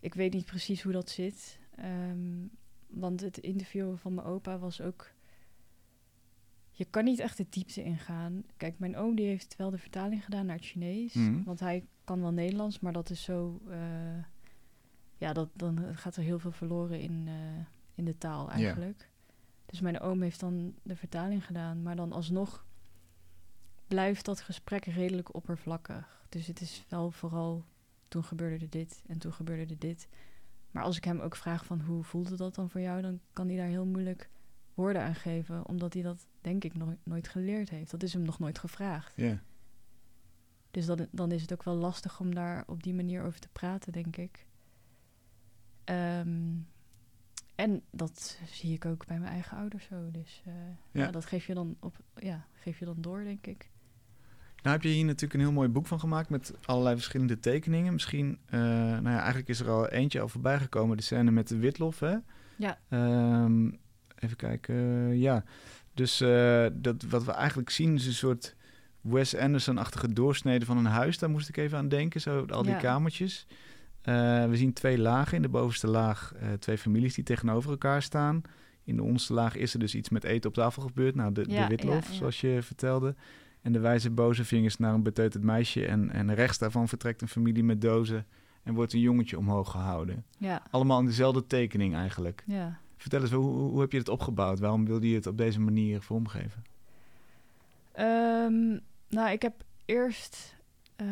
ik 0.00 0.14
weet 0.14 0.32
niet 0.32 0.44
precies 0.44 0.82
hoe 0.82 0.92
dat 0.92 1.10
zit. 1.10 1.58
Ehm, 1.76 2.46
want 2.86 3.20
het 3.20 3.38
interview 3.38 3.96
van 3.96 4.14
mijn 4.14 4.26
opa 4.26 4.58
was 4.58 4.80
ook... 4.80 5.10
Je 6.72 6.84
kan 6.84 7.04
niet 7.04 7.18
echt 7.18 7.36
de 7.36 7.46
diepte 7.48 7.82
ingaan. 7.82 8.44
Kijk, 8.56 8.78
mijn 8.78 8.96
oom 8.96 9.14
die 9.14 9.26
heeft 9.26 9.56
wel 9.56 9.70
de 9.70 9.78
vertaling 9.78 10.24
gedaan 10.24 10.46
naar 10.46 10.56
het 10.56 10.64
Chinees. 10.64 11.14
Mhm. 11.14 11.42
Want 11.42 11.60
hij 11.60 11.84
kan 12.04 12.20
wel 12.20 12.32
Nederlands, 12.32 12.80
maar 12.80 12.92
dat 12.92 13.10
is 13.10 13.22
zo... 13.22 13.60
eh, 13.68 13.78
ja, 15.18 15.32
dat, 15.32 15.48
dan 15.52 15.96
gaat 15.96 16.16
er 16.16 16.22
heel 16.22 16.38
veel 16.38 16.52
verloren 16.52 17.00
in, 17.00 17.24
eh, 17.26 17.64
in 17.94 18.04
de 18.04 18.18
taal 18.18 18.50
eigenlijk. 18.50 19.10
Dus 19.66 19.80
mijn 19.80 20.00
oom 20.00 20.22
heeft 20.22 20.40
dan 20.40 20.74
de 20.82 20.96
vertaling 20.96 21.46
gedaan. 21.46 21.82
Maar 21.82 21.96
dan 21.96 22.12
alsnog 22.12 22.66
blijft 23.86 24.24
dat 24.24 24.40
gesprek 24.40 24.84
redelijk 24.84 25.34
oppervlakkig. 25.34 26.24
Dus 26.28 26.46
het 26.46 26.60
is 26.60 26.84
wel 26.88 27.10
vooral... 27.10 27.64
Toen 28.08 28.24
gebeurde 28.24 28.64
er 28.64 28.70
dit 28.70 29.02
en 29.06 29.18
toen 29.18 29.32
gebeurde 29.32 29.72
er 29.72 29.78
dit. 29.78 30.08
Maar 30.70 30.82
als 30.82 30.96
ik 30.96 31.04
hem 31.04 31.20
ook 31.20 31.36
vraag 31.36 31.64
van 31.64 31.80
hoe 31.80 32.02
voelde 32.02 32.36
dat 32.36 32.54
dan 32.54 32.70
voor 32.70 32.80
jou... 32.80 33.02
dan 33.02 33.20
kan 33.32 33.46
hij 33.48 33.56
daar 33.56 33.66
heel 33.66 33.86
moeilijk 33.86 34.30
woorden 34.74 35.02
aan 35.02 35.14
geven. 35.14 35.66
Omdat 35.68 35.92
hij 35.94 36.02
dat 36.02 36.26
denk 36.40 36.64
ik 36.64 36.74
nooit, 36.74 36.98
nooit 37.02 37.28
geleerd 37.28 37.70
heeft. 37.70 37.90
Dat 37.90 38.02
is 38.02 38.12
hem 38.12 38.22
nog 38.22 38.38
nooit 38.38 38.58
gevraagd. 38.58 39.12
Ja. 39.16 39.42
Dus 40.70 40.86
dan, 40.86 41.06
dan 41.10 41.32
is 41.32 41.42
het 41.42 41.52
ook 41.52 41.62
wel 41.62 41.74
lastig 41.74 42.20
om 42.20 42.34
daar 42.34 42.64
op 42.66 42.82
die 42.82 42.94
manier 42.94 43.22
over 43.22 43.40
te 43.40 43.48
praten, 43.52 43.92
denk 43.92 44.16
ik. 44.16 44.46
Ehm, 45.84 46.54
en 47.54 47.82
dat 47.90 48.38
zie 48.46 48.72
ik 48.72 48.84
ook 48.84 49.06
bij 49.06 49.18
mijn 49.18 49.32
eigen 49.32 49.56
ouders 49.56 49.84
zo. 49.84 50.10
Dus 50.10 50.42
eh, 50.44 50.52
Ja. 50.90 51.02
ja. 51.02 51.10
dat 51.10 51.24
geef 51.24 51.46
je, 51.46 51.54
dan 51.54 51.76
op, 51.80 51.96
ja, 52.14 52.46
geef 52.52 52.78
je 52.78 52.84
dan 52.84 53.00
door, 53.00 53.24
denk 53.24 53.46
ik. 53.46 53.70
Nou 54.62 54.76
heb 54.76 54.84
je 54.84 54.88
hier 54.88 55.04
natuurlijk 55.04 55.34
een 55.34 55.40
heel 55.40 55.52
mooi 55.52 55.68
boek 55.68 55.86
van 55.86 56.00
gemaakt 56.00 56.28
met 56.28 56.54
allerlei 56.64 56.94
verschillende 56.94 57.38
tekeningen. 57.40 57.92
Misschien, 57.92 58.38
eh, 58.46 58.60
nou 58.60 59.08
ja, 59.08 59.18
eigenlijk 59.18 59.48
is 59.48 59.60
er 59.60 59.70
al 59.70 59.88
eentje 59.88 60.20
al 60.20 60.28
voorbij 60.28 60.58
gekomen, 60.58 60.96
de 60.96 61.02
scène 61.02 61.30
met 61.30 61.48
de 61.48 61.56
witlof, 61.56 62.00
hè? 62.00 62.16
Ja. 62.56 62.78
Ehm, 62.88 63.70
even 64.22 64.36
kijken, 64.36 64.74
eh, 64.74 65.20
ja. 65.20 65.44
Dus 65.94 66.20
eh, 66.20 66.66
dat, 66.72 67.02
wat 67.02 67.24
we 67.24 67.32
eigenlijk 67.32 67.70
zien 67.70 67.94
is 67.94 68.06
een 68.06 68.12
soort 68.12 68.54
Wes 69.00 69.36
Anderson-achtige 69.36 70.12
doorsnede 70.12 70.64
van 70.64 70.76
een 70.76 70.84
huis. 70.84 71.18
Daar 71.18 71.30
moest 71.30 71.48
ik 71.48 71.56
even 71.56 71.78
aan 71.78 71.88
denken, 71.88 72.20
zo 72.20 72.44
al 72.48 72.62
die 72.62 72.72
Ja. 72.72 72.78
kamertjes. 72.78 73.46
Eh, 74.02 74.44
we 74.46 74.56
zien 74.56 74.72
twee 74.72 74.98
lagen. 74.98 75.36
In 75.36 75.42
de 75.42 75.48
bovenste 75.48 75.86
laag 75.88 76.32
twee 76.58 76.78
families 76.78 77.14
die 77.14 77.24
tegenover 77.24 77.70
elkaar 77.70 78.02
staan. 78.02 78.42
In 78.84 78.96
de 78.96 79.02
onderste 79.02 79.32
laag 79.32 79.56
is 79.56 79.72
er 79.74 79.78
dus 79.80 79.94
iets 79.94 80.08
met 80.08 80.24
eten 80.24 80.48
op 80.48 80.54
tafel 80.54 80.82
gebeurd. 80.82 81.14
Nou, 81.14 81.32
de, 81.32 81.46
de 81.48 81.66
witlof, 81.66 82.08
ja, 82.08 82.14
zoals 82.14 82.40
je 82.40 82.58
vertelde. 82.62 83.14
En 83.62 83.72
de 83.72 83.78
wijze 83.78 84.10
boze 84.10 84.44
vingers 84.44 84.76
naar 84.76 84.94
een 84.94 85.02
beteuterd 85.02 85.44
meisje. 85.44 85.86
En, 85.86 86.10
en 86.10 86.34
rechts 86.34 86.58
daarvan 86.58 86.88
vertrekt 86.88 87.20
een 87.22 87.28
familie 87.28 87.64
met 87.64 87.80
dozen. 87.80 88.26
En 88.62 88.74
wordt 88.74 88.92
een 88.92 89.00
jongetje 89.00 89.38
omhoog 89.38 89.70
gehouden. 89.70 90.24
Ja, 90.38 90.62
Allemaal 90.70 91.00
in 91.00 91.06
dezelfde 91.06 91.46
tekening 91.46 91.94
eigenlijk. 91.94 92.42
ja. 92.46 92.80
Vertel 93.02 93.20
eens, 93.20 93.30
hoe, 93.30 93.44
hoe, 93.44 93.80
heb 93.80 93.92
je 93.92 93.98
het 93.98 94.08
opgebouwd? 94.08 94.58
Waarom 94.58 94.84
wilde 94.84 95.08
je 95.08 95.14
het 95.14 95.26
op 95.26 95.36
deze 95.36 95.60
manier 95.60 96.02
vormgeven? 96.02 96.64
Ehm, 97.92 98.78
nou, 99.08 99.30
ik 99.30 99.42
heb 99.42 99.64
eerst... 99.84 100.56
eh, 100.96 101.06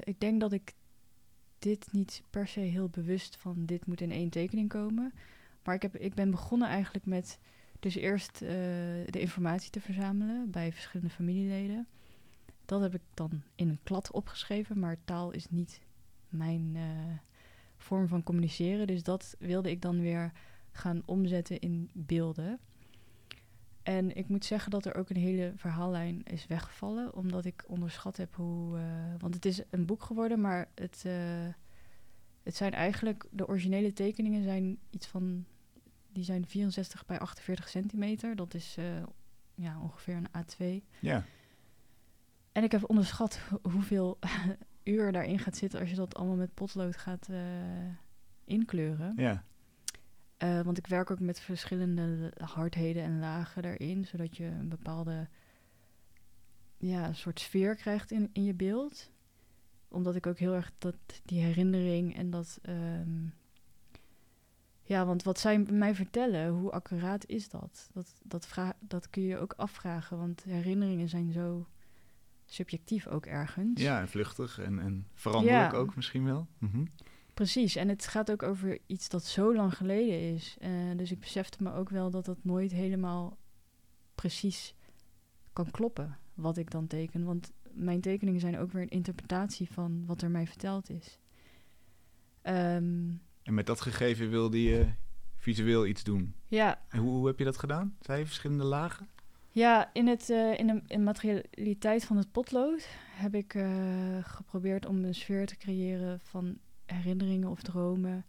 ik 0.00 0.20
denk 0.20 0.40
dat 0.40 0.52
ik 0.52 0.72
dit 1.58 1.88
niet 1.92 2.22
per 2.30 2.46
se 2.46 2.60
heel 2.60 2.88
bewust 2.88 3.36
van... 3.36 3.54
dit 3.66 3.86
moet 3.86 4.00
in 4.00 4.10
één 4.10 4.30
tekening 4.30 4.68
komen. 4.68 5.12
Maar 5.64 5.74
ik, 5.74 5.82
heb, 5.82 5.96
ik 5.96 6.14
ben 6.14 6.30
begonnen 6.30 6.68
eigenlijk 6.68 7.06
met... 7.06 7.38
dus 7.78 7.94
eerst 7.94 8.42
eh, 8.42 8.48
de 9.06 9.20
informatie 9.20 9.70
te 9.70 9.80
verzamelen 9.80 10.50
bij 10.50 10.72
verschillende 10.72 11.14
familieleden. 11.14 11.86
Dat 12.64 12.80
heb 12.80 12.94
ik 12.94 13.02
dan 13.14 13.42
in 13.54 13.68
een 13.68 13.80
klad 13.82 14.10
opgeschreven. 14.10 14.78
Maar 14.78 14.96
taal 15.04 15.30
is 15.30 15.46
niet 15.50 15.80
mijn 16.28 16.72
eh, 16.74 16.82
vorm 17.76 18.08
van 18.08 18.22
communiceren. 18.22 18.86
Dus 18.86 19.02
dat 19.02 19.36
wilde 19.38 19.70
ik 19.70 19.82
dan 19.82 20.00
weer 20.00 20.32
gaan 20.72 21.02
omzetten 21.04 21.58
in 21.60 21.90
beelden. 21.92 22.58
En 23.82 24.16
ik 24.16 24.28
moet 24.28 24.44
zeggen 24.44 24.70
dat 24.70 24.84
er 24.84 24.94
ook 24.94 25.10
een 25.10 25.16
hele 25.16 25.52
verhaallijn 25.56 26.22
is 26.22 26.46
weggevallen, 26.46 27.14
omdat 27.14 27.44
ik 27.44 27.64
onderschat 27.66 28.16
heb 28.16 28.34
hoe. 28.36 28.78
eh, 28.78 28.84
want 29.18 29.34
het 29.34 29.44
is 29.44 29.62
een 29.70 29.86
boek 29.86 30.02
geworden, 30.02 30.40
maar 30.40 30.68
het, 30.74 31.02
eh, 31.06 31.12
het 32.42 32.56
zijn 32.56 32.72
eigenlijk. 32.72 33.26
De 33.30 33.48
originele 33.48 33.92
tekeningen 33.92 34.42
zijn 34.42 34.78
iets 34.90 35.06
van. 35.06 35.44
Die 36.12 36.24
zijn 36.24 36.46
64 36.46 37.06
bij 37.06 37.18
48 37.18 37.68
centimeter. 37.68 38.36
Dat 38.36 38.54
is 38.54 38.76
eh, 38.78 38.84
ja, 39.54 39.80
ongeveer 39.80 40.16
een 40.16 40.28
A2. 40.44 40.84
Ja, 41.00 41.24
En 42.52 42.62
ik 42.62 42.72
heb 42.72 42.88
onderschat 42.90 43.38
ho- 43.38 43.70
hoeveel 43.70 44.18
uur 44.84 45.12
daarin 45.12 45.38
gaat 45.38 45.56
zitten 45.56 45.80
als 45.80 45.90
je 45.90 45.96
dat 45.96 46.14
allemaal 46.14 46.36
met 46.36 46.54
potlood 46.54 46.96
gaat 46.96 47.28
inkleuren. 48.44 49.12
ja, 49.16 49.44
Eh, 50.40 50.60
want 50.60 50.78
ik 50.78 50.86
werk 50.86 51.10
ook 51.10 51.20
met 51.20 51.40
verschillende 51.40 52.32
hardheden 52.44 53.02
en 53.02 53.18
lagen 53.18 53.62
daarin, 53.62 54.04
zodat 54.06 54.36
je 54.36 54.44
een 54.44 54.68
bepaalde 54.68 55.28
ja, 56.76 57.06
een 57.08 57.14
soort 57.14 57.40
sfeer 57.40 57.74
krijgt 57.74 58.10
in, 58.10 58.30
in 58.32 58.44
je 58.44 58.54
beeld. 58.54 59.10
Omdat 59.88 60.14
ik 60.14 60.26
ook 60.26 60.38
heel 60.38 60.54
erg 60.54 60.72
dat, 60.78 60.94
die 61.24 61.40
herinnering 61.40 62.16
en 62.16 62.30
dat. 62.30 62.58
ehm, 62.62 63.24
ja, 64.82 65.06
want 65.06 65.22
wat 65.22 65.38
zij 65.38 65.58
mij 65.58 65.94
vertellen, 65.94 66.48
hoe 66.48 66.70
accuraat 66.70 67.26
is 67.26 67.48
dat? 67.48 67.90
Dat, 67.92 68.14
dat, 68.22 68.46
vra- 68.46 68.76
dat 68.80 69.10
kun 69.10 69.22
je 69.22 69.38
ook 69.38 69.52
afvragen, 69.56 70.18
want 70.18 70.42
herinneringen 70.44 71.08
zijn 71.08 71.32
zo 71.32 71.66
subjectief 72.46 73.06
ook 73.06 73.26
ergens. 73.26 73.80
ja, 73.80 74.00
en 74.00 74.08
vluchtig 74.08 74.58
en, 74.58 74.78
en 74.78 75.06
veranderlijk 75.14 75.72
Ja. 75.72 75.78
ook 75.78 75.96
misschien 75.96 76.24
wel. 76.24 76.46
Mhm. 76.58 76.84
Precies, 77.40 77.76
en 77.76 77.88
het 77.88 78.06
gaat 78.06 78.30
ook 78.30 78.42
over 78.42 78.78
iets 78.86 79.08
dat 79.08 79.24
zo 79.24 79.54
lang 79.54 79.76
geleden 79.76 80.34
is. 80.34 80.56
Eh, 80.58 80.70
dus 80.96 81.10
ik 81.10 81.18
besefte 81.20 81.62
me 81.62 81.72
ook 81.72 81.88
wel 81.88 82.10
dat 82.10 82.24
dat 82.24 82.44
nooit 82.44 82.72
helemaal 82.72 83.38
precies 84.14 84.74
kan 85.52 85.70
kloppen, 85.70 86.18
wat 86.34 86.56
ik 86.56 86.70
dan 86.70 86.86
teken. 86.86 87.24
Want 87.24 87.52
mijn 87.70 88.00
tekeningen 88.00 88.40
zijn 88.40 88.58
ook 88.58 88.72
weer 88.72 88.82
een 88.82 88.88
interpretatie 88.88 89.70
van 89.70 90.02
wat 90.06 90.22
er 90.22 90.30
mij 90.30 90.46
verteld 90.46 90.90
is. 90.90 91.18
Ehm, 92.42 93.08
En 93.42 93.54
met 93.54 93.66
dat 93.66 93.80
gegeven 93.80 94.30
wilde 94.30 94.62
je 94.62 94.86
visueel 95.36 95.86
iets 95.86 96.04
doen. 96.04 96.34
ja, 96.46 96.82
En 96.88 96.98
hoe, 96.98 97.10
hoe 97.10 97.26
heb 97.26 97.38
je 97.38 97.44
dat 97.44 97.58
gedaan? 97.58 97.96
Zei 98.00 98.18
je 98.18 98.26
verschillende 98.26 98.64
lagen? 98.64 99.08
Ja, 99.50 99.90
in, 99.92 100.06
het, 100.06 100.30
eh, 100.30 100.58
in, 100.58 100.66
de, 100.66 100.72
in 100.86 100.98
de 100.98 101.04
materialiteit 101.04 102.04
van 102.04 102.16
het 102.16 102.32
potlood 102.32 102.88
heb 103.14 103.34
ik 103.34 103.54
eh, 103.54 104.24
geprobeerd 104.24 104.86
om 104.86 105.04
een 105.04 105.14
sfeer 105.14 105.46
te 105.46 105.56
creëren 105.56 106.20
van 106.20 106.58
herinneringen 106.92 107.48
of 107.48 107.62
dromen. 107.62 108.24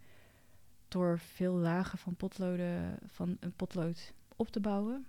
Door 0.88 1.20
veel 1.20 1.54
lagen 1.54 1.98
van 1.98 2.16
potloden, 2.16 3.00
van 3.06 3.38
een 3.40 3.54
potlood 3.54 4.14
op 4.36 4.52
te 4.52 4.60
bouwen. 4.60 5.06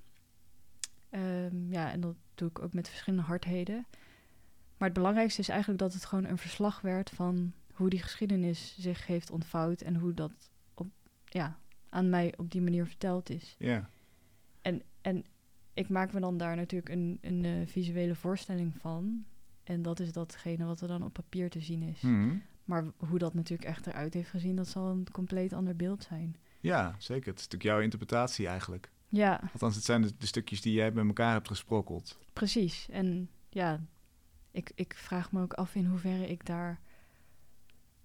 Ehm, 1.10 1.70
ja, 1.72 1.90
en 1.92 2.00
dat 2.00 2.16
doe 2.34 2.48
ik 2.48 2.62
ook 2.62 2.72
met 2.72 2.88
verschillende 2.88 3.24
hardheden. 3.26 3.86
Maar 4.76 4.88
het 4.88 4.98
belangrijkste 4.98 5.40
is 5.40 5.48
eigenlijk 5.48 5.80
dat 5.80 5.92
het 5.92 6.04
gewoon 6.04 6.24
een 6.24 6.38
verslag 6.38 6.80
werd 6.80 7.10
van 7.10 7.52
hoe 7.72 7.90
die 7.90 8.02
geschiedenis 8.02 8.76
zich 8.78 9.06
heeft 9.06 9.30
ontvouwd 9.30 9.80
en 9.80 9.96
hoe 9.96 10.14
dat 10.14 10.32
op, 10.74 10.86
ja, 11.24 11.58
aan 11.88 12.10
mij 12.10 12.34
op 12.36 12.50
die 12.50 12.60
manier 12.60 12.86
verteld 12.86 13.30
is. 13.30 13.54
Ja, 13.58 13.88
En, 14.60 14.82
en 15.00 15.24
ik 15.74 15.88
maak 15.88 16.12
me 16.12 16.20
dan 16.20 16.36
daar 16.36 16.56
natuurlijk 16.56 16.92
een, 16.92 17.18
een 17.20 17.44
eh, 17.44 17.66
visuele 17.66 18.14
voorstelling 18.14 18.74
van. 18.80 19.24
En 19.64 19.82
dat 19.82 20.00
is 20.00 20.12
datgene 20.12 20.64
wat 20.64 20.80
er 20.80 20.88
dan 20.88 21.04
op 21.04 21.12
papier 21.12 21.50
te 21.50 21.60
zien 21.60 21.82
is. 21.82 22.00
Mhm. 22.00 22.36
Maar 22.72 22.85
hoe 22.96 23.18
dat 23.18 23.35
natuurlijk 23.35 23.68
echt 23.68 23.87
eruit 23.87 24.14
heeft 24.14 24.30
gezien, 24.30 24.56
dat 24.56 24.68
zal 24.68 24.87
een 24.87 25.06
compleet 25.12 25.52
ander 25.52 25.76
beeld 25.76 26.02
zijn. 26.02 26.37
ja 26.61 26.94
zeker. 26.98 27.30
Het 27.30 27.38
is 27.38 27.44
natuurlijk 27.44 27.62
jouw 27.62 27.80
interpretatie 27.80 28.46
eigenlijk. 28.46 28.90
Ja, 29.08 29.40
Althans, 29.52 29.74
het 29.74 29.85
zijn 29.85 30.02
de, 30.02 30.12
de 30.18 30.26
stukjes 30.26 30.61
die 30.61 30.72
jij 30.72 30.92
bij 30.92 31.06
elkaar 31.06 31.32
hebt 31.32 31.48
gesprokkeld. 31.48 32.18
precies. 32.32 32.88
En 32.90 33.30
ja, 33.48 33.80
ik, 34.50 34.72
ik 34.74 34.94
vraag 34.94 35.32
me 35.32 35.42
ook 35.42 35.52
af 35.52 35.74
in 35.74 35.87
hoeverre 35.87 36.28
ik 36.28 36.46
daar 36.46 36.80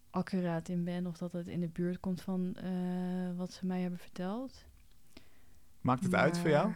accuraat 0.09 0.69
in 0.69 0.83
ben. 0.83 1.07
Of 1.07 1.17
dat 1.17 1.31
het 1.31 1.47
in 1.47 1.59
de 1.59 1.69
buurt 1.69 1.99
komt 1.99 2.21
van 2.21 2.55
eh, 2.55 3.37
wat 3.37 3.51
ze 3.53 3.65
mij 3.65 3.81
hebben 3.81 3.99
verteld. 3.99 4.65
Maakt 5.81 6.03
het 6.03 6.15
uit 6.15 6.37
voor 6.37 6.49
jou? 6.49 6.73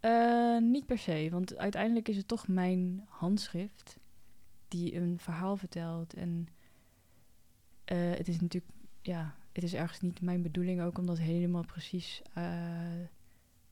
Eh, 0.00 0.58
niet 0.58 0.86
per 0.86 0.98
se, 0.98 1.28
want 1.30 1.56
uiteindelijk 1.56 2.08
is 2.08 2.16
het 2.16 2.28
toch 2.28 2.48
mijn 2.48 3.04
handschrift 3.08 3.98
die 4.68 4.96
een 4.96 5.18
verhaal 5.18 5.56
vertelt. 5.56 6.14
En 6.14 6.48
eh, 7.90 8.10
het 8.10 8.28
is 8.28 8.40
natuurlijk, 8.40 8.72
ja, 9.02 9.34
het 9.52 9.64
is 9.64 9.74
ergens 9.74 10.00
niet 10.00 10.20
mijn 10.20 10.42
bedoeling 10.42 10.80
ook 10.82 10.98
om 10.98 11.06
dat 11.06 11.18
helemaal 11.18 11.64
precies 11.64 12.22
eh, 12.34 12.44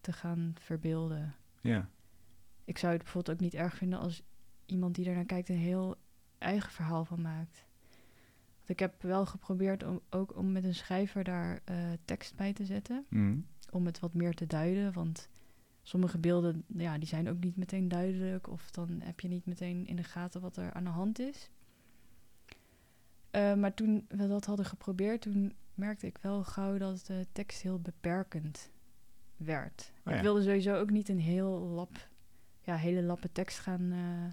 te 0.00 0.12
gaan 0.12 0.54
verbeelden. 0.61 1.35
Ja. 1.61 1.88
Ik 2.64 2.78
zou 2.78 2.92
het 2.92 3.02
bijvoorbeeld 3.02 3.37
ook 3.37 3.42
niet 3.42 3.54
erg 3.54 3.76
vinden 3.76 3.98
als 3.98 4.22
iemand 4.66 4.94
die 4.94 5.07
ernaar 5.09 5.24
kijkt 5.24 5.48
een 5.48 5.57
heel 5.57 5.96
eigen 6.38 6.72
verhaal 6.72 7.04
van 7.04 7.20
maakt. 7.22 7.64
Want 8.57 8.68
ik 8.68 8.78
heb 8.78 9.02
wel 9.02 9.26
geprobeerd 9.26 9.83
om 9.83 10.00
ook 10.11 10.37
om 10.37 10.52
met 10.52 10.64
een 10.64 10.74
schrijver 10.74 11.24
daar 11.24 11.61
eh, 11.64 11.76
tekst 12.04 12.35
bij 12.37 12.52
te 12.52 12.64
zetten 12.64 13.07
Mhm. 13.09 13.38
om 13.70 13.87
het 13.87 13.98
wat 13.98 14.14
meer 14.14 14.35
te 14.35 14.46
duiden. 14.46 14.92
Want 14.92 15.28
sommige 15.83 16.18
beelden, 16.18 16.64
ja, 16.66 16.98
die 16.98 17.09
zijn 17.09 17.28
ook 17.28 17.38
niet 17.40 17.57
meteen 17.57 17.88
duidelijk. 17.88 18.48
Of 18.48 18.70
dan 18.70 19.00
heb 19.00 19.20
je 19.20 19.28
niet 19.28 19.46
meteen 19.46 19.87
in 19.87 19.96
de 19.96 20.04
gaten 20.04 20.40
wat 20.40 20.57
er 20.57 20.72
aan 20.72 20.85
de 20.85 20.90
hand 20.90 21.18
is. 21.18 21.50
Eh, 23.38 23.55
maar 23.55 23.74
toen 23.74 24.05
we 24.09 24.29
dat 24.29 24.44
hadden 24.44 24.66
geprobeerd, 24.66 25.20
toen 25.20 25.53
merkte 25.74 26.07
ik 26.07 26.18
wel 26.18 26.44
gauw 26.44 26.79
dat 26.79 27.07
de 27.07 27.27
tekst 27.33 27.62
heel 27.62 27.81
beperkend 27.81 28.70
werd. 29.37 29.92
Oh 30.05 30.12
ja. 30.12 30.16
Ik 30.18 30.22
wilde 30.22 30.42
sowieso 30.42 30.77
ook 30.77 30.90
niet 30.90 31.09
een 31.09 31.20
heel 31.20 31.59
lap, 31.59 32.09
ja, 32.61 32.77
hele 32.77 33.03
lappe 33.03 33.33
tekst 33.33 33.59
gaan 33.59 33.92
eh, 33.92 34.33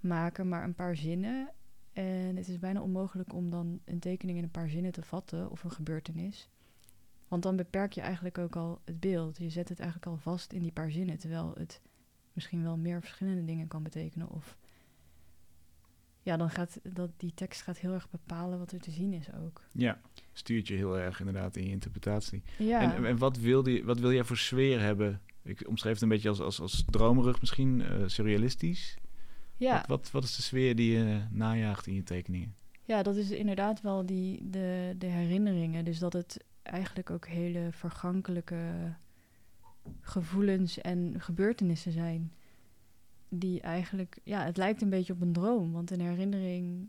maken, 0.00 0.48
maar 0.48 0.64
een 0.64 0.74
paar 0.74 0.96
zinnen. 0.96 1.50
En 1.92 2.36
het 2.36 2.48
is 2.48 2.58
bijna 2.58 2.82
onmogelijk 2.82 3.32
om 3.32 3.50
dan 3.50 3.80
een 3.84 3.98
tekening 3.98 4.38
in 4.38 4.44
een 4.44 4.50
paar 4.50 4.68
zinnen 4.68 4.92
te 4.92 5.02
vatten 5.02 5.50
of 5.50 5.64
een 5.64 5.70
gebeurtenis. 5.70 6.48
Want 7.28 7.42
dan 7.42 7.56
beperk 7.56 7.92
je 7.92 8.00
eigenlijk 8.00 8.38
ook 8.38 8.56
al 8.56 8.80
het 8.84 9.00
beeld. 9.00 9.38
Je 9.38 9.50
zet 9.50 9.68
het 9.68 9.80
eigenlijk 9.80 10.10
al 10.10 10.16
vast 10.16 10.52
in 10.52 10.62
die 10.62 10.72
paar 10.72 10.90
zinnen, 10.90 11.18
terwijl 11.18 11.52
het 11.58 11.80
misschien 12.32 12.62
wel 12.62 12.76
meer 12.76 13.00
verschillende 13.00 13.44
dingen 13.44 13.68
kan 13.68 13.82
betekenen. 13.82 14.30
Of 14.30 14.56
ja, 16.22 16.36
dan 16.36 16.50
gaat 16.50 16.80
dat, 16.82 17.10
die 17.16 17.34
tekst 17.34 17.62
gaat 17.62 17.78
heel 17.78 17.92
erg 17.92 18.10
bepalen 18.10 18.58
wat 18.58 18.72
er 18.72 18.80
te 18.80 18.90
zien 18.90 19.12
is 19.12 19.32
ook. 19.44 19.62
Ja, 19.72 20.00
stuurt 20.32 20.68
je 20.68 20.74
heel 20.74 20.98
erg 20.98 21.18
inderdaad 21.18 21.56
in 21.56 21.64
je 21.64 21.70
interpretatie. 21.70 22.42
Ja, 22.58 22.80
En, 22.80 23.04
en 23.04 23.18
wat, 23.18 23.36
wil 23.36 23.62
die, 23.62 23.84
wat 23.84 24.00
wil 24.00 24.12
jij 24.12 24.24
voor 24.24 24.36
sfeer 24.36 24.80
hebben? 24.80 25.20
Ik 25.42 25.68
omschreef 25.68 25.92
het 25.92 26.02
een 26.02 26.08
beetje 26.08 26.28
als, 26.28 26.40
als, 26.40 26.60
als 26.60 26.84
dromerig 26.86 27.40
misschien, 27.40 27.82
eh, 27.82 28.02
surrealistisch. 28.06 28.96
ja. 29.56 29.74
Wat, 29.76 29.86
wat, 29.86 30.10
wat 30.10 30.24
is 30.24 30.36
de 30.36 30.42
sfeer 30.42 30.76
die 30.76 30.92
je 30.92 31.22
najaagt 31.30 31.86
in 31.86 31.94
je 31.94 32.02
tekeningen? 32.02 32.54
Ja, 32.84 33.02
dat 33.02 33.16
is 33.16 33.30
inderdaad 33.30 33.80
wel 33.80 34.06
die, 34.06 34.50
de, 34.50 34.94
de 34.98 35.06
herinneringen. 35.06 35.84
Dus 35.84 35.98
dat 35.98 36.12
het 36.12 36.44
eigenlijk 36.62 37.10
ook 37.10 37.26
hele 37.26 37.68
vergankelijke 37.70 38.94
gevoelens 40.00 40.80
en 40.80 41.14
gebeurtenissen 41.18 41.92
zijn. 41.92 42.32
Die 43.30 43.60
eigenlijk, 43.60 44.18
ja, 44.24 44.44
het 44.44 44.56
lijkt 44.56 44.82
een 44.82 44.90
beetje 44.90 45.12
op 45.12 45.20
een 45.20 45.32
droom. 45.32 45.72
Want 45.72 45.90
een 45.90 46.00
herinnering 46.00 46.88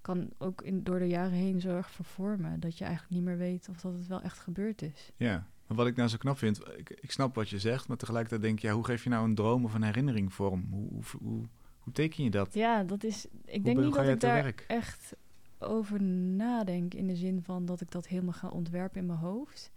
kan 0.00 0.30
ook 0.38 0.62
in, 0.62 0.82
door 0.82 0.98
de 0.98 1.08
jaren 1.08 1.32
heen 1.32 1.60
zo 1.60 1.76
erg 1.76 1.90
vervormen. 1.90 2.60
Dat 2.60 2.78
je 2.78 2.84
eigenlijk 2.84 3.14
niet 3.14 3.24
meer 3.24 3.36
weet 3.36 3.68
of 3.68 3.80
dat 3.80 3.92
het 3.92 4.06
wel 4.06 4.22
echt 4.22 4.38
gebeurd 4.38 4.82
is. 4.82 5.12
Ja, 5.16 5.46
maar 5.66 5.76
wat 5.76 5.86
ik 5.86 5.96
nou 5.96 6.08
zo 6.08 6.16
knap 6.16 6.38
vind, 6.38 6.60
ik, 6.76 6.90
ik 6.90 7.10
snap 7.10 7.34
wat 7.34 7.48
je 7.48 7.58
zegt, 7.58 7.88
maar 7.88 7.96
tegelijkertijd 7.96 8.42
denk 8.42 8.56
ik, 8.56 8.62
ja, 8.62 8.72
hoe 8.72 8.84
geef 8.84 9.04
je 9.04 9.10
nou 9.10 9.24
een 9.24 9.34
droom 9.34 9.64
of 9.64 9.74
een 9.74 9.82
herinnering 9.82 10.32
vorm? 10.32 10.66
Hoe, 10.70 10.88
hoe, 10.88 11.02
hoe, 11.22 11.46
hoe 11.78 11.92
teken 11.92 12.24
je 12.24 12.30
dat? 12.30 12.54
Ja, 12.54 12.84
dat 12.84 13.04
is. 13.04 13.24
Ik 13.24 13.54
hoe 13.54 13.62
denk 13.62 13.78
niet 13.78 13.94
dat 13.94 14.08
ik 14.08 14.20
daar 14.20 14.42
werk? 14.42 14.64
echt 14.68 15.16
over 15.58 16.02
nadenk. 16.02 16.94
In 16.94 17.06
de 17.06 17.16
zin 17.16 17.42
van 17.42 17.64
dat 17.64 17.80
ik 17.80 17.90
dat 17.90 18.06
helemaal 18.06 18.32
ga 18.32 18.48
ontwerpen 18.48 19.00
in 19.00 19.06
mijn 19.06 19.18
hoofd. 19.18 19.70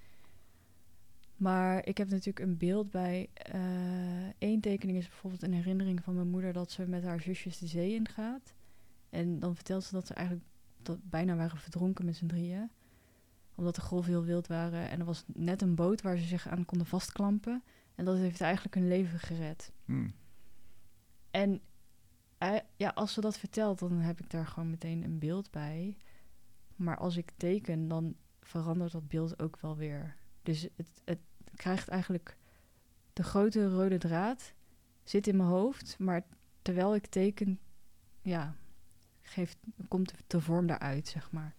Maar 1.43 1.85
ik 1.85 1.97
heb 1.97 2.09
natuurlijk 2.09 2.39
een 2.39 2.57
beeld 2.57 2.89
bij. 2.89 3.29
Eén 4.39 4.61
tekening 4.61 4.97
is 4.97 5.07
bijvoorbeeld 5.07 5.43
een 5.43 5.53
herinnering 5.53 6.03
van 6.03 6.15
mijn 6.15 6.27
moeder 6.27 6.53
dat 6.53 6.71
ze 6.71 6.87
met 6.87 7.03
haar 7.03 7.21
zusjes 7.21 7.57
de 7.57 7.67
zee 7.67 7.93
ingaat. 7.93 8.53
En 9.09 9.39
dan 9.39 9.55
vertelt 9.55 9.83
ze 9.83 9.93
dat 9.93 10.07
ze 10.07 10.13
eigenlijk 10.13 10.47
dat 10.81 11.09
bijna 11.09 11.35
waren 11.35 11.57
verdronken 11.57 12.05
met 12.05 12.15
z'n 12.15 12.25
drieën. 12.25 12.71
Omdat 13.55 13.75
de 13.75 13.81
golven 13.81 14.11
heel 14.11 14.23
wild 14.23 14.47
waren. 14.47 14.89
En 14.89 14.99
er 14.99 15.05
was 15.05 15.23
net 15.27 15.61
een 15.61 15.75
boot 15.75 16.01
waar 16.01 16.17
ze 16.17 16.25
zich 16.25 16.47
aan 16.47 16.65
konden 16.65 16.87
vastklampen. 16.87 17.63
En 17.95 18.05
dat 18.05 18.17
heeft 18.17 18.41
eigenlijk 18.41 18.75
hun 18.75 18.87
leven 18.87 19.19
gered. 19.19 19.71
Hm. 19.85 20.09
En 21.31 21.61
eh, 22.37 22.55
ja, 22.75 22.89
als 22.89 23.13
ze 23.13 23.21
dat 23.21 23.37
vertelt, 23.37 23.79
dan 23.79 23.91
heb 23.91 24.19
ik 24.19 24.29
daar 24.29 24.47
gewoon 24.47 24.69
meteen 24.69 25.03
een 25.03 25.19
beeld 25.19 25.51
bij. 25.51 25.97
Maar 26.75 26.97
als 26.97 27.17
ik 27.17 27.31
teken, 27.37 27.87
dan 27.87 28.15
verandert 28.41 28.91
dat 28.91 29.07
beeld 29.07 29.41
ook 29.41 29.59
wel 29.59 29.77
weer. 29.77 30.21
Dus 30.43 30.67
het, 30.75 31.01
het 31.05 31.19
krijgt 31.55 31.87
eigenlijk 31.87 32.37
de 33.13 33.23
grote 33.23 33.69
rode 33.69 33.97
draad 33.97 34.53
zit 35.03 35.27
in 35.27 35.37
mijn 35.37 35.49
hoofd, 35.49 35.95
maar 35.99 36.23
terwijl 36.61 36.95
ik 36.95 37.05
teken, 37.05 37.59
ja, 38.21 38.55
geeft, 39.21 39.57
komt 39.87 40.13
de 40.27 40.41
vorm 40.41 40.67
daaruit, 40.67 41.07
zeg 41.07 41.31
maar. 41.31 41.55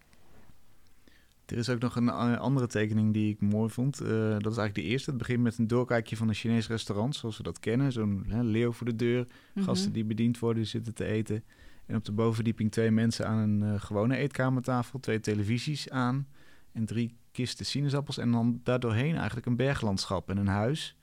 Er 1.46 1.56
is 1.56 1.68
ook 1.68 1.80
nog 1.80 1.96
een 1.96 2.08
eh, 2.08 2.38
andere 2.38 2.66
tekening 2.66 3.12
die 3.12 3.32
ik 3.32 3.40
mooi 3.40 3.70
vond. 3.70 4.00
Eh, 4.00 4.08
dat 4.08 4.52
is 4.52 4.56
eigenlijk 4.56 4.74
de 4.74 4.82
eerste. 4.82 5.10
Het 5.10 5.18
begint 5.18 5.42
met 5.42 5.58
een 5.58 5.66
doorkijkje 5.66 6.16
van 6.16 6.28
een 6.28 6.34
Chinees 6.34 6.68
restaurant, 6.68 7.16
zoals 7.16 7.36
we 7.36 7.42
dat 7.42 7.58
kennen. 7.58 7.92
Zo'n 7.92 8.24
leeuw 8.50 8.72
voor 8.72 8.86
de 8.86 8.96
deur, 8.96 9.26
gasten 9.54 9.84
Mhm. 9.84 9.94
die 9.94 10.04
bediend 10.04 10.38
worden, 10.38 10.66
zitten 10.66 10.94
te 10.94 11.04
eten. 11.04 11.44
En 11.86 11.96
op 11.96 12.04
de 12.04 12.12
bovenverdieping 12.12 12.70
twee 12.72 12.90
mensen 12.90 13.26
aan 13.26 13.38
een 13.38 13.74
eh, 13.74 13.80
gewone 13.80 14.16
eetkamertafel, 14.16 15.00
twee 15.00 15.20
televisies 15.20 15.90
aan 15.90 16.28
en 16.72 16.84
drie 16.84 17.16
kisten 17.34 17.66
sinaasappels. 17.66 18.18
En 18.18 18.30
dan 18.30 18.60
daardoorheen 18.62 19.16
eigenlijk 19.16 19.46
een 19.46 19.56
berglandschap 19.56 20.30
en 20.30 20.36
een 20.36 20.46
huis. 20.46 20.96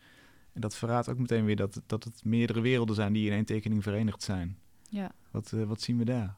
En 0.54 0.62
dat 0.62 0.76
verraadt 0.76 1.10
ook 1.10 1.17
meteen 1.17 1.46
weer 1.46 1.56
dat, 1.56 1.82
dat 1.86 2.04
het 2.04 2.24
meerdere 2.26 2.62
werelden 2.62 2.96
zijn 2.96 3.13
die 3.13 3.26
in 3.26 3.34
één 3.34 3.46
tekening 3.46 3.84
verenigd 3.84 4.24
zijn. 4.24 4.58
Ja. 4.89 5.12
Wat, 5.32 5.52
eh, 5.52 5.63
wat 5.63 5.82
zien 5.82 5.98
we 5.98 6.06
daar? 6.06 6.38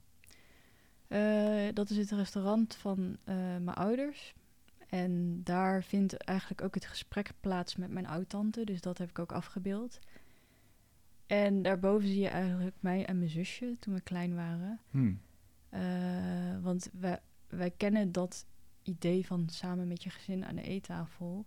Eh, 1.07 1.73
dat 1.73 1.89
is 1.89 1.97
het 1.97 2.11
restaurant 2.11 2.75
van 2.75 3.17
eh, 3.23 3.35
mijn 3.35 3.77
ouders. 3.77 4.33
En 4.89 5.41
daar 5.43 5.83
vindt 5.83 6.17
eigenlijk 6.17 6.61
ook 6.61 6.75
het 6.75 6.85
gesprek 6.85 7.31
plaats 7.39 7.75
met 7.75 7.91
mijn 7.91 8.07
oud-tante. 8.07 8.63
Dus 8.63 8.81
dat 8.81 8.97
heb 8.97 9.09
ik 9.09 9.19
ook 9.19 9.31
afgebeeld. 9.31 9.99
En 11.27 11.61
daarboven 11.61 12.07
zie 12.07 12.19
je 12.19 12.27
eigenlijk 12.27 12.75
mij 12.79 13.05
en 13.05 13.17
mijn 13.17 13.29
zusje 13.29 13.75
toen 13.79 13.93
we 13.93 14.01
klein 14.01 14.35
waren. 14.35 14.79
Hm. 14.91 15.13
Eh, 15.69 15.81
want 16.61 16.89
wij, 16.99 17.19
wij 17.47 17.71
kennen 17.71 18.11
dat 18.11 18.45
idee 18.83 19.25
van 19.25 19.49
samen 19.49 19.87
met 19.87 20.03
je 20.03 20.09
gezin 20.09 20.45
aan 20.45 20.55
de 20.55 20.61
eettafel. 20.61 21.45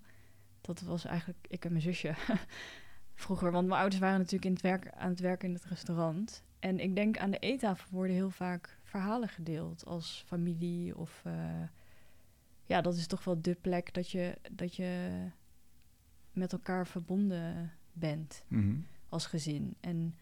Dat 0.61 0.81
was 0.81 1.05
eigenlijk 1.05 1.47
ik 1.49 1.65
en 1.65 1.71
mijn 1.71 1.83
zusje 1.83 2.15
vroeger. 3.15 3.53
Want 3.53 3.67
mijn 3.69 3.81
ouders 3.81 4.01
waren 4.01 4.19
natuurlijk 4.19 4.45
in 4.45 4.53
het 4.53 4.63
werk, 4.63 4.91
aan 4.91 5.11
het 5.11 5.21
werken 5.21 5.49
in 5.49 5.55
het 5.55 5.65
restaurant. 5.65 6.45
En 6.59 6.81
ik 6.81 6.95
denk 6.95 7.19
aan 7.19 7.31
de 7.31 7.39
eettafel 7.39 7.89
worden 7.91 8.17
heel 8.17 8.31
vaak 8.31 8.79
verhalen 8.83 9.29
gedeeld 9.29 9.85
als 9.85 10.25
familie. 10.27 10.97
Of 10.97 11.21
eh, 11.25 11.63
ja, 12.65 12.81
dat 12.81 12.97
is 12.97 13.07
toch 13.07 13.25
wel 13.25 13.41
de 13.41 13.55
plek 13.61 13.95
dat 13.95 14.11
je, 14.11 14.39
dat 14.53 14.77
je 14.77 15.11
met 16.33 16.53
elkaar 16.53 16.87
verbonden 16.87 17.73
bent 17.93 18.45
Mhm. 18.49 18.77
als 19.09 19.27
gezin. 19.27 19.77
En 19.81 20.15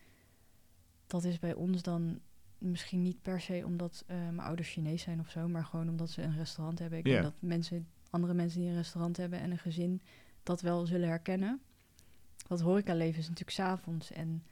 dat 1.06 1.24
is 1.24 1.38
bij 1.38 1.54
ons 1.54 1.82
dan 1.82 2.20
misschien 2.70 3.02
niet 3.02 3.22
per 3.22 3.40
se 3.40 3.62
omdat 3.64 4.04
eh, 4.06 4.16
mijn 4.16 4.40
ouders 4.40 4.70
Chinees 4.70 5.02
zijn 5.02 5.20
of 5.20 5.30
zo, 5.30 5.48
maar 5.48 5.64
gewoon 5.64 5.88
omdat 5.88 6.10
ze 6.10 6.22
een 6.22 6.36
restaurant 6.36 6.78
hebben. 6.78 6.98
Ik 6.98 7.04
denk 7.04 7.22
dat 7.22 7.34
mensen, 7.38 7.88
andere 8.10 8.34
mensen 8.34 8.60
die 8.60 8.68
een 8.68 8.76
restaurant 8.76 9.16
hebben 9.16 9.38
en 9.38 9.50
een 9.50 9.58
gezin 9.58 10.00
dat 10.42 10.60
wel 10.60 10.86
zullen 10.86 11.08
herkennen. 11.08 11.60
Dat 12.48 12.60
horecaleven 12.60 13.18
is 13.18 13.28
natuurlijk 13.28 13.56
s'avonds 13.56 14.10
en 14.10 14.42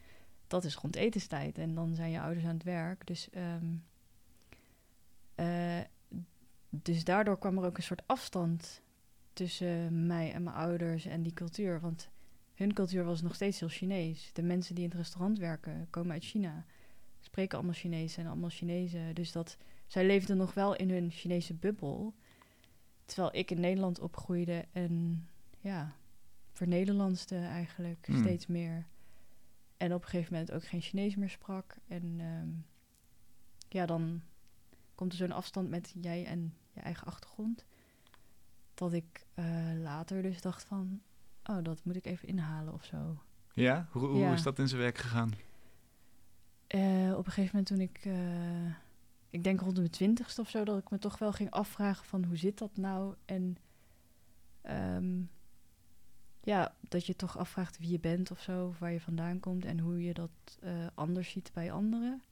dat 0.47 0.65
is 0.65 0.75
rond 0.75 0.97
etenstijd 0.97 1.59
en 1.59 1.75
dan 1.75 1.95
zijn 1.95 2.11
je 2.11 2.21
ouders 2.21 2.45
aan 2.45 2.55
het 2.55 2.63
werk. 2.63 3.07
Dus, 3.07 3.31
ehm, 3.31 3.67
eh, 5.35 5.81
dus 6.69 7.05
daardoor 7.05 7.39
kwam 7.39 7.59
er 7.59 7.65
ook 7.65 7.77
een 7.77 7.83
soort 7.83 8.07
afstand 8.07 8.83
tussen 9.33 10.07
mij 10.07 10.33
en 10.33 10.43
mijn 10.43 10.57
ouders 10.57 11.07
en 11.07 11.23
die 11.23 11.35
cultuur. 11.35 11.81
Want 11.81 12.09
hun 12.55 12.73
cultuur 12.73 13.05
was 13.05 13.23
nog 13.23 13.35
steeds 13.35 13.61
heel 13.61 13.69
Chinees. 13.69 14.31
De 14.33 14.43
mensen 14.43 14.75
die 14.75 14.85
in 14.85 14.91
het 14.91 14.99
restaurant 14.99 15.39
werken 15.39 15.87
komen 15.91 16.13
uit 16.13 16.25
China. 16.25 16.65
Spreken 17.33 17.59
allemaal 17.59 17.75
Chinees 17.77 18.17
en 18.17 18.27
allemaal 18.27 18.49
Chinezen. 18.51 19.15
Dus 19.15 19.33
dat, 19.33 19.57
zij 19.87 20.07
leefden 20.07 20.37
nog 20.37 20.55
wel 20.55 20.77
in 20.77 20.91
hun 20.91 21.11
Chinese 21.11 21.55
bubbel. 21.55 22.15
Terwijl 23.05 23.35
ik 23.35 23.51
in 23.51 23.61
Nederland 23.61 23.99
opgroeide 24.01 24.65
en 24.73 25.27
ja, 25.61 25.97
vernederlandste 26.53 27.37
eigenlijk 27.37 28.07
Hmm. 28.07 28.19
steeds 28.19 28.47
meer. 28.47 28.87
En 29.77 29.95
op 29.95 30.03
een 30.03 30.09
gegeven 30.09 30.33
moment 30.33 30.53
ook 30.53 30.65
geen 30.65 30.81
Chinees 30.81 31.17
meer 31.17 31.29
sprak. 31.31 31.77
En 31.89 32.15
ehm, 32.19 32.49
ja, 33.69 33.87
dan 33.87 34.23
komt 34.95 35.13
er 35.13 35.19
zo'n 35.19 35.33
afstand 35.33 35.69
met 35.69 35.93
jij 36.01 36.27
en 36.27 36.55
je 36.73 36.81
eigen 36.81 37.07
achtergrond. 37.07 37.65
Dat 38.75 38.93
ik 38.93 39.27
eh, 39.35 39.45
later 39.83 40.23
dus 40.23 40.41
dacht 40.41 40.65
van, 40.65 41.01
oh, 41.45 41.59
dat 41.63 41.85
moet 41.85 41.97
ik 41.97 42.07
even 42.07 42.29
inhalen 42.29 42.73
of 42.73 42.85
zo. 42.85 43.23
Ja? 43.53 43.89
Hoe, 43.91 44.07
hoe 44.07 44.19
Ja. 44.19 44.33
is 44.33 44.43
dat 44.43 44.59
in 44.59 44.69
zijn 44.69 44.81
werk 44.81 44.99
gegaan? 44.99 45.33
Eh, 46.73 47.13
op 47.17 47.27
een 47.27 47.33
gegeven 47.33 47.57
moment 47.57 47.67
toen 47.67 47.81
ik, 47.81 48.01
eh, 48.05 48.75
ik 49.31 49.45
denk 49.45 49.61
rond 49.61 49.77
mijn 49.77 49.91
twintigste 49.91 50.41
of 50.41 50.49
zo, 50.49 50.65
dat 50.65 50.79
ik 50.79 50.91
me 50.91 50.99
toch 50.99 51.19
wel 51.19 51.33
ging 51.33 51.51
afvragen 51.51 52.05
van 52.05 52.25
hoe 52.25 52.37
zit 52.37 52.59
dat 52.59 52.77
nou? 52.77 53.15
En 53.25 53.57
ehm, 54.61 55.23
ja, 56.41 56.75
dat 56.89 57.07
je 57.07 57.17
toch 57.17 57.39
afvraagt 57.39 57.79
wie 57.79 57.91
je 57.91 58.01
bent 58.01 58.31
of 58.31 58.41
zo, 58.41 58.67
of 58.67 58.79
waar 58.79 58.93
je 58.93 59.01
vandaan 59.01 59.41
komt 59.41 59.65
en 59.65 59.79
hoe 59.79 60.03
je 60.03 60.15
dat 60.15 60.31
eh, 60.61 60.87
anders 60.95 61.31
ziet 61.31 61.51
bij 61.55 61.73
anderen. 61.73 62.23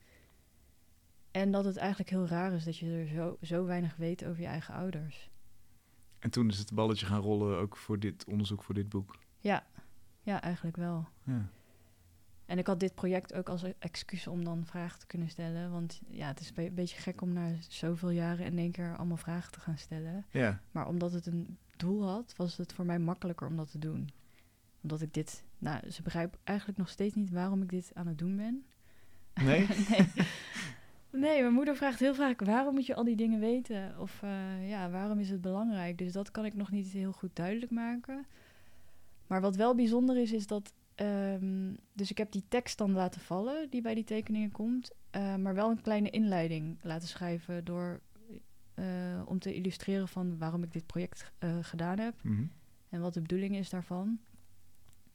En 1.30 1.50
dat 1.50 1.64
het 1.64 1.76
eigenlijk 1.76 2.10
heel 2.10 2.26
raar 2.26 2.52
is 2.52 2.64
dat 2.64 2.76
je 2.76 2.86
er 2.86 3.06
zo, 3.06 3.36
zo 3.42 3.64
weinig 3.64 3.96
weet 3.96 4.24
over 4.24 4.40
je 4.40 4.48
eigen 4.48 4.74
ouders. 4.74 5.30
En 6.18 6.30
toen 6.30 6.48
is 6.48 6.58
het 6.58 6.74
balletje 6.74 7.06
gaan 7.06 7.20
rollen 7.20 7.58
ook 7.58 7.76
voor 7.76 7.98
dit 7.98 8.24
onderzoek, 8.24 8.62
voor 8.62 8.74
dit 8.74 8.88
boek. 8.88 9.18
Ja, 9.38 9.66
ja 10.22 10.42
eigenlijk 10.42 10.76
wel. 10.76 11.08
Ja. 11.24 11.50
En 12.50 12.58
ik 12.58 12.66
had 12.66 12.80
dit 12.80 12.94
project 12.94 13.34
ook 13.34 13.48
als 13.48 13.62
excuus 13.78 14.26
om 14.26 14.44
dan 14.44 14.64
vragen 14.66 14.98
te 14.98 15.06
kunnen 15.06 15.28
stellen. 15.28 15.70
Want 15.70 16.00
ja, 16.08 16.26
het 16.26 16.40
is 16.40 16.48
een 16.48 16.54
be- 16.54 16.70
beetje 16.70 17.00
gek 17.00 17.20
om 17.20 17.32
na 17.32 17.48
zoveel 17.68 18.10
jaren 18.10 18.46
in 18.46 18.58
één 18.58 18.70
keer 18.70 18.96
allemaal 18.96 19.16
vragen 19.16 19.52
te 19.52 19.60
gaan 19.60 19.78
stellen. 19.78 20.24
ja. 20.30 20.60
Maar 20.70 20.86
omdat 20.88 21.12
het 21.12 21.26
een 21.26 21.56
doel 21.76 22.04
had, 22.08 22.34
was 22.36 22.56
het 22.56 22.72
voor 22.72 22.84
mij 22.84 22.98
makkelijker 22.98 23.46
om 23.46 23.56
dat 23.56 23.70
te 23.70 23.78
doen. 23.78 24.08
Omdat 24.82 25.00
ik 25.00 25.14
dit... 25.14 25.44
Nou, 25.58 25.90
ze 25.90 26.02
begrijpen 26.02 26.38
eigenlijk 26.44 26.78
nog 26.78 26.88
steeds 26.88 27.14
niet 27.14 27.30
waarom 27.30 27.62
ik 27.62 27.70
dit 27.70 27.90
aan 27.94 28.06
het 28.06 28.18
doen 28.18 28.36
ben. 28.36 28.64
Nee? 29.44 29.66
nee. 29.90 30.06
Nee, 31.10 31.40
mijn 31.42 31.54
moeder 31.54 31.76
vraagt 31.76 32.00
heel 32.00 32.14
vaak: 32.14 32.40
waarom 32.40 32.74
moet 32.74 32.86
je 32.86 32.94
al 32.94 33.04
die 33.04 33.16
dingen 33.16 33.40
weten? 33.40 33.98
Of 33.98 34.22
eh, 34.22 34.68
ja, 34.68 34.90
waarom 34.90 35.18
is 35.18 35.30
het 35.30 35.40
belangrijk? 35.40 35.98
Dus 35.98 36.12
dat 36.12 36.30
kan 36.30 36.44
ik 36.44 36.54
nog 36.54 36.70
niet 36.70 36.86
heel 36.88 37.12
goed 37.12 37.36
duidelijk 37.36 37.70
maken. 37.70 38.26
Maar 39.26 39.40
wat 39.40 39.56
wel 39.56 39.74
bijzonder 39.74 40.16
is, 40.16 40.32
is 40.32 40.46
dat. 40.46 40.72
Ehm, 41.00 41.74
dus 41.92 42.10
ik 42.10 42.18
heb 42.18 42.32
die 42.32 42.44
tekst 42.48 42.78
dan 42.78 42.92
laten 42.92 43.20
vallen, 43.20 43.70
die 43.70 43.80
bij 43.82 43.94
die 43.94 44.04
tekeningen 44.04 44.50
komt. 44.50 44.90
eh, 45.10 45.36
maar 45.36 45.54
wel 45.54 45.70
een 45.70 45.80
kleine 45.80 46.10
inleiding 46.10 46.78
laten 46.82 47.08
schrijven 47.08 47.64
door. 47.64 48.00
eh, 48.74 49.22
om 49.24 49.38
te 49.38 49.54
illustreren 49.54 50.08
van 50.08 50.38
waarom 50.38 50.62
ik 50.62 50.72
dit 50.72 50.86
project 50.86 51.32
eh, 51.38 51.58
gedaan 51.60 51.98
heb. 51.98 52.22
Mhm. 52.22 52.44
En 52.88 53.00
wat 53.00 53.14
de 53.14 53.20
bedoeling 53.20 53.56
is 53.56 53.70
daarvan. 53.70 54.18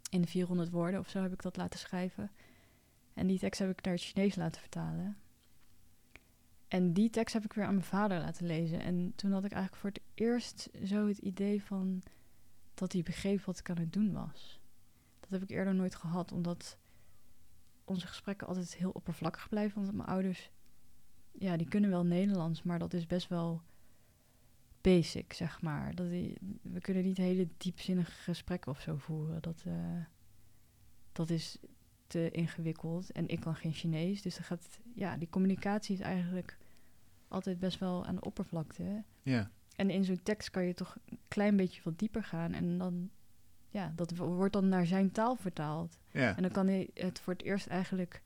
In 0.09 0.27
400 0.27 0.69
woorden 0.69 0.99
of 0.99 1.09
zo 1.09 1.21
heb 1.21 1.33
ik 1.33 1.41
dat 1.41 1.57
laten 1.57 1.79
schrijven. 1.79 2.31
En 3.13 3.27
die 3.27 3.39
tekst 3.39 3.59
heb 3.59 3.69
ik 3.69 3.83
naar 3.85 3.93
het 3.93 4.03
Chinees 4.03 4.35
laten 4.35 4.61
vertalen. 4.61 5.17
En 6.67 6.93
die 6.93 7.09
tekst 7.09 7.33
heb 7.33 7.43
ik 7.45 7.53
weer 7.53 7.65
aan 7.65 7.73
mijn 7.73 7.85
vader 7.85 8.19
laten 8.19 8.45
lezen. 8.45 8.79
En 8.79 9.13
toen 9.15 9.31
had 9.31 9.45
ik 9.45 9.51
eigenlijk 9.51 9.81
voor 9.81 9.89
het 9.89 10.01
eerst 10.13 10.69
zo 10.85 11.07
het 11.07 11.17
idee 11.17 11.63
van 11.63 12.01
dat 12.73 12.93
hij 12.93 13.01
begreep 13.03 13.41
wat 13.41 13.59
ik 13.59 13.69
aan 13.69 13.77
het 13.77 13.93
doen 13.93 14.11
was. 14.13 14.59
Dat 15.29 15.39
heb 15.39 15.49
ik 15.49 15.55
eerder 15.55 15.75
nooit 15.75 15.95
gehad, 15.95 16.31
omdat 16.31 16.77
onze 17.83 18.07
gesprekken 18.07 18.47
altijd 18.47 18.75
heel 18.75 18.91
oppervlakkig 18.91 19.49
blijven. 19.49 19.81
Want 19.81 19.95
mijn 19.95 20.09
ouders, 20.09 20.49
ja, 21.31 21.57
die 21.57 21.67
kunnen 21.67 21.89
wel 21.89 22.05
Nederlands, 22.05 22.63
maar 22.63 22.79
dat 22.79 22.93
is 22.93 23.05
best 23.05 23.27
wel 23.27 23.61
basic, 24.81 25.33
zeg 25.33 25.61
maar. 25.61 25.95
Dat 25.95 26.09
die, 26.09 26.37
we 26.61 26.79
kunnen 26.79 27.03
niet 27.03 27.17
hele 27.17 27.47
diepzinnige 27.57 28.11
gesprekken 28.11 28.71
of 28.71 28.81
zo 28.81 28.97
voeren. 28.97 29.41
Dat, 29.41 29.63
eh, 29.65 30.05
dat 31.11 31.29
is 31.29 31.59
te 32.07 32.31
ingewikkeld. 32.31 33.11
En 33.11 33.27
ik 33.27 33.39
kan 33.39 33.55
geen 33.55 33.73
Chinees. 33.73 34.21
Dus 34.21 34.35
dan 34.35 34.43
gaat, 34.43 34.79
ja, 34.93 35.17
die 35.17 35.29
communicatie 35.29 35.95
is 35.95 36.01
eigenlijk 36.01 36.57
altijd 37.27 37.59
best 37.59 37.79
wel 37.79 38.05
aan 38.05 38.15
de 38.15 38.21
oppervlakte. 38.21 39.03
Ja. 39.21 39.51
En 39.75 39.89
in 39.89 40.03
zo'n 40.03 40.23
tekst 40.23 40.49
kan 40.49 40.63
je 40.63 40.73
toch 40.73 40.97
een 41.05 41.19
klein 41.27 41.55
beetje 41.55 41.81
wat 41.83 41.99
dieper 41.99 42.23
gaan. 42.23 42.53
En 42.53 42.77
dan, 42.77 43.09
ja, 43.75 43.91
dat 43.95 44.11
wo- 44.11 44.25
wordt 44.33 44.53
dan 44.53 44.69
naar 44.69 44.85
zijn 44.85 45.11
taal 45.11 45.35
vertaald. 45.35 45.97
ja. 46.11 46.35
En 46.35 46.41
dan 46.41 46.51
kan 46.51 46.67
hij 46.67 46.89
het 46.93 47.19
voor 47.19 47.33
het 47.33 47.41
eerst 47.43 47.67
eigenlijk 47.67 48.21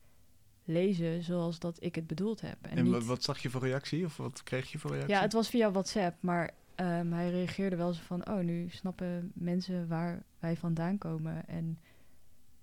lezen 0.64 1.24
zoals 1.24 1.60
dat 1.60 1.78
ik 1.84 1.96
het 1.96 2.08
bedoeld 2.08 2.42
heb. 2.42 2.58
En, 2.62 2.78
En, 2.78 2.84
niet, 2.84 3.06
wat 3.06 3.24
zag 3.24 3.40
je 3.40 3.50
voor 3.50 3.62
reactie? 3.62 4.06
Of 4.06 4.18
wat 4.18 4.44
kreeg 4.44 4.72
je 4.72 4.80
voor 4.80 4.92
reactie? 4.92 5.14
ja, 5.16 5.22
het 5.22 5.34
was 5.34 5.50
via 5.50 5.72
WhatsApp, 5.72 6.16
maar 6.22 6.52
ehm, 6.76 7.12
hij 7.12 7.30
reageerde 7.32 7.76
wel 7.76 7.94
zo 7.94 8.02
van... 8.06 8.28
oh, 8.30 8.40
nu 8.40 8.70
snappen 8.70 9.32
mensen 9.36 9.88
waar 9.88 10.24
wij 10.40 10.56
vandaan 10.58 10.98
komen. 10.98 11.48
En 11.48 11.80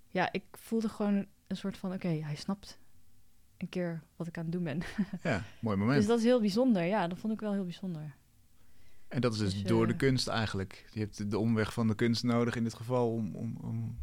ja, 0.08 0.32
ik 0.32 0.44
voelde 0.52 0.88
gewoon 0.88 1.26
een 1.46 1.56
soort 1.56 1.76
van... 1.76 1.92
oké, 1.92 2.08
hij 2.08 2.34
snapt 2.36 2.78
een 3.56 3.68
keer 3.68 4.02
wat 4.16 4.26
ik 4.26 4.36
aan 4.38 4.42
het 4.44 4.52
doen 4.52 4.64
ben. 4.64 4.80
Ja, 5.22 5.42
mooi 5.60 5.76
moment. 5.82 5.98
dus 5.98 6.06
dat 6.06 6.18
is 6.18 6.24
heel 6.24 6.40
bijzonder. 6.40 6.82
Ja, 6.84 7.08
dat 7.08 7.18
vond 7.18 7.32
ik 7.32 7.40
wel 7.40 7.52
heel 7.52 7.64
bijzonder. 7.64 8.14
En 9.08 9.20
dat 9.20 9.32
is 9.32 9.38
dus 9.38 9.52
Dus, 9.52 9.62
door 9.62 9.82
eh, 9.82 9.88
de 9.88 9.96
kunst 9.96 10.28
eigenlijk. 10.28 10.88
Je 10.92 11.00
hebt 11.00 11.30
de 11.30 11.38
omweg 11.38 11.72
van 11.72 11.86
de 11.88 11.94
kunst 11.94 12.22
nodig 12.24 12.56
in 12.56 12.62
dit 12.62 12.74
geval 12.74 13.12
om, 13.12 13.34
om, 13.34 13.56
om 13.62 13.96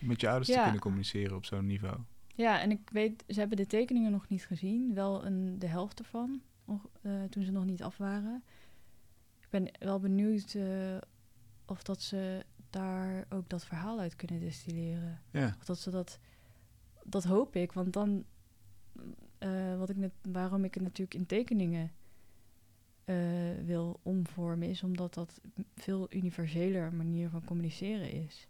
met 0.00 0.20
je 0.20 0.28
ouders 0.28 0.48
te 0.50 0.60
kunnen 0.62 0.80
communiceren 0.80 1.36
op 1.36 1.44
zo'n 1.44 1.66
niveau. 1.66 1.98
Ja, 2.34 2.60
en 2.60 2.70
ik 2.70 2.90
weet, 2.92 3.24
ze 3.28 3.38
hebben 3.38 3.56
de 3.56 3.66
tekeningen 3.66 4.10
nog 4.10 4.28
niet 4.28 4.46
gezien. 4.46 4.94
Wel 4.94 5.26
een, 5.26 5.58
de 5.58 5.66
helft 5.66 5.98
ervan, 5.98 6.42
eh, 7.02 7.22
toen 7.30 7.44
ze 7.44 7.50
nog 7.52 7.64
niet 7.64 7.82
af 7.82 7.96
waren. 7.96 8.42
Ik 9.40 9.48
ben 9.50 9.70
wel 9.78 10.00
benieuwd 10.00 10.54
eh, 10.54 10.96
of 11.66 11.82
dat 11.82 12.02
ze 12.02 12.44
daar 12.70 13.24
ook 13.28 13.48
dat 13.48 13.64
verhaal 13.64 14.00
uit 14.00 14.16
kunnen 14.16 14.40
destilleren. 14.40 15.20
Ja, 15.30 15.56
Of 15.58 15.64
dat 15.64 15.78
ze 15.78 15.90
dat... 15.90 16.18
Dat 17.04 17.24
hoop 17.24 17.56
ik, 17.56 17.72
want 17.72 17.92
dan... 17.92 18.24
eh, 19.38 19.78
wat 19.78 19.90
ik 19.90 19.96
net, 19.96 20.12
waarom 20.22 20.64
ik 20.64 20.74
het 20.74 20.82
natuurlijk 20.82 21.14
in 21.14 21.26
tekeningen 21.26 21.90
eh, 23.04 23.16
wil 23.64 24.00
omvormen... 24.02 24.68
is 24.68 24.82
omdat 24.82 25.14
dat 25.14 25.40
een 25.54 25.66
veel 25.74 26.06
universeler 26.10 26.92
manier 26.92 27.28
van 27.28 27.44
communiceren 27.44 28.10
is. 28.10 28.48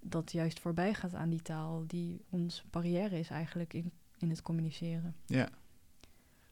Dat 0.00 0.32
juist 0.32 0.60
voorbij 0.60 0.94
gaat 0.94 1.14
aan 1.14 1.30
die 1.30 1.42
taal... 1.42 1.84
die 1.86 2.24
ons 2.28 2.64
barrière 2.70 3.18
is 3.18 3.30
eigenlijk 3.30 3.74
in, 3.74 3.92
in 4.18 4.30
het 4.30 4.42
communiceren. 4.42 5.14
ja. 5.26 5.48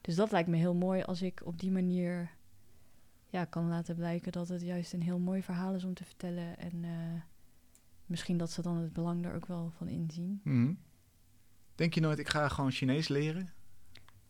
Dus 0.00 0.14
dat 0.14 0.30
lijkt 0.30 0.48
me 0.48 0.56
heel 0.56 0.74
mooi 0.74 1.02
als 1.02 1.22
ik 1.22 1.40
op 1.44 1.58
die 1.58 1.70
manier... 1.70 2.30
Ja, 3.26 3.44
kan 3.44 3.68
laten 3.68 3.94
blijken 3.94 4.32
dat 4.32 4.48
het 4.48 4.62
juist 4.62 4.92
een 4.92 5.02
heel 5.02 5.18
mooi 5.18 5.42
verhaal 5.42 5.74
is 5.74 5.84
om 5.84 5.94
te 5.94 6.04
vertellen. 6.04 6.58
En 6.58 6.84
eh, 6.84 7.20
misschien 8.06 8.36
dat 8.36 8.50
ze 8.50 8.62
dan 8.62 8.76
het 8.76 8.92
belang 8.92 9.24
er 9.24 9.34
ook 9.34 9.46
wel 9.46 9.72
van 9.76 9.88
inzien. 9.88 10.40
Mhm. 10.44 10.72
Denk 11.74 11.94
je 11.94 12.00
nooit, 12.00 12.18
ik 12.18 12.28
ga 12.28 12.48
gewoon 12.48 12.70
Chinees 12.70 13.08
leren? 13.08 13.52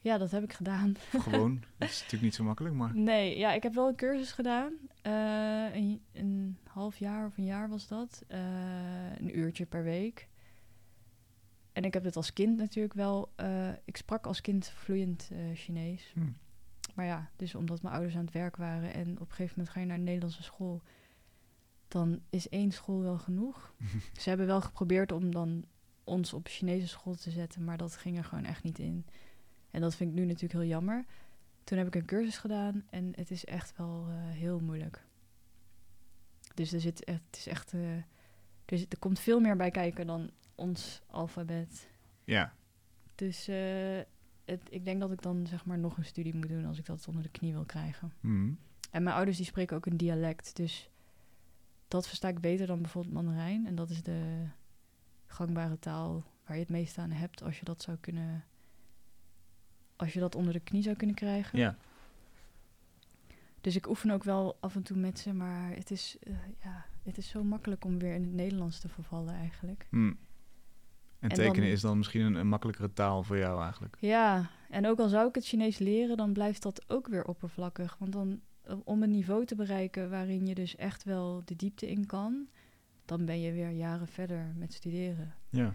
Ja, 0.02 0.18
dat 0.18 0.30
heb 0.30 0.42
ik 0.42 0.52
gedaan. 0.52 0.94
Gewoon, 1.10 1.62
dat 1.78 1.88
is 1.88 1.94
natuurlijk 1.94 2.22
niet 2.22 2.34
zo 2.34 2.44
makkelijk, 2.44 2.74
maar... 2.74 2.94
Nee, 2.94 3.38
ja, 3.38 3.52
ik 3.52 3.62
heb 3.62 3.74
wel 3.74 3.88
een 3.88 3.96
cursus 3.96 4.32
gedaan. 4.32 4.72
Eh, 5.02 5.74
een, 5.74 6.02
een 6.12 6.58
half 6.64 6.96
jaar 6.96 7.26
of 7.26 7.38
een 7.38 7.44
jaar 7.44 7.68
was 7.68 7.88
dat. 7.88 8.24
Eh, 8.26 8.40
een 9.18 9.38
uurtje 9.38 9.66
per 9.66 9.82
week. 9.82 10.28
En 11.72 11.84
ik 11.84 11.94
heb 11.94 12.04
het 12.04 12.16
als 12.16 12.32
kind 12.32 12.56
natuurlijk 12.56 12.94
wel... 12.94 13.32
eh, 13.36 13.68
ik 13.84 13.96
sprak 13.96 14.26
als 14.26 14.40
kind 14.40 14.68
vloeiend 14.68 15.30
Chinees. 15.54 16.10
Hm. 16.14 16.30
Maar 16.94 17.06
ja, 17.06 17.30
dus 17.36 17.54
omdat 17.54 17.82
mijn 17.82 17.94
ouders 17.94 18.16
aan 18.16 18.24
het 18.24 18.34
werk 18.34 18.56
waren... 18.56 18.92
en 18.94 19.10
op 19.10 19.20
een 19.20 19.34
gegeven 19.34 19.54
moment 19.56 19.74
ga 19.74 19.80
je 19.80 19.86
naar 19.86 19.96
een 19.96 20.04
Nederlandse 20.04 20.42
school... 20.42 20.82
dan 21.88 22.20
is 22.30 22.48
één 22.48 22.72
school 22.72 23.00
wel 23.00 23.18
genoeg. 23.18 23.74
Ze 24.20 24.28
hebben 24.28 24.46
wel 24.46 24.60
geprobeerd 24.60 25.12
om 25.12 25.30
dan 25.32 25.64
ons 26.04 26.32
op 26.32 26.46
Chinese 26.48 26.88
school 26.88 27.14
te 27.14 27.30
zetten... 27.30 27.64
maar 27.64 27.76
dat 27.76 27.96
ging 27.96 28.16
er 28.16 28.24
gewoon 28.24 28.44
echt 28.44 28.62
niet 28.62 28.78
in. 28.78 29.06
En 29.70 29.80
dat 29.80 29.94
vind 29.94 30.10
ik 30.10 30.16
nu 30.16 30.24
natuurlijk 30.24 30.52
heel 30.52 30.68
jammer. 30.68 31.04
Toen 31.64 31.78
heb 31.78 31.86
ik 31.86 31.94
een 31.94 32.04
cursus 32.04 32.38
gedaan 32.38 32.84
en 32.90 33.12
het 33.16 33.30
is 33.30 33.44
echt 33.44 33.76
wel 33.76 34.06
eh, 34.08 34.14
heel 34.16 34.60
moeilijk. 34.60 35.04
Dus 36.54 36.72
er 36.72 36.80
zit 36.80 37.04
echt, 37.04 37.20
het 37.26 37.36
is 37.36 37.46
echt, 37.46 37.72
eh, 37.72 37.96
er, 38.64 38.78
zit- 38.78 38.92
er 38.92 38.98
komt 38.98 39.20
veel 39.20 39.40
meer 39.40 39.56
bij 39.56 39.70
kijken 39.70 40.06
dan 40.06 40.30
ons 40.54 41.02
alfabet. 41.06 41.88
Ja, 42.24 42.54
Dus 43.14 43.48
eh, 43.48 43.98
het, 44.44 44.62
ik 44.70 44.84
denk 44.84 45.00
dat 45.00 45.12
ik 45.12 45.22
dan 45.22 45.46
zeg 45.46 45.64
maar 45.64 45.78
nog 45.78 45.96
een 45.96 46.04
studie 46.04 46.34
moet 46.34 46.48
doen 46.48 46.64
als 46.64 46.78
ik 46.78 46.86
dat 46.86 47.08
onder 47.08 47.22
de 47.22 47.28
knie 47.28 47.52
wil 47.52 47.64
krijgen. 47.64 48.12
Mhm. 48.20 48.52
En 48.90 49.02
mijn 49.02 49.16
ouders 49.16 49.36
die 49.36 49.46
spreken 49.46 49.76
ook 49.76 49.86
een 49.86 49.96
dialect, 49.96 50.56
dus 50.56 50.90
dat 51.88 52.06
versta 52.08 52.28
ik 52.28 52.40
beter 52.40 52.66
dan 52.66 52.80
bijvoorbeeld 52.82 53.14
Mandarijn. 53.14 53.66
En 53.66 53.74
dat 53.74 53.90
is 53.90 54.02
de 54.02 54.46
gangbare 55.26 55.78
taal 55.78 56.24
waar 56.46 56.56
je 56.56 56.62
het 56.62 56.70
meest 56.72 56.98
aan 56.98 57.10
hebt 57.10 57.42
als 57.42 57.58
je 57.58 57.64
dat 57.64 57.82
zou 57.82 57.96
kunnen, 58.00 58.44
als 60.00 60.12
je 60.12 60.20
dat 60.20 60.34
onder 60.34 60.52
de 60.52 60.60
knie 60.60 60.82
zou 60.82 60.96
kunnen 60.96 61.16
krijgen. 61.16 61.58
ja. 61.58 61.76
Dus 63.60 63.76
ik 63.76 63.88
oefen 63.88 64.10
ook 64.10 64.24
wel 64.24 64.56
af 64.60 64.74
en 64.74 64.82
toe 64.82 64.96
met 64.96 65.18
ze, 65.18 65.32
maar 65.32 65.70
het 65.74 65.90
is, 65.90 66.16
eh, 66.20 66.32
ja, 66.62 66.84
het 67.02 67.18
is 67.18 67.28
zo 67.28 67.42
makkelijk 67.44 67.84
om 67.84 67.98
weer 67.98 68.14
in 68.14 68.22
het 68.22 68.32
Nederlands 68.32 68.80
te 68.80 68.88
vervallen 68.88 69.34
eigenlijk. 69.34 69.86
Hm. 69.90 70.06
En 70.06 70.14
En 71.18 71.28
tekenen 71.28 71.60
dan- 71.60 71.70
is 71.70 71.80
dan 71.80 71.96
misschien 71.96 72.20
een, 72.20 72.34
een 72.34 72.48
makkelijkere 72.48 72.92
taal 72.92 73.22
voor 73.22 73.38
jou 73.38 73.62
eigenlijk. 73.62 73.96
Ja, 74.00 74.50
en 74.70 74.86
ook 74.86 74.98
al 74.98 75.08
zou 75.08 75.28
ik 75.28 75.34
het 75.34 75.44
Chinees 75.46 75.78
leren, 75.78 76.16
dan 76.16 76.32
blijft 76.32 76.62
dat 76.62 76.90
ook 76.90 77.08
weer 77.08 77.24
oppervlakkig. 77.24 77.96
Want 77.98 78.12
dan, 78.12 78.40
eh, 78.62 78.76
om 78.84 79.02
een 79.02 79.10
niveau 79.10 79.44
te 79.44 79.54
bereiken 79.54 80.10
waarin 80.10 80.46
je 80.46 80.54
dus 80.54 80.76
echt 80.76 81.04
wel 81.04 81.42
de 81.44 81.56
diepte 81.56 81.90
in 81.90 82.06
kan, 82.06 82.48
dan 83.04 83.24
ben 83.24 83.40
je 83.40 83.52
weer 83.52 83.70
jaren 83.70 84.08
verder 84.08 84.52
met 84.56 84.72
studeren. 84.72 85.34
Ja. 85.48 85.74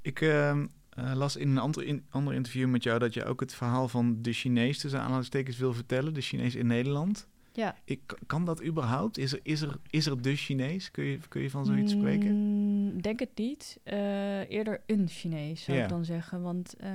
Ik 0.00 0.20
ehm, 0.20 0.66
eh, 0.94 1.12
las 1.14 1.36
in 1.36 1.48
een 1.50 1.58
ander, 1.58 1.84
in, 1.84 2.04
ander 2.10 2.34
interview 2.34 2.68
met 2.68 2.82
jou 2.82 2.98
dat 2.98 3.14
je 3.14 3.24
ook 3.24 3.40
het 3.40 3.54
verhaal 3.54 3.88
van 3.88 4.22
de 4.22 4.32
Chinees 4.32 4.78
tussen 4.78 5.00
aanhalingstekens 5.00 5.58
wil 5.58 5.72
vertellen. 5.74 6.14
De 6.14 6.20
Chinees 6.20 6.54
in 6.54 6.66
Nederland. 6.66 7.26
Ja. 7.52 7.76
Ik, 7.84 8.00
kan 8.26 8.44
dat 8.44 8.64
überhaupt? 8.64 9.18
Is 9.18 9.32
er, 9.32 9.40
is 9.42 9.60
er, 9.60 9.76
is 9.90 10.06
er 10.06 10.22
de 10.22 10.36
Chinees? 10.36 10.90
Kun 10.90 11.04
je, 11.04 11.18
kun 11.28 11.42
je 11.42 11.50
van 11.50 11.64
zoiets 11.64 11.92
spreken? 11.92 12.34
Mm, 12.34 13.02
denk 13.02 13.18
het 13.18 13.30
niet. 13.34 13.80
Eh, 13.82 14.50
eerder 14.50 14.80
een 14.86 15.08
Chinees, 15.08 15.62
zou 15.62 15.76
Ja. 15.76 15.82
ik 15.82 15.88
dan 15.88 16.04
zeggen. 16.04 16.42
Want 16.42 16.74
eh, 16.76 16.90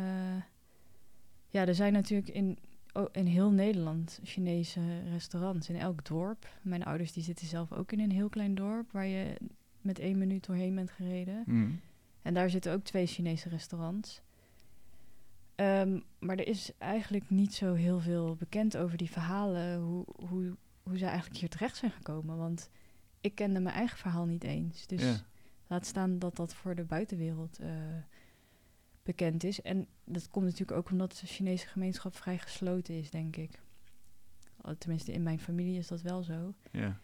ja, 1.49 1.67
er 1.67 1.75
zijn 1.75 1.93
natuurlijk 1.93 2.29
in, 2.29 2.57
oh, 2.93 3.05
in 3.11 3.25
heel 3.25 3.51
Nederland 3.51 4.19
Chinese 4.23 4.79
restaurants. 5.11 5.69
In 5.69 5.75
elk 5.75 6.05
dorp. 6.05 6.47
Mijn 6.61 6.83
ouders 6.83 7.11
die 7.13 7.23
zitten 7.23 7.47
zelf 7.47 7.71
ook 7.71 7.91
in 7.91 7.99
een 7.99 8.11
heel 8.11 8.29
klein 8.29 8.55
dorp... 8.55 8.91
waar 8.91 9.07
je 9.07 9.35
met 9.81 9.99
één 9.99 10.17
minuut 10.17 10.45
doorheen 10.45 10.75
bent 10.75 10.91
gereden. 10.91 11.43
Hm. 11.45 11.67
En 12.27 12.33
daar 12.33 12.49
zitten 12.49 12.73
ook 12.73 12.83
twee 12.83 13.05
Chinese 13.05 13.49
restaurants. 13.49 14.21
Ehm, 15.55 15.99
maar 16.19 16.37
er 16.37 16.47
is 16.47 16.71
eigenlijk 16.77 17.29
niet 17.29 17.53
zo 17.53 17.73
heel 17.73 17.99
veel 17.99 18.35
bekend 18.35 18.77
over 18.77 18.97
die 18.97 19.09
verhalen, 19.09 19.79
hoe, 19.79 20.05
hoe, 20.27 20.55
hoe 20.83 20.97
zij 20.97 21.07
eigenlijk 21.09 21.39
hier 21.39 21.49
terecht 21.49 21.77
zijn 21.77 21.91
gekomen. 21.91 22.37
Want 22.37 22.69
ik 23.21 23.35
kende 23.35 23.59
mijn 23.59 23.75
eigen 23.75 23.97
verhaal 23.97 24.25
niet 24.25 24.43
eens. 24.43 24.87
Dus 24.87 25.01
Ja. 25.01 25.15
laat 25.67 25.85
staan 25.85 26.19
dat 26.19 26.35
dat 26.35 26.53
voor 26.53 26.75
de 26.75 26.83
buitenwereld 26.83 27.59
eh, 27.59 27.69
bekend 29.03 29.43
is. 29.43 29.61
En 29.61 29.87
dat 30.05 30.29
komt 30.29 30.45
natuurlijk 30.45 30.77
ook 30.77 30.89
omdat 30.91 31.17
de 31.21 31.27
Chinese 31.27 31.67
gemeenschap 31.67 32.15
vrij 32.15 32.37
gesloten 32.37 32.93
is, 32.99 33.09
denk 33.09 33.35
ik. 33.35 33.61
Tenminste, 34.77 35.11
in 35.11 35.23
mijn 35.23 35.39
familie 35.39 35.77
is 35.77 35.87
dat 35.87 36.01
wel 36.01 36.23
zo. 36.23 36.53
Ja. 36.71 36.99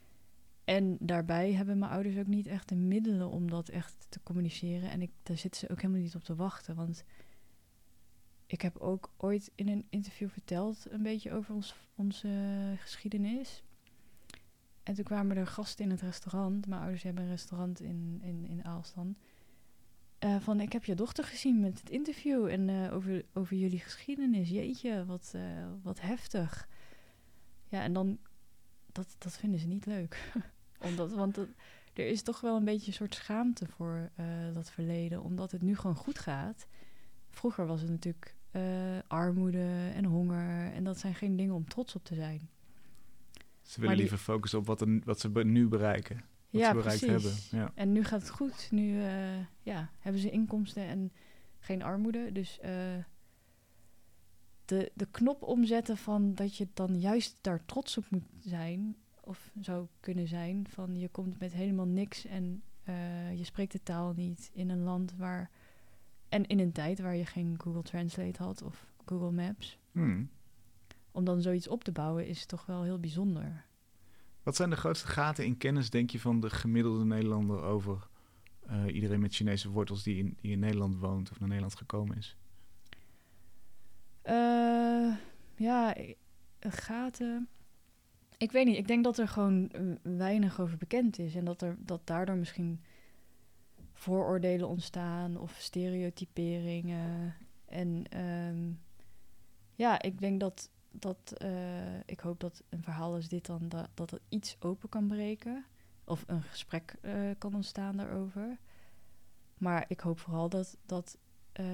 En 0.64 0.98
daarbij 1.00 1.54
hebben 1.54 1.80
mijn 1.80 1.92
ouders 1.92 2.18
ook 2.18 2.28
niet 2.28 2.48
echt 2.48 2.70
de 2.70 2.76
middelen 2.76 3.30
om 3.30 3.50
dat 3.50 3.70
echt 3.70 4.06
te 4.10 4.20
communiceren. 4.24 4.90
En 4.90 5.02
ik, 5.02 5.12
daar 5.24 5.38
zitten 5.38 5.60
ze 5.60 5.70
ook 5.70 5.82
helemaal 5.82 6.02
niet 6.02 6.16
op 6.16 6.24
te 6.24 6.36
wachten. 6.36 6.76
Want 6.76 7.04
ik 8.46 8.62
heb 8.62 8.78
ook 8.78 9.14
ooit 9.18 9.52
in 9.56 9.68
een 9.68 9.86
interview 9.90 10.30
verteld 10.30 10.86
een 10.90 11.04
beetje 11.04 11.32
over 11.32 11.54
ons, 11.56 11.76
onze 11.96 12.30
geschiedenis. 12.78 13.64
En 14.84 14.94
toen 14.94 15.04
kwamen 15.04 15.38
er 15.38 15.48
gasten 15.48 15.86
in 15.86 15.92
het 15.92 16.02
restaurant. 16.02 16.68
Mijn 16.68 16.82
ouders 16.82 17.04
hebben 17.04 17.24
een 17.24 17.30
restaurant 17.30 17.82
in, 17.82 18.20
in, 18.22 18.46
in 18.46 18.66
Aalstan. 18.66 19.16
Eh, 20.20 20.40
van, 20.40 20.60
ik 20.60 20.74
heb 20.74 20.86
je 20.86 20.96
dochter 20.96 21.24
gezien 21.24 21.60
met 21.60 21.80
het 21.80 21.90
interview 21.90 22.46
en 22.46 22.70
eh, 22.70 22.94
over, 22.94 23.26
over 23.34 23.56
jullie 23.56 23.80
geschiedenis. 23.80 24.50
Jeetje, 24.50 25.06
wat, 25.06 25.32
eh, 25.36 25.42
wat 25.82 26.02
heftig. 26.02 26.68
Ja, 27.68 27.82
en 27.82 27.94
dan, 27.94 28.18
dat, 28.94 29.16
dat 29.18 29.38
vinden 29.38 29.60
ze 29.60 29.68
niet 29.68 29.86
leuk. 29.86 30.32
Omdat, 30.88 31.12
want 31.12 31.36
dat, 31.36 31.48
er 31.94 32.08
is 32.08 32.22
toch 32.22 32.42
wel 32.42 32.56
een 32.58 32.66
beetje 32.66 32.88
een 32.88 32.94
soort 32.94 33.16
schaamte 33.16 33.68
voor 33.68 34.12
dat 34.54 34.72
verleden, 34.72 35.24
omdat 35.24 35.52
het 35.52 35.62
nu 35.62 35.76
gewoon 35.76 35.96
goed 35.96 36.20
gaat. 36.20 36.68
Vroeger 37.30 37.66
was 37.66 37.82
het 37.82 37.90
natuurlijk 37.90 38.36
armoede 39.08 39.92
en 39.94 40.06
honger 40.06 40.74
en 40.74 40.84
dat 40.84 41.00
zijn 41.00 41.16
geen 41.16 41.36
dingen 41.36 41.56
om 41.56 41.68
trots 41.68 41.96
op 41.96 42.04
te 42.04 42.16
zijn. 42.16 42.50
Ze 43.62 43.82
willen 43.82 43.96
liever 43.96 44.18
focussen 44.18 44.60
op 44.60 44.66
wat, 44.66 44.82
er, 44.82 45.00
wat 45.04 45.20
ze 45.20 45.30
nu 45.30 45.68
bereiken. 45.68 46.16
Wat 46.50 46.62
ja, 46.62 46.68
ze 46.68 46.76
bereikt 46.76 47.06
precies. 47.06 47.50
hebben. 47.50 47.60
Ja. 47.60 47.72
En 47.76 47.92
nu 47.92 48.04
gaat 48.04 48.22
het 48.22 48.30
goed. 48.30 48.68
Nu 48.72 48.94
uh, 48.94 49.08
ja, 49.62 49.90
hebben 50.00 50.22
ze 50.22 50.30
inkomsten 50.30 50.88
en 50.88 51.12
geen 51.60 51.82
armoede. 51.82 52.32
Dus 52.32 52.60
de, 54.66 54.92
de 54.94 55.08
knop 55.12 55.42
omzetten 55.44 55.98
van 55.98 56.36
dat 56.36 56.58
je 56.58 56.68
dan 56.74 57.00
juist 57.00 57.38
daar 57.42 57.66
trots 57.66 57.98
op 57.98 58.06
moet 58.10 58.24
zijn, 58.40 58.96
of 59.22 59.52
zou 59.60 59.88
kunnen 60.00 60.28
zijn, 60.28 60.68
van 60.70 61.00
je 61.00 61.10
komt 61.10 61.40
met 61.40 61.54
helemaal 61.54 61.88
niks 61.88 62.26
en 62.26 62.64
uh, 62.90 63.38
je 63.38 63.44
spreekt 63.44 63.72
de 63.72 63.84
taal 63.84 64.14
niet 64.16 64.52
in 64.54 64.70
een 64.70 64.84
land 64.84 65.16
waar. 65.18 65.50
En 66.30 66.46
in 66.46 66.60
een 66.60 66.72
tijd 66.72 67.00
waar 67.00 67.16
je 67.16 67.26
geen 67.26 67.56
Google 67.58 67.82
Translate 67.82 68.44
had 68.44 68.62
of 68.62 68.94
Google 69.06 69.32
Maps. 69.32 69.80
Hmm. 69.92 70.30
Om 71.12 71.24
dan 71.24 71.42
zoiets 71.42 71.68
op 71.68 71.84
te 71.84 71.92
bouwen 71.92 72.28
is 72.28 72.46
toch 72.46 72.66
wel 72.66 72.84
heel 72.84 73.00
bijzonder. 73.00 73.66
Wat 74.44 74.56
zijn 74.56 74.70
de 74.70 74.76
grootste 74.76 75.08
gaten 75.08 75.46
in 75.46 75.58
kennis, 75.58 75.90
denk 75.90 76.10
je, 76.10 76.20
van 76.20 76.40
de 76.40 76.50
gemiddelde 76.50 77.06
Nederlander 77.06 77.62
over 77.62 78.08
uh, 78.70 78.96
iedereen 78.96 79.20
met 79.20 79.36
Chinese 79.36 79.70
wortels 79.70 80.04
die 80.04 80.18
in, 80.18 80.38
die 80.42 80.52
in 80.52 80.60
Nederland 80.60 80.96
woont 80.96 81.32
of 81.32 81.40
naar 81.40 81.48
Nederland 81.48 81.76
gekomen 81.76 82.18
is? 82.18 82.38
Uh, 84.26 85.16
ja, 85.56 85.96
gaten. 86.60 87.48
Ik 88.38 88.52
weet 88.52 88.66
niet. 88.66 88.78
Ik 88.78 88.88
denk 88.88 89.04
dat 89.04 89.18
er 89.18 89.28
gewoon 89.28 89.72
weinig 90.02 90.60
over 90.60 90.78
bekend 90.78 91.20
is. 91.20 91.36
En 91.36 91.46
dat, 91.46 91.62
er, 91.62 91.76
dat 91.80 92.02
daardoor 92.04 92.36
misschien 92.36 92.84
vooroordelen 93.94 94.68
ontstaan 94.68 95.38
of 95.38 95.56
stereotyperingen. 95.60 97.36
En 97.66 98.20
um, 98.20 98.82
ja, 99.76 100.02
ik 100.02 100.20
denk 100.20 100.40
dat 100.40 100.70
dat 100.92 101.34
ik 102.06 102.20
hoop 102.20 102.40
dat 102.40 102.64
een 102.70 102.84
verhaal 102.84 103.14
als 103.14 103.28
dit 103.28 103.46
dan 103.46 103.70
dat, 103.70 103.90
dat 103.94 104.12
het 104.12 104.22
iets 104.30 104.56
open 104.60 104.90
kan 104.90 105.08
breken. 105.08 105.66
Of 106.04 106.24
een 106.28 106.44
gesprek 106.44 106.96
kan 107.38 107.56
ontstaan 107.56 107.98
daarover. 107.98 108.58
Maar 109.58 109.86
ik 109.88 110.00
hoop 110.00 110.20
vooral 110.20 110.50
dat, 110.50 110.78
dat, 110.86 111.18
uh, 111.60 111.66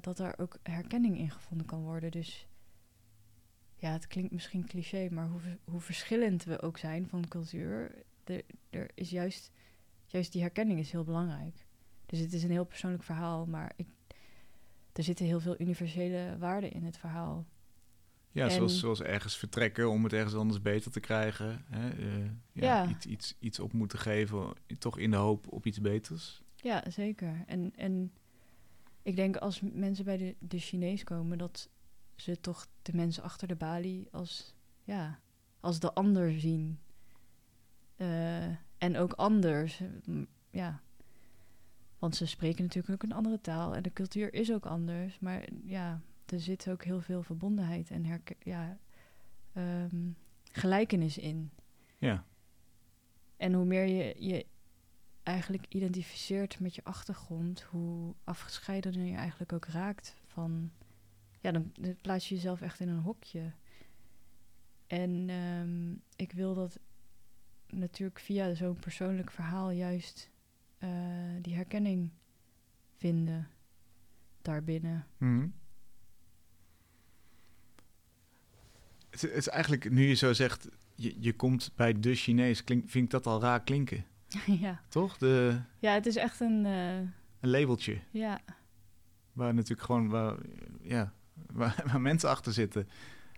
dat 0.00 0.18
er 0.18 0.38
ook 0.38 0.58
herkenning 0.62 1.18
in 1.18 1.30
gevonden 1.30 1.66
kan 1.66 1.82
worden. 1.82 2.10
Dus 2.10 2.46
ja, 3.76 3.92
het 3.92 4.06
klinkt 4.06 4.32
misschien 4.32 4.66
cliché, 4.66 5.08
maar 5.10 5.28
hoe, 5.28 5.40
hoe 5.64 5.80
verschillend 5.80 6.44
we 6.44 6.62
ook 6.62 6.78
zijn 6.78 7.08
van 7.08 7.28
cultuur, 7.28 8.04
er, 8.24 8.42
er 8.70 8.90
is 8.94 9.10
juist, 9.10 9.52
juist 10.06 10.32
die 10.32 10.40
herkenning 10.40 10.78
is 10.78 10.90
heel 10.90 11.04
belangrijk. 11.04 11.66
Dus 12.06 12.18
het 12.18 12.32
is 12.32 12.42
een 12.42 12.50
heel 12.50 12.64
persoonlijk 12.64 13.02
verhaal, 13.02 13.46
maar 13.46 13.72
ik, 13.76 13.86
er 14.92 15.02
zitten 15.02 15.26
heel 15.26 15.40
veel 15.40 15.60
universele 15.60 16.36
waarden 16.38 16.72
in 16.72 16.84
het 16.84 16.98
verhaal. 16.98 17.46
Ja, 18.30 18.44
en... 18.44 18.50
zoals, 18.50 18.78
zoals 18.78 19.02
ergens 19.02 19.36
vertrekken 19.36 19.90
om 19.90 20.04
het 20.04 20.12
ergens 20.12 20.34
anders 20.34 20.62
beter 20.62 20.90
te 20.90 21.00
krijgen. 21.00 21.64
Hè? 21.68 21.98
Uh, 21.98 22.24
ja, 22.52 22.82
ja. 22.82 22.88
Iets, 22.88 23.06
iets, 23.06 23.36
iets 23.38 23.58
op 23.58 23.72
moeten 23.72 23.98
geven, 23.98 24.52
toch 24.78 24.98
in 24.98 25.10
de 25.10 25.16
hoop 25.16 25.52
op 25.52 25.66
iets 25.66 25.80
beters. 25.80 26.42
Ja, 26.56 26.90
zeker. 26.90 27.44
En, 27.46 27.72
en 27.76 28.12
ik 29.08 29.16
denk 29.16 29.36
als 29.36 29.60
mensen 29.60 30.04
bij 30.04 30.16
de, 30.16 30.36
de 30.38 30.58
Chinees 30.58 31.04
komen, 31.04 31.38
dat 31.38 31.68
ze 32.16 32.40
toch 32.40 32.66
de 32.82 32.92
mensen 32.94 33.22
achter 33.22 33.48
de 33.48 33.56
balie 33.56 34.08
als, 34.10 34.54
ja, 34.84 35.20
als 35.60 35.80
de 35.80 35.92
ander 35.92 36.40
zien. 36.40 36.78
Uh, 37.96 38.46
en 38.78 38.96
ook 38.96 39.12
anders. 39.12 39.82
Ja. 40.50 40.80
Want 41.98 42.16
ze 42.16 42.26
spreken 42.26 42.64
natuurlijk 42.64 42.92
ook 42.94 43.10
een 43.10 43.16
andere 43.16 43.40
taal 43.40 43.74
en 43.74 43.82
de 43.82 43.92
cultuur 43.92 44.34
is 44.34 44.52
ook 44.52 44.66
anders. 44.66 45.18
Maar 45.18 45.48
ja, 45.64 46.00
er 46.26 46.40
zit 46.40 46.68
ook 46.68 46.84
heel 46.84 47.00
veel 47.00 47.22
verbondenheid 47.22 47.90
en 47.90 48.22
ja, 48.38 48.78
um, 49.54 50.16
gelijkenis 50.52 51.18
in. 51.18 51.50
Ja. 51.98 52.24
En 53.36 53.52
hoe 53.52 53.64
meer 53.64 53.86
je 53.86 54.26
je 54.26 54.46
eigenlijk 55.28 55.66
identificeert 55.68 56.60
met 56.60 56.74
je 56.74 56.84
achtergrond, 56.84 57.62
hoe 57.62 58.14
afgescheiden 58.24 59.06
je 59.06 59.16
eigenlijk 59.16 59.52
ook 59.52 59.66
raakt 59.66 60.16
van. 60.26 60.70
Ja, 61.40 61.50
dan, 61.52 61.72
plaats 62.00 62.28
je 62.28 62.34
jezelf 62.34 62.60
echt 62.60 62.80
in 62.80 62.88
een 62.88 63.00
hokje. 63.00 63.52
En 64.86 65.30
um, 65.30 66.02
ik 66.16 66.32
wil 66.32 66.54
dat 66.54 66.78
natuurlijk 67.66 68.18
via 68.18 68.54
zo'n 68.54 68.78
persoonlijk 68.78 69.30
verhaal 69.30 69.70
juist 69.70 70.30
uh, 70.78 70.90
die 71.40 71.54
herkenning 71.54 72.10
vinden 72.96 73.48
daarbinnen. 74.42 75.06
Het, 79.10 79.20
het, 79.20 79.32
is 79.32 79.48
eigenlijk, 79.48 79.90
nu 79.90 80.06
je 80.06 80.14
zo 80.14 80.32
zegt, 80.32 80.68
je, 80.94 81.16
je 81.20 81.32
komt 81.32 81.72
bij 81.76 82.00
de 82.00 82.14
Chinees, 82.14 82.64
klink, 82.64 82.90
vind 82.90 83.04
ik 83.04 83.10
dat 83.10 83.26
al 83.26 83.40
raar 83.40 83.62
klinken. 83.62 84.04
ja. 84.64 84.80
Toch? 84.88 85.18
De, 85.18 85.60
ja, 85.78 85.92
het 85.92 86.06
is 86.06 86.16
echt 86.16 86.40
een... 86.40 86.64
Uh, 86.64 86.96
een 87.40 87.50
labeltje. 87.50 88.00
Ja. 88.10 88.40
Waar 89.32 89.54
natuurlijk 89.54 89.86
gewoon, 89.86 90.08
waar, 90.08 90.36
ja, 90.82 91.12
waar, 91.52 91.82
waar 91.92 92.00
mensen 92.00 92.28
achter 92.28 92.52
zitten. 92.52 92.88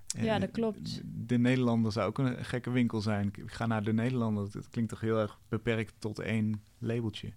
Ja, 0.06 0.38
dat 0.38 0.50
klopt. 0.50 0.94
De, 0.94 1.24
de 1.26 1.38
Nederlander 1.38 1.92
zou 1.92 2.08
ook 2.08 2.18
een 2.18 2.44
gekke 2.44 2.70
winkel 2.70 3.00
zijn. 3.00 3.26
Ik 3.26 3.52
ga 3.52 3.66
naar 3.66 3.84
de 3.84 3.92
Nederlander. 3.92 4.48
Het 4.52 4.68
klinkt 4.68 4.90
toch 4.90 5.00
heel 5.00 5.18
erg 5.18 5.40
beperkt 5.48 5.94
tot 5.98 6.18
één 6.18 6.62
labeltje. 6.78 7.32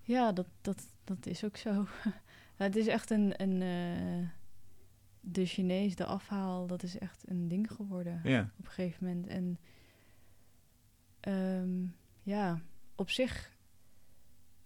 Ja, 0.00 0.32
dat, 0.32 0.46
dat, 0.60 0.82
dat 1.04 1.26
is 1.26 1.44
ook 1.44 1.56
zo. 1.56 1.86
het 2.56 2.76
is 2.76 2.86
echt 2.86 3.10
een... 3.10 3.42
een 3.42 3.60
uh, 3.60 4.28
de 5.28 5.46
Chinees, 5.46 5.96
de 5.96 6.04
afhaal, 6.04 6.66
dat 6.66 6.82
is 6.82 6.98
echt 6.98 7.24
een 7.28 7.48
ding 7.48 7.72
geworden 7.72 8.20
ja. 8.24 8.50
op 8.58 8.64
een 8.64 8.70
gegeven 8.70 9.06
moment. 9.06 9.26
En 9.26 9.58
um, 11.60 11.94
ja, 12.26 12.60
op 12.94 13.10
zich 13.10 13.56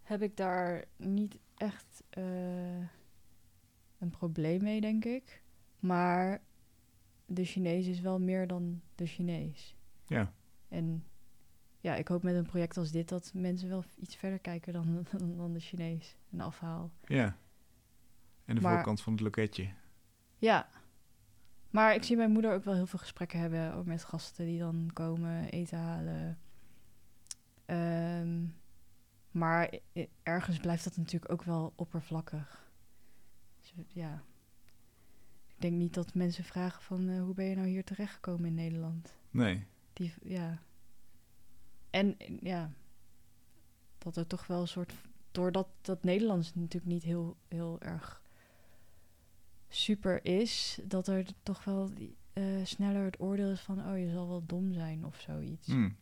heb 0.02 0.22
ik 0.22 0.36
daar 0.36 0.84
niet 0.96 1.38
echt 1.56 2.02
uh, 2.18 2.84
een 3.98 4.10
probleem 4.10 4.62
mee, 4.62 4.80
denk 4.80 5.04
ik. 5.04 5.42
Maar 5.78 6.40
de 7.26 7.44
Chinees 7.44 7.86
is 7.86 8.00
wel 8.00 8.18
meer 8.18 8.46
dan 8.46 8.80
de 8.94 9.06
Chinees. 9.06 9.76
Ja. 10.06 10.32
En 10.68 11.04
ja, 11.80 11.94
ik 11.94 12.08
hoop 12.08 12.22
met 12.22 12.34
een 12.34 12.46
project 12.46 12.76
als 12.76 12.90
dit 12.90 13.08
dat 13.08 13.32
mensen 13.34 13.68
wel 13.68 13.84
iets 13.96 14.16
verder 14.16 14.38
kijken 14.38 14.72
dan, 14.72 15.06
dan, 15.18 15.36
dan 15.36 15.52
de 15.52 15.60
Chinees. 15.60 16.16
Een 16.32 16.40
afhaal. 16.40 16.90
Ja. 17.04 17.36
En 18.44 18.54
de 18.54 18.60
maar, 18.60 18.74
voorkant 18.74 19.00
van 19.00 19.12
het 19.12 19.22
loketje. 19.22 19.68
Ja. 20.38 20.68
Maar 21.70 21.94
ik 21.94 22.02
zie 22.02 22.16
mijn 22.16 22.32
moeder 22.32 22.52
ook 22.52 22.64
wel 22.64 22.74
heel 22.74 22.86
veel 22.86 22.98
gesprekken 22.98 23.38
hebben 23.38 23.74
ook 23.74 23.86
met 23.86 24.04
gasten 24.04 24.44
die 24.44 24.58
dan 24.58 24.90
komen 24.92 25.44
eten 25.44 25.78
halen. 25.78 26.38
Um, 27.70 28.54
maar 29.30 29.78
ergens 30.22 30.58
blijft 30.58 30.84
dat 30.84 30.96
natuurlijk 30.96 31.32
ook 31.32 31.42
wel 31.42 31.72
oppervlakkig. 31.76 32.72
Dus, 33.60 33.72
ja. 33.88 34.22
Ik 35.46 35.60
denk 35.60 35.74
niet 35.74 35.94
dat 35.94 36.14
mensen 36.14 36.44
vragen 36.44 36.82
van 36.82 37.08
uh, 37.08 37.22
hoe 37.22 37.34
ben 37.34 37.44
je 37.44 37.54
nou 37.54 37.68
hier 37.68 37.84
terechtgekomen 37.84 38.46
in 38.46 38.54
Nederland? 38.54 39.16
Nee. 39.30 39.66
Die, 39.92 40.14
ja. 40.22 40.62
En 41.90 42.16
ja, 42.40 42.72
dat 43.98 44.16
er 44.16 44.26
toch 44.26 44.46
wel 44.46 44.60
een 44.60 44.68
soort. 44.68 44.94
Doordat 45.30 45.68
dat 45.80 46.02
Nederlands 46.02 46.54
natuurlijk 46.54 46.92
niet 46.92 47.02
heel, 47.02 47.36
heel 47.48 47.80
erg 47.80 48.22
super 49.68 50.24
is, 50.24 50.80
dat 50.84 51.06
er 51.06 51.26
toch 51.42 51.64
wel 51.64 51.90
uh, 52.34 52.64
sneller 52.64 53.04
het 53.04 53.20
oordeel 53.20 53.50
is 53.50 53.60
van: 53.60 53.86
oh, 53.86 53.98
je 53.98 54.10
zal 54.10 54.28
wel 54.28 54.46
dom 54.46 54.72
zijn 54.72 55.04
of 55.04 55.20
zoiets. 55.20 55.66
Mm. 55.68 55.96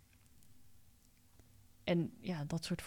En 1.88 2.12
ja, 2.20 2.44
dat 2.44 2.64
soort 2.64 2.82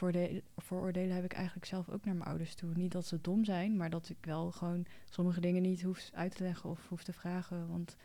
vooroordelen 0.57 1.15
heb 1.15 1.23
ik 1.23 1.33
eigenlijk 1.33 1.65
zelf 1.65 1.89
ook 1.89 2.05
naar 2.05 2.15
mijn 2.15 2.29
ouders 2.29 2.55
toe. 2.55 2.73
Niet 2.75 2.91
dat 2.91 3.05
ze 3.05 3.21
dom 3.21 3.45
zijn, 3.45 3.77
maar 3.77 3.89
dat 3.89 4.09
ik 4.09 4.17
wel 4.21 4.51
gewoon 4.51 4.85
sommige 5.09 5.41
dingen 5.41 5.61
niet 5.61 5.81
hoef 5.81 6.09
uit 6.13 6.35
te 6.35 6.43
leggen 6.43 6.69
of 6.69 6.87
hoef 6.89 7.03
te 7.03 7.13
vragen. 7.13 7.67
Want 7.67 7.95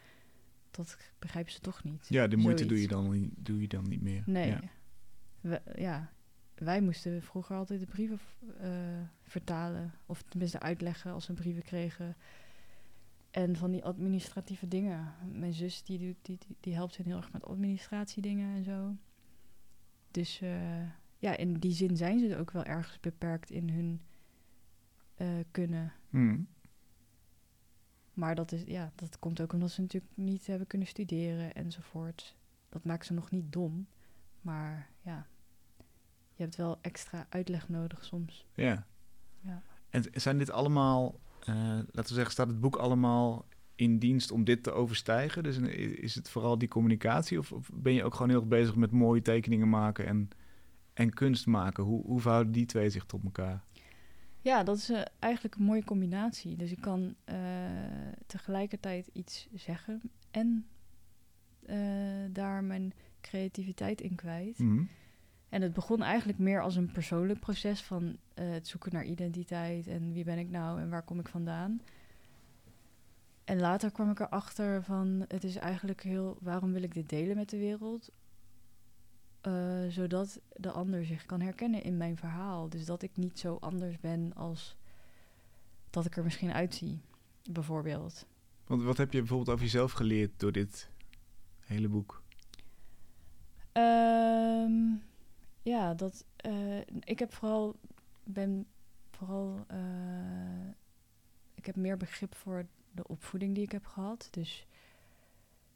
dat 0.70 0.96
begrijpen 1.18 1.52
ze 1.52 1.60
toch 1.60 1.84
niet. 1.84 2.06
Ja, 2.08 2.26
de 2.26 2.36
moeite 2.36 2.66
doe 2.66 2.80
je, 2.80 2.88
dan, 2.88 3.30
doe 3.36 3.60
je 3.60 3.68
dan 3.68 3.88
niet 3.88 4.02
meer. 4.02 4.22
Nee. 4.26 4.48
Ja. 4.48 4.60
We, 5.40 5.62
ja. 5.74 6.12
Wij 6.54 6.80
moesten 6.80 7.22
vroeger 7.22 7.56
altijd 7.56 7.80
de 7.80 7.86
brieven 7.86 8.18
uh, 8.60 8.68
vertalen. 9.22 9.92
Of 10.06 10.22
tenminste 10.22 10.60
uitleggen 10.60 11.12
als 11.12 11.26
we 11.26 11.32
brieven 11.32 11.62
kregen. 11.62 12.16
En 13.30 13.56
van 13.56 13.70
die 13.70 13.84
administratieve 13.84 14.68
dingen. 14.68 15.14
Mijn 15.32 15.52
zus 15.52 15.82
die, 15.82 15.98
die, 15.98 16.16
die, 16.22 16.38
die 16.60 16.74
helpt 16.74 16.96
hen 16.96 17.06
heel 17.06 17.16
erg 17.16 17.32
met 17.32 17.44
administratiedingen 17.44 18.56
en 18.56 18.64
zo. 18.64 18.96
Dus 20.16 20.40
eh, 20.40 20.82
ja, 21.18 21.36
in 21.36 21.54
die 21.54 21.72
zin 21.72 21.96
zijn 21.96 22.18
ze 22.18 22.36
ook 22.36 22.50
wel 22.50 22.64
ergens 22.64 23.00
beperkt 23.00 23.50
in 23.50 23.70
hun 23.70 24.00
eh, 25.14 25.28
kunnen. 25.50 25.92
Hmm. 26.10 26.48
Maar 28.14 28.34
dat, 28.34 28.52
is, 28.52 28.62
ja, 28.66 28.92
dat 28.94 29.18
komt 29.18 29.40
ook 29.40 29.52
omdat 29.52 29.70
ze 29.70 29.80
natuurlijk 29.80 30.12
niet 30.16 30.46
hebben 30.46 30.66
kunnen 30.66 30.88
studeren 30.88 31.54
enzovoort. 31.54 32.36
Dat 32.68 32.84
maakt 32.84 33.06
ze 33.06 33.12
nog 33.12 33.30
niet 33.30 33.52
dom. 33.52 33.86
Maar 34.40 34.90
ja, 35.02 35.26
je 36.34 36.42
hebt 36.42 36.56
wel 36.56 36.78
extra 36.80 37.26
uitleg 37.28 37.68
nodig 37.68 38.04
soms. 38.04 38.46
Ja. 38.54 38.86
Ja. 39.40 39.62
En 39.90 40.04
zijn 40.12 40.38
dit 40.38 40.50
allemaal, 40.50 41.20
eh, 41.40 41.54
laten 41.66 41.94
we 41.94 42.14
zeggen, 42.14 42.32
staat 42.32 42.48
het 42.48 42.60
boek 42.60 42.76
allemaal 42.76 43.46
in 43.76 43.98
dienst 43.98 44.30
om 44.30 44.44
dit 44.44 44.62
te 44.62 44.72
overstijgen? 44.72 45.42
Dus 45.42 45.58
is 45.58 46.14
het 46.14 46.28
vooral 46.28 46.58
die 46.58 46.68
communicatie 46.68 47.38
of, 47.38 47.52
of 47.52 47.70
ben 47.74 47.92
je 47.92 48.04
ook 48.04 48.14
gewoon 48.14 48.28
heel 48.28 48.40
erg 48.40 48.48
bezig 48.48 48.76
met 48.76 48.90
mooie 48.90 49.22
tekeningen 49.22 49.68
maken 49.68 50.06
en, 50.06 50.28
en 50.94 51.12
kunst 51.12 51.46
maken? 51.46 51.84
Hoe, 51.84 52.02
hoe 52.02 52.20
verhouden 52.20 52.52
die 52.52 52.66
twee 52.66 52.90
zich 52.90 53.04
tot 53.04 53.24
elkaar? 53.24 53.64
Ja, 54.46 54.62
dat 54.62 54.76
is 54.76 54.90
eh, 54.90 55.02
eigenlijk 55.18 55.54
een 55.54 55.64
mooie 55.64 55.84
combinatie. 55.84 56.56
Dus 56.56 56.70
ik 56.70 56.80
kan 56.80 57.14
eh, 57.24 57.36
tegelijkertijd 58.26 59.10
iets 59.12 59.48
zeggen 59.54 60.00
en 60.30 60.66
eh, 61.62 61.76
daar 62.30 62.64
mijn 62.64 62.92
creativiteit 63.20 64.00
in 64.00 64.14
kwijt. 64.14 64.58
Mhm. 64.58 64.82
En 65.48 65.62
het 65.62 65.72
begon 65.72 66.02
eigenlijk 66.02 66.38
meer 66.38 66.62
als 66.62 66.76
een 66.76 66.92
persoonlijk 66.92 67.40
proces 67.40 67.82
van 67.82 68.16
het 68.34 68.68
zoeken 68.68 68.92
naar 68.92 69.04
identiteit 69.04 69.86
en 69.86 70.12
wie 70.12 70.24
ben 70.24 70.38
ik 70.38 70.50
nou 70.50 70.80
en 70.80 70.90
waar 70.90 71.02
kom 71.02 71.18
ik 71.18 71.28
vandaan. 71.28 71.80
En 73.46 73.60
later 73.60 73.90
kwam 73.90 74.10
ik 74.10 74.20
erachter 74.20 74.82
van 74.82 75.24
het 75.28 75.44
is 75.44 75.56
eigenlijk 75.56 76.02
heel, 76.02 76.36
waarom 76.40 76.72
wil 76.72 76.82
ik 76.82 76.94
dit 76.94 77.08
delen 77.08 77.36
met 77.36 77.48
de 77.50 77.58
wereld? 77.58 78.10
Eh, 79.40 79.86
zodat 79.88 80.40
de 80.56 80.70
ander 80.70 81.04
zich 81.06 81.26
kan 81.26 81.40
herkennen 81.40 81.82
in 81.82 81.96
mijn 81.96 82.16
verhaal. 82.16 82.68
Dus 82.68 82.84
dat 82.84 83.02
ik 83.02 83.16
niet 83.16 83.38
zo 83.38 83.56
anders 83.60 84.00
ben 84.00 84.34
als 84.34 84.76
dat 85.90 86.06
ik 86.06 86.16
er 86.16 86.24
misschien 86.24 86.52
uitzie, 86.52 87.00
bijvoorbeeld. 87.50 88.26
Want 88.66 88.82
wat 88.82 88.96
heb 88.96 89.12
je 89.12 89.18
bijvoorbeeld 89.18 89.48
over 89.50 89.64
jezelf 89.64 89.92
geleerd 89.92 90.40
door 90.40 90.52
dit 90.52 90.90
hele 91.60 91.88
boek? 91.88 92.22
Ehm, 93.72 94.94
ja, 95.62 95.94
dat. 95.94 96.24
eh, 96.36 96.78
ik 97.00 97.18
heb 97.18 97.32
vooral. 97.32 97.76
Ben 98.24 98.66
vooral. 99.10 99.64
eh, 99.66 100.68
ik 101.54 101.66
heb 101.66 101.76
meer 101.76 101.96
begrip 101.96 102.34
voor 102.34 102.66
de 102.96 103.08
opvoeding 103.08 103.54
die 103.54 103.64
ik 103.64 103.72
heb 103.72 103.86
gehad. 103.86 104.28
Dus. 104.30 104.66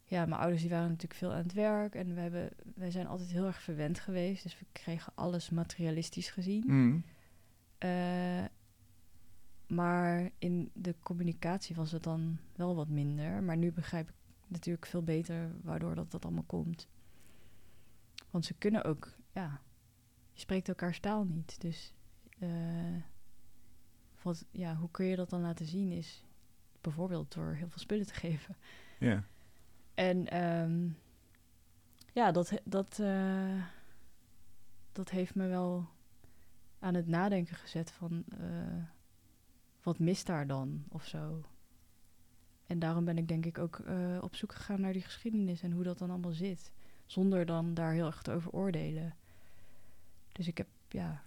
Ja, 0.05 0.25
mijn 0.25 0.41
ouders 0.41 0.61
die 0.61 0.69
waren 0.69 0.87
natuurlijk 0.87 1.19
veel 1.19 1.31
aan 1.31 1.43
het 1.43 1.53
werk. 1.53 1.95
En 1.95 2.13
we 2.13 2.19
hebben, 2.21 2.49
wij 2.75 2.91
zijn 2.91 3.07
altijd 3.07 3.31
heel 3.31 3.45
erg 3.45 3.61
verwend 3.61 3.99
geweest. 3.99 4.43
Dus 4.43 4.59
we 4.59 4.65
kregen 4.71 5.13
alles 5.15 5.49
materialistisch 5.49 6.29
gezien. 6.29 6.63
Mhm. 6.65 6.99
Eh, 7.77 8.45
maar 9.67 10.31
in 10.37 10.71
de 10.73 10.95
communicatie 10.99 11.75
was 11.75 11.91
het 11.91 12.03
dan 12.03 12.37
wel 12.55 12.75
wat 12.75 12.87
minder. 12.87 13.43
Maar 13.43 13.57
nu 13.57 13.71
begrijp 13.71 14.09
ik 14.09 14.15
natuurlijk 14.47 14.85
veel 14.85 15.03
beter 15.03 15.51
waardoor 15.61 15.95
dat, 15.95 16.11
dat 16.11 16.25
allemaal 16.25 16.43
komt. 16.43 16.87
Want 18.29 18.45
ze 18.45 18.53
kunnen 18.53 18.83
ook, 18.83 19.13
ja, 19.33 19.61
je 20.33 20.39
spreekt 20.39 20.67
elkaars 20.67 20.99
taal 20.99 21.23
niet. 21.23 21.61
Dus 21.61 21.93
eh, 22.39 22.95
wat, 24.21 24.45
ja, 24.51 24.75
hoe 24.75 24.91
kun 24.91 25.05
je 25.05 25.15
dat 25.15 25.29
dan 25.29 25.41
laten 25.41 25.65
zien 25.65 25.91
is 25.91 26.25
bijvoorbeeld 26.81 27.33
door 27.33 27.53
heel 27.53 27.69
veel 27.69 27.79
spullen 27.79 28.05
te 28.05 28.13
geven. 28.13 28.55
Ja. 28.99 29.23
En 29.93 30.27
ehm, 30.27 30.89
ja, 32.13 32.31
dat, 32.31 32.51
dat, 32.63 32.99
eh, 32.99 33.63
dat 34.91 35.09
heeft 35.09 35.35
me 35.35 35.47
wel 35.47 35.87
aan 36.79 36.93
het 36.93 37.07
nadenken 37.07 37.55
gezet 37.55 37.91
van 37.91 38.23
eh, 38.39 38.83
wat 39.83 39.99
mist 39.99 40.25
daar 40.25 40.47
dan 40.47 40.83
of 40.89 41.05
zo. 41.05 41.45
En 42.67 42.79
daarom 42.79 43.05
ben 43.05 43.17
ik 43.17 43.27
denk 43.27 43.45
ik 43.45 43.57
ook 43.57 43.79
eh, 43.79 44.17
op 44.21 44.35
zoek 44.35 44.53
gegaan 44.53 44.81
naar 44.81 44.93
die 44.93 45.01
geschiedenis 45.01 45.61
en 45.61 45.71
hoe 45.71 45.83
dat 45.83 45.97
dan 45.97 46.09
allemaal 46.09 46.31
zit. 46.31 46.71
Zonder 47.05 47.45
dan 47.45 47.73
daar 47.73 47.91
heel 47.91 48.05
erg 48.05 48.21
te 48.21 48.31
over 48.31 48.51
oordelen. 48.51 49.15
Dus 50.31 50.47
ik 50.47 50.57
heb, 50.57 50.67
ja, 50.87 51.23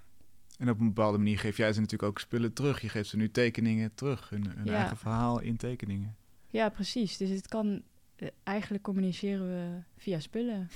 En 0.59 0.71
op 0.71 0.81
een 0.81 0.87
bepaalde 0.87 1.19
manier 1.19 1.39
geef 1.39 1.57
jij 1.57 1.73
ze 1.73 1.81
natuurlijk 1.81 2.11
ook 2.11 2.19
spullen 2.21 2.53
terug. 2.53 2.81
Je 2.81 2.89
geeft 2.89 3.09
ze 3.09 3.17
nu 3.17 3.31
tekeningen 3.31 3.95
terug, 3.95 4.29
hun, 4.31 4.47
hun 4.57 4.65
Ja. 4.67 4.75
eigen 4.75 4.97
verhaal 4.97 5.41
in 5.41 5.57
tekeningen. 5.57 6.17
ja 6.49 6.69
precies. 6.69 7.17
Dus 7.17 7.31
het 7.31 7.49
kan, 7.49 7.83
eh, 8.17 8.29
eigenlijk 8.43 8.83
communiceren 8.83 9.47
we 9.47 9.83
via 9.97 10.21
spullen. 10.21 10.69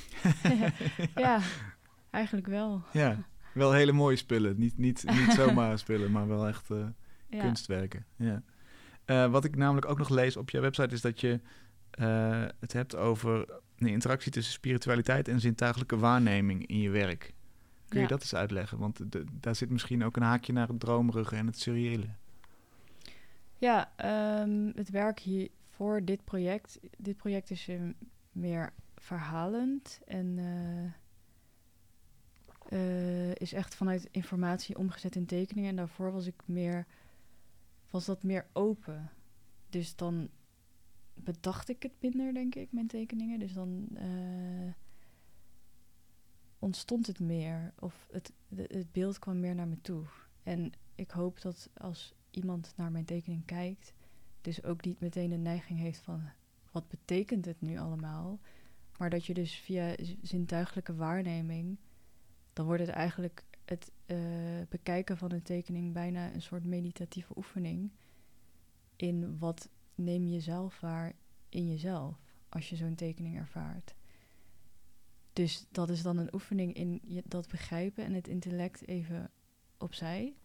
ja, 1.15 1.41
eigenlijk 2.11 2.47
wel. 2.47 2.83
Ja, 2.93 3.27
wel 3.55 3.73
hele 3.73 3.93
mooie 3.93 4.17
spullen. 4.17 4.59
Niet, 4.59 4.79
niet, 4.79 5.05
niet 5.11 5.33
zomaar 5.33 5.79
spullen, 5.85 6.11
maar 6.11 6.29
wel 6.29 6.47
echt 6.47 6.71
eh, 6.71 6.87
Ja. 7.29 7.41
kunstwerken. 7.41 8.07
Ja. 8.17 8.43
Eh, 9.05 9.31
wat 9.31 9.45
ik 9.45 9.57
namelijk 9.57 9.87
ook 9.89 9.99
nog 9.99 10.09
lees 10.09 10.37
op 10.37 10.51
jouw 10.51 10.63
website 10.63 10.95
is 10.95 11.01
dat 11.01 11.21
je 11.21 11.41
het 12.61 12.73
hebt 12.73 12.97
over 12.97 13.47
de 13.77 13.91
interactie 13.91 14.33
tussen 14.33 14.53
spiritualiteit 14.53 15.29
en 15.29 15.41
zintuigelijke 15.41 15.97
waarneming 15.99 16.67
in 16.67 16.79
je 16.81 16.91
werk. 16.91 17.35
Kun 17.89 17.97
je 18.01 18.03
Ja. 18.07 18.11
dat 18.11 18.21
eens 18.21 18.35
uitleggen? 18.35 18.79
Want 18.79 19.13
de- 19.13 19.25
daar 19.41 19.55
zit 19.55 19.71
misschien 19.71 20.05
ook 20.05 20.17
een 20.17 20.23
haakje 20.23 20.53
naar 20.53 20.69
het 20.69 20.81
dromerige 20.81 21.37
en 21.37 21.47
het 21.47 21.59
surreële. 21.59 22.07
Ja, 23.59 23.93
ehm, 23.97 24.71
het 24.75 24.91
werk 24.91 25.19
hier 25.21 25.49
voor 25.71 26.05
dit 26.05 26.25
project. 26.25 26.81
Dit 26.99 27.17
project 27.17 27.51
is 27.51 27.69
eh, 27.69 27.81
meer 28.33 28.73
verhalend 28.97 30.01
en 30.07 30.39
eh, 32.69 33.35
is 33.35 33.53
echt 33.53 33.75
vanuit 33.75 34.09
informatie 34.11 34.79
omgezet 34.79 35.17
in 35.17 35.27
tekeningen. 35.27 35.71
En 35.71 35.77
daarvoor 35.77 36.13
was 36.13 36.27
ik 36.27 36.43
meer, 36.45 36.87
was 37.91 38.05
dat 38.05 38.23
meer 38.23 38.47
open. 38.53 39.11
Dus 39.71 39.97
dan 39.97 40.29
bedacht 41.15 41.69
ik 41.69 41.83
het 41.83 41.93
minder, 42.01 42.35
denk 42.35 42.55
ik, 42.55 42.73
mijn 42.73 42.87
tekeningen. 42.87 43.39
Dus 43.39 43.53
dan 43.53 43.89
eh, 43.95 44.73
ontstond 46.59 47.07
het 47.07 47.21
meer, 47.21 47.73
of 47.79 48.09
het, 48.11 48.33
het 48.55 48.93
beeld 48.93 49.19
kwam 49.19 49.41
meer 49.41 49.55
naar 49.55 49.69
me 49.69 49.81
toe. 49.81 50.05
En 50.43 50.73
ik 50.95 51.11
hoop 51.11 51.41
dat 51.41 51.71
als 51.77 52.15
iemand 52.31 52.73
naar 52.77 52.91
mijn 52.91 53.05
tekening 53.05 53.45
kijkt, 53.45 53.95
dus 54.41 54.63
ook 54.63 54.85
niet 54.85 55.01
meteen 55.01 55.31
de 55.31 55.37
neiging 55.37 55.79
heeft 55.79 56.01
van 56.01 56.23
wat 56.71 56.89
betekent 56.89 57.45
het 57.45 57.61
nu 57.61 57.79
allemaal, 57.79 58.39
maar 58.99 59.11
dat 59.11 59.25
je 59.27 59.35
dus 59.35 59.55
via 59.55 59.95
zintuigelijke 60.23 60.95
waarneming, 60.95 61.79
dan 62.53 62.67
wordt 62.67 62.81
het 62.83 62.91
eigenlijk 62.91 63.45
het 63.65 63.93
eh, 64.07 64.19
bekijken 64.69 65.17
van 65.17 65.33
een 65.33 65.43
tekening 65.43 65.93
bijna 65.93 66.33
een 66.33 66.43
soort 66.43 66.65
meditatieve 66.65 67.37
oefening 67.37 67.91
in 68.97 69.39
wat 69.39 69.69
neem 69.95 70.27
je 70.27 70.41
zelf 70.41 70.81
waar 70.81 71.13
in 71.49 71.69
jezelf 71.69 72.17
als 72.49 72.69
je 72.69 72.77
zo'n 72.77 72.95
tekening 72.95 73.37
ervaart. 73.37 73.95
Dus 75.39 75.67
dat 75.71 75.91
is 75.91 76.03
dan 76.03 76.17
een 76.17 76.35
oefening 76.35 76.75
in 76.75 77.01
dat 77.25 77.49
begrijpen 77.49 78.05
en 78.05 78.13
het 78.13 78.29
intellect 78.29 78.87
even 78.87 79.31
opzij. 79.77 80.37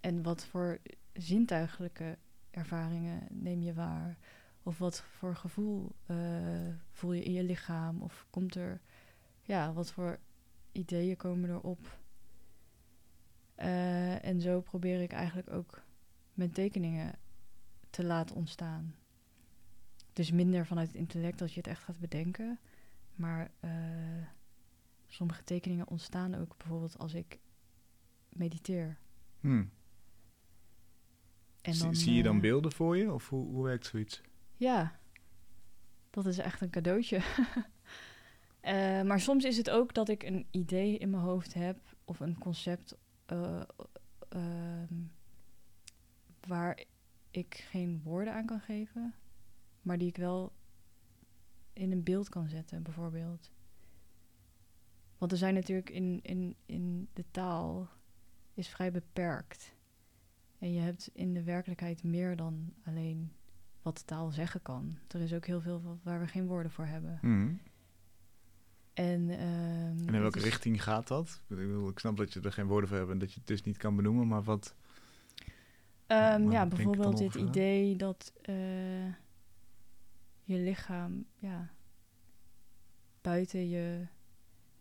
En 0.00 0.22
wat 0.22 0.44
voor 0.44 0.78
zintuigelijke 1.12 2.18
ervaringen 2.50 3.26
neem 3.30 3.62
je 3.62 3.74
waar? 3.74 4.18
Of 4.62 4.78
wat 4.78 5.00
voor 5.00 5.36
gevoel 5.36 5.94
eh, 6.06 6.16
voel 6.90 7.12
je 7.12 7.22
in 7.22 7.32
je 7.32 7.42
lichaam? 7.42 8.02
Of 8.02 8.26
komt 8.30 8.54
er, 8.54 8.80
ja, 9.42 9.72
wat 9.72 9.92
voor 9.92 10.18
ideeën 10.72 11.16
komen 11.16 11.50
erop? 11.50 11.98
Eh, 13.54 14.24
en 14.24 14.40
zo 14.40 14.60
probeer 14.60 15.00
ik 15.00 15.12
eigenlijk 15.12 15.50
ook 15.50 15.82
mijn 16.34 16.52
tekeningen 16.52 17.18
te 17.90 18.04
laten 18.04 18.36
ontstaan. 18.36 18.94
Dus 20.12 20.30
minder 20.30 20.66
vanuit 20.66 20.88
het 20.88 20.96
intellect 20.96 21.38
dat 21.38 21.52
je 21.52 21.60
het 21.60 21.68
echt 21.68 21.82
gaat 21.82 21.98
bedenken. 21.98 22.58
Maar 23.14 23.50
eh, 23.60 23.70
sommige 25.06 25.44
tekeningen 25.44 25.88
ontstaan 25.88 26.34
ook 26.34 26.56
bijvoorbeeld 26.56 26.98
als 26.98 27.14
ik 27.14 27.38
mediteer. 28.28 28.98
Hmm. 29.40 29.70
En 31.60 31.74
Zie- 31.74 31.84
dan, 31.84 31.94
Zie 31.94 32.14
je 32.14 32.22
dan 32.22 32.34
eh, 32.36 32.40
beelden 32.42 32.72
voor 32.72 32.96
je? 32.96 33.12
Of 33.12 33.28
hoe, 33.28 33.46
hoe 33.46 33.64
werkt 33.64 33.86
zoiets? 33.86 34.22
Ja, 34.56 34.98
dat 36.10 36.26
is 36.26 36.38
echt 36.38 36.60
een 36.60 36.70
cadeautje. 36.70 37.20
Eh, 38.60 39.02
maar 39.02 39.20
soms 39.20 39.44
is 39.44 39.56
het 39.56 39.70
ook 39.70 39.94
dat 39.94 40.08
ik 40.08 40.22
een 40.22 40.46
idee 40.50 40.98
in 40.98 41.10
mijn 41.10 41.22
hoofd 41.22 41.54
heb 41.54 41.78
of 42.04 42.20
een 42.20 42.38
concept 42.38 42.96
eh, 43.26 43.60
ehm, 44.28 44.94
waar 46.46 46.84
ik 47.30 47.54
geen 47.70 48.00
woorden 48.04 48.34
aan 48.34 48.46
kan 48.46 48.60
geven, 48.60 49.14
maar 49.82 49.98
die 49.98 50.08
ik 50.08 50.16
wel 50.16 50.52
in 51.74 51.92
een 51.92 52.02
beeld 52.02 52.28
kan 52.28 52.48
zetten, 52.48 52.82
bijvoorbeeld. 52.82 53.50
Want 55.18 55.32
er 55.32 55.38
zijn 55.38 55.54
natuurlijk 55.54 55.90
in, 55.90 56.18
in, 56.22 56.56
in 56.66 57.08
de 57.12 57.24
taal 57.30 57.88
is 58.54 58.68
vrij 58.68 58.90
beperkt. 58.92 59.74
En 60.58 60.72
je 60.72 60.80
hebt 60.80 61.10
in 61.12 61.34
de 61.34 61.42
werkelijkheid 61.42 62.02
meer 62.02 62.36
dan 62.36 62.72
alleen 62.84 63.32
wat 63.82 64.06
taal 64.06 64.30
zeggen 64.30 64.62
kan. 64.62 64.98
Er 65.08 65.20
is 65.20 65.32
ook 65.32 65.46
heel 65.46 65.60
veel 65.60 65.82
wa- 65.82 65.96
waar 66.02 66.20
we 66.20 66.26
geen 66.26 66.46
woorden 66.46 66.72
voor 66.72 66.86
hebben. 66.86 67.18
Mhm. 67.22 67.54
En, 68.94 69.30
ehm, 69.30 70.06
En 70.06 70.14
in 70.14 70.20
welke 70.20 70.38
is- 70.38 70.44
richting 70.44 70.82
gaat 70.82 71.08
dat? 71.08 71.40
Ik, 71.48 71.56
bedoel, 71.56 71.88
ik 71.88 71.98
snap 71.98 72.16
dat 72.16 72.32
je 72.32 72.40
er 72.40 72.52
geen 72.52 72.66
woorden 72.66 72.88
voor 72.88 72.98
hebt 72.98 73.10
en 73.10 73.18
dat 73.18 73.32
je 73.32 73.38
het 73.38 73.46
dus 73.48 73.62
niet 73.62 73.76
kan 73.76 73.96
benoemen, 73.96 74.26
maar 74.28 74.42
wat... 74.42 74.74
Maar 76.08 76.40
ja, 76.40 76.66
bijvoorbeeld 76.66 77.18
dit 77.18 77.34
idee 77.34 77.96
dat 77.96 78.32
eh, 78.42 78.54
je 80.44 80.56
lichaam 80.58 81.26
ja, 81.38 81.70
buiten 83.20 83.68
je. 83.68 84.06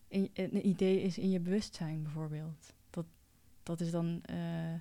In, 0.08 0.30
een 0.34 0.68
idee 0.68 1.02
is 1.02 1.18
in 1.18 1.30
je 1.30 1.40
bewustzijn 1.40 2.04
bijvoorbeeld. 2.04 2.74
Dat, 2.90 3.06
dat 3.64 3.80
is 3.80 3.92
dan 3.92 4.22
eh, 4.24 4.72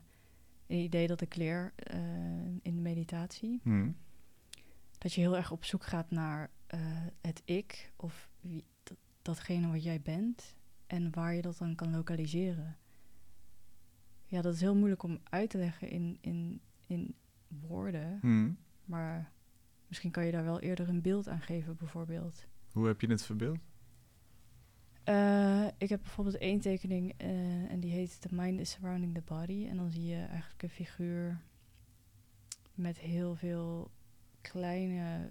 een 0.67 0.83
idee 0.83 1.07
dat 1.07 1.21
ik 1.21 1.37
leer 1.37 1.73
eh, 1.77 1.99
in 2.63 2.75
de 2.75 2.81
meditatie. 2.81 3.61
Mhm. 3.63 3.91
Dat 4.99 5.13
je 5.13 5.21
heel 5.21 5.37
erg 5.37 5.51
op 5.51 5.65
zoek 5.65 5.85
gaat 5.85 6.11
naar 6.11 6.51
eh, 6.67 6.81
het 7.21 7.43
ik 7.45 7.93
of 7.97 8.31
wie, 8.41 8.65
dat, 8.83 8.97
datgene 9.23 9.71
wat 9.71 9.83
jij 9.83 10.01
bent 10.01 10.57
en 10.87 11.15
waar 11.15 11.35
je 11.35 11.43
dat 11.43 11.59
dan 11.59 11.75
kan 11.75 11.91
lokaliseren. 11.91 12.77
Ja, 14.25 14.43
dat 14.43 14.55
is 14.55 14.61
heel 14.61 14.77
moeilijk 14.77 15.03
om 15.03 15.19
uit 15.23 15.51
te 15.51 15.59
leggen 15.59 15.91
in, 15.91 16.19
in, 16.21 16.61
in 16.87 17.15
woorden, 17.49 18.19
Mhm. 18.23 18.53
maar 18.85 19.33
misschien 19.93 20.11
kan 20.11 20.27
je 20.27 20.33
daar 20.33 20.45
wel 20.45 20.61
eerder 20.61 20.89
een 20.89 21.03
beeld 21.03 21.29
aan 21.29 21.41
geven, 21.41 21.77
bijvoorbeeld. 21.77 22.47
Hoe 22.73 22.87
heb 22.87 23.01
je 23.01 23.07
het 23.07 23.25
verbeeld? 23.25 23.59
Eh, 25.05 25.67
ik 25.79 25.89
heb 25.89 26.01
bijvoorbeeld 26.01 26.39
één 26.39 26.61
tekening 26.61 27.15
eh, 27.17 27.71
en 27.71 27.81
die 27.81 27.91
heet 27.91 28.21
The 28.21 28.29
Mind 28.31 28.61
is 28.61 28.71
Surrounding 28.71 29.15
the 29.15 29.23
Body. 29.25 29.67
En 29.69 29.77
dan 29.77 29.91
zie 29.91 30.07
je 30.07 30.25
eigenlijk 30.25 30.63
een 30.63 30.69
figuur 30.69 31.41
met 32.75 32.99
heel 32.99 33.35
veel 33.35 33.91
kleine 34.41 35.31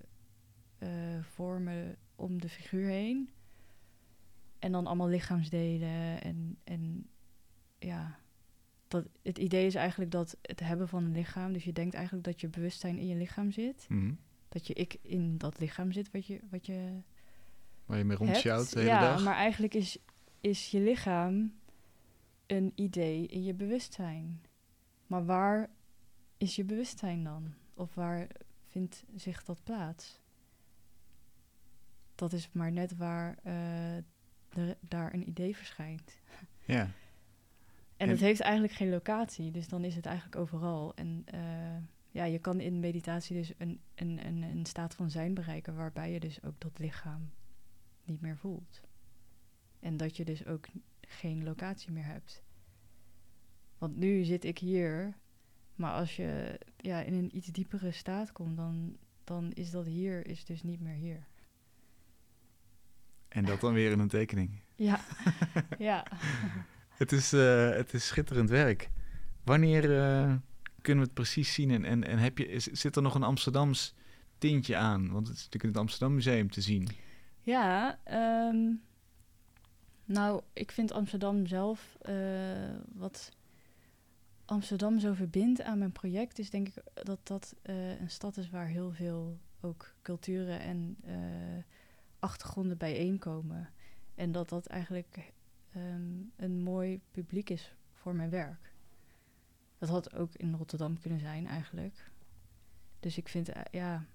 eh, 0.77 0.89
vormen 1.21 1.97
om 2.15 2.41
de 2.41 2.49
figuur 2.49 2.87
heen. 2.87 3.29
En 4.59 4.71
dan 4.71 4.87
allemaal 4.87 5.09
lichaamsdelen. 5.09 6.21
En, 6.21 6.57
en 6.63 7.09
ja, 7.79 8.19
dat, 8.87 9.05
het 9.21 9.37
idee 9.37 9.65
is 9.65 9.75
eigenlijk 9.75 10.11
dat 10.11 10.37
het 10.41 10.59
hebben 10.59 10.87
van 10.87 11.03
een 11.03 11.11
lichaam. 11.11 11.53
Dus 11.53 11.63
je 11.63 11.73
denkt 11.73 11.93
eigenlijk 11.93 12.25
dat 12.25 12.41
je 12.41 12.47
bewustzijn 12.47 12.97
in 12.97 13.07
je 13.07 13.15
lichaam 13.15 13.51
zit. 13.51 13.85
Mhm. 13.89 14.13
Dat 14.51 14.67
je 14.67 14.73
ik 14.73 14.97
in 15.01 15.37
dat 15.37 15.59
lichaam 15.59 15.91
zit 15.91 16.11
wat 16.11 16.25
je, 16.25 16.39
wat 16.49 16.65
je 16.65 17.01
Waar 17.85 17.97
je 17.97 18.03
mee 18.03 18.17
hebt. 18.17 18.29
rondsjouwt 18.29 18.73
de 18.73 18.79
hele 18.79 18.91
ja, 18.91 18.99
dag? 19.01 19.23
maar 19.23 19.35
eigenlijk 19.35 19.73
is, 19.73 19.97
is 20.41 20.71
je 20.71 20.79
lichaam 20.79 21.53
een 22.47 22.71
idee 22.75 23.27
in 23.27 23.43
je 23.43 23.53
bewustzijn. 23.53 24.41
Maar 25.07 25.25
waar 25.25 25.69
is 26.37 26.55
je 26.55 26.63
bewustzijn 26.63 27.23
dan? 27.23 27.53
Of 27.73 27.93
waar 27.95 28.27
vindt 28.67 29.03
zich 29.15 29.43
dat 29.43 29.63
plaats? 29.63 30.19
Dat 32.15 32.33
is 32.33 32.49
maar 32.51 32.71
net 32.71 32.95
waar 32.95 33.37
eh, 33.43 34.73
daar 34.79 35.13
een 35.13 35.27
idee 35.27 35.55
verschijnt. 35.55 36.19
Ja. 36.65 36.81
En, 36.81 36.91
En- 37.97 38.09
het 38.09 38.19
heeft 38.19 38.39
eigenlijk 38.41 38.73
geen 38.73 38.89
locatie, 38.89 39.51
dus 39.51 39.67
dan 39.67 39.83
is 39.83 39.95
het 39.95 40.05
eigenlijk 40.05 40.35
overal. 40.35 40.95
En 40.95 41.21
eh, 41.25 41.77
ja, 42.11 42.23
je 42.23 42.39
kan 42.39 42.59
in 42.59 42.79
meditatie 42.79 43.35
dus 43.35 43.53
een, 43.57 43.81
een, 43.95 44.25
een, 44.25 44.41
een 44.41 44.65
staat 44.65 44.95
van 44.95 45.09
zijn 45.09 45.33
bereiken 45.33 45.75
waarbij 45.75 46.11
je 46.11 46.19
dus 46.19 46.43
ook 46.43 46.59
dat 46.59 46.79
lichaam 46.79 47.31
niet 48.03 48.21
meer 48.21 48.37
voelt. 48.37 48.81
En 49.79 49.97
dat 49.97 50.17
je 50.17 50.25
dus 50.25 50.45
ook 50.45 50.67
geen 51.01 51.43
locatie 51.43 51.91
meer 51.91 52.05
hebt. 52.05 52.43
Want 53.77 53.97
nu 53.97 54.23
zit 54.23 54.43
ik 54.43 54.57
hier, 54.57 55.17
maar 55.75 55.91
als 55.91 56.15
je 56.15 56.59
ja, 56.77 57.01
in 57.01 57.13
een 57.13 57.37
iets 57.37 57.47
diepere 57.47 57.91
staat 57.91 58.31
komt, 58.31 58.57
dan, 58.57 58.97
dan 59.23 59.51
is 59.51 59.71
dat 59.71 59.85
hier 59.85 60.27
is 60.27 60.45
dus 60.45 60.63
niet 60.63 60.79
meer 60.81 60.95
hier. 60.95 61.27
En 63.27 63.45
dat 63.45 63.61
dan 63.61 63.73
weer 63.73 63.91
in 63.91 63.99
een 63.99 64.07
tekening. 64.07 64.61
Ja, 64.75 64.99
ja. 65.77 66.05
Het 66.89 67.11
is, 67.11 67.33
eh, 67.33 67.69
het 67.69 67.93
is 67.93 68.07
schitterend 68.07 68.49
werk. 68.49 68.89
Wanneer 69.43 69.97
eh, 69.99 70.35
kunnen 70.81 71.03
we 71.03 71.09
het 71.09 71.19
precies 71.19 71.53
zien? 71.53 71.71
En, 71.71 71.85
en, 71.85 72.03
en 72.07 72.17
heb 72.17 72.37
je, 72.37 72.59
zit 72.71 72.95
er 72.95 73.01
nog 73.01 73.15
een 73.15 73.23
Amsterdams 73.23 73.93
tintje 74.37 74.75
aan? 74.75 75.11
Want 75.11 75.27
het 75.27 75.37
is 75.37 75.43
natuurlijk 75.43 75.63
in 75.63 75.69
het 75.69 75.77
Amsterdam 75.77 76.13
Museum 76.13 76.51
te 76.51 76.61
zien. 76.61 76.87
Ja, 77.41 77.99
ehm, 78.03 78.73
nou, 80.05 80.41
ik 80.53 80.71
vind 80.71 80.91
Amsterdam 80.91 81.45
zelf, 81.45 81.97
eh, 82.01 82.13
wat 82.93 83.31
Amsterdam 84.45 84.99
zo 84.99 85.13
verbindt 85.13 85.61
aan 85.61 85.77
mijn 85.77 85.91
project, 85.91 86.39
is 86.39 86.49
denk 86.49 86.67
ik 86.67 86.83
dat 86.93 87.19
dat 87.23 87.55
eh, 87.61 87.99
een 87.99 88.09
stad 88.09 88.37
is 88.37 88.49
waar 88.49 88.67
heel 88.67 88.91
veel 88.91 89.39
ook 89.61 89.93
culturen 90.01 90.59
en 90.59 90.97
eh, 91.03 91.63
achtergronden 92.19 92.77
bijeenkomen. 92.77 93.69
En 94.15 94.31
dat 94.31 94.49
dat 94.49 94.65
eigenlijk 94.65 95.33
ehm, 95.71 96.11
een 96.35 96.61
mooi 96.61 97.01
publiek 97.11 97.49
is 97.49 97.75
voor 97.93 98.15
mijn 98.15 98.29
werk. 98.29 98.70
Dat 99.81 99.89
had 99.89 100.15
ook 100.15 100.35
in 100.35 100.53
Rotterdam 100.53 100.99
kunnen 100.99 101.19
zijn 101.19 101.47
eigenlijk. 101.47 102.11
Dus 102.99 103.17
ik 103.17 103.27
vind, 103.27 103.49
eh, 103.49 103.61
ja, 103.71 104.05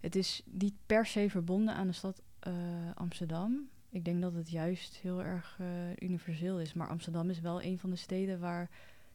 het 0.00 0.16
is 0.16 0.42
niet 0.50 0.74
per 0.86 1.06
se 1.06 1.30
verbonden 1.30 1.74
aan 1.74 1.86
de 1.86 1.92
stad 1.92 2.22
eh, 2.38 2.54
Amsterdam. 2.94 3.68
Ik 3.88 4.04
denk 4.04 4.22
dat 4.22 4.34
het 4.34 4.50
juist 4.50 4.96
heel 4.96 5.22
erg 5.22 5.56
eh, 5.60 5.68
universeel 5.98 6.60
is. 6.60 6.72
Maar 6.72 6.88
Amsterdam 6.88 7.30
is 7.30 7.40
wel 7.40 7.62
een 7.62 7.78
van 7.78 7.90
de 7.90 7.96
steden 7.96 8.40
waar 8.40 8.70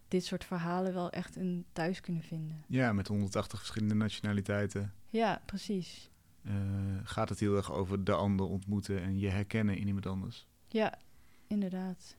dit 0.08 0.26
soort 0.26 0.44
verhalen 0.44 0.94
wel 0.94 1.10
echt 1.10 1.36
een 1.36 1.66
thuis 1.74 2.02
kunnen 2.02 2.24
vinden. 2.24 2.64
Ja, 2.68 2.94
met 2.94 3.08
180 3.08 3.60
verschillende 3.60 3.96
nationaliteiten. 3.96 4.94
Ja, 5.10 5.42
precies. 5.46 6.10
gaat 7.04 7.30
het 7.30 7.40
heel 7.40 7.56
erg 7.56 7.72
over 7.72 8.04
de 8.04 8.14
ander 8.14 8.46
ontmoeten 8.46 9.02
en 9.02 9.20
je 9.20 9.30
herkennen 9.30 9.78
in 9.78 9.88
iemand 9.88 10.06
anders. 10.06 10.48
Ja, 10.68 11.00
inderdaad. 11.48 12.16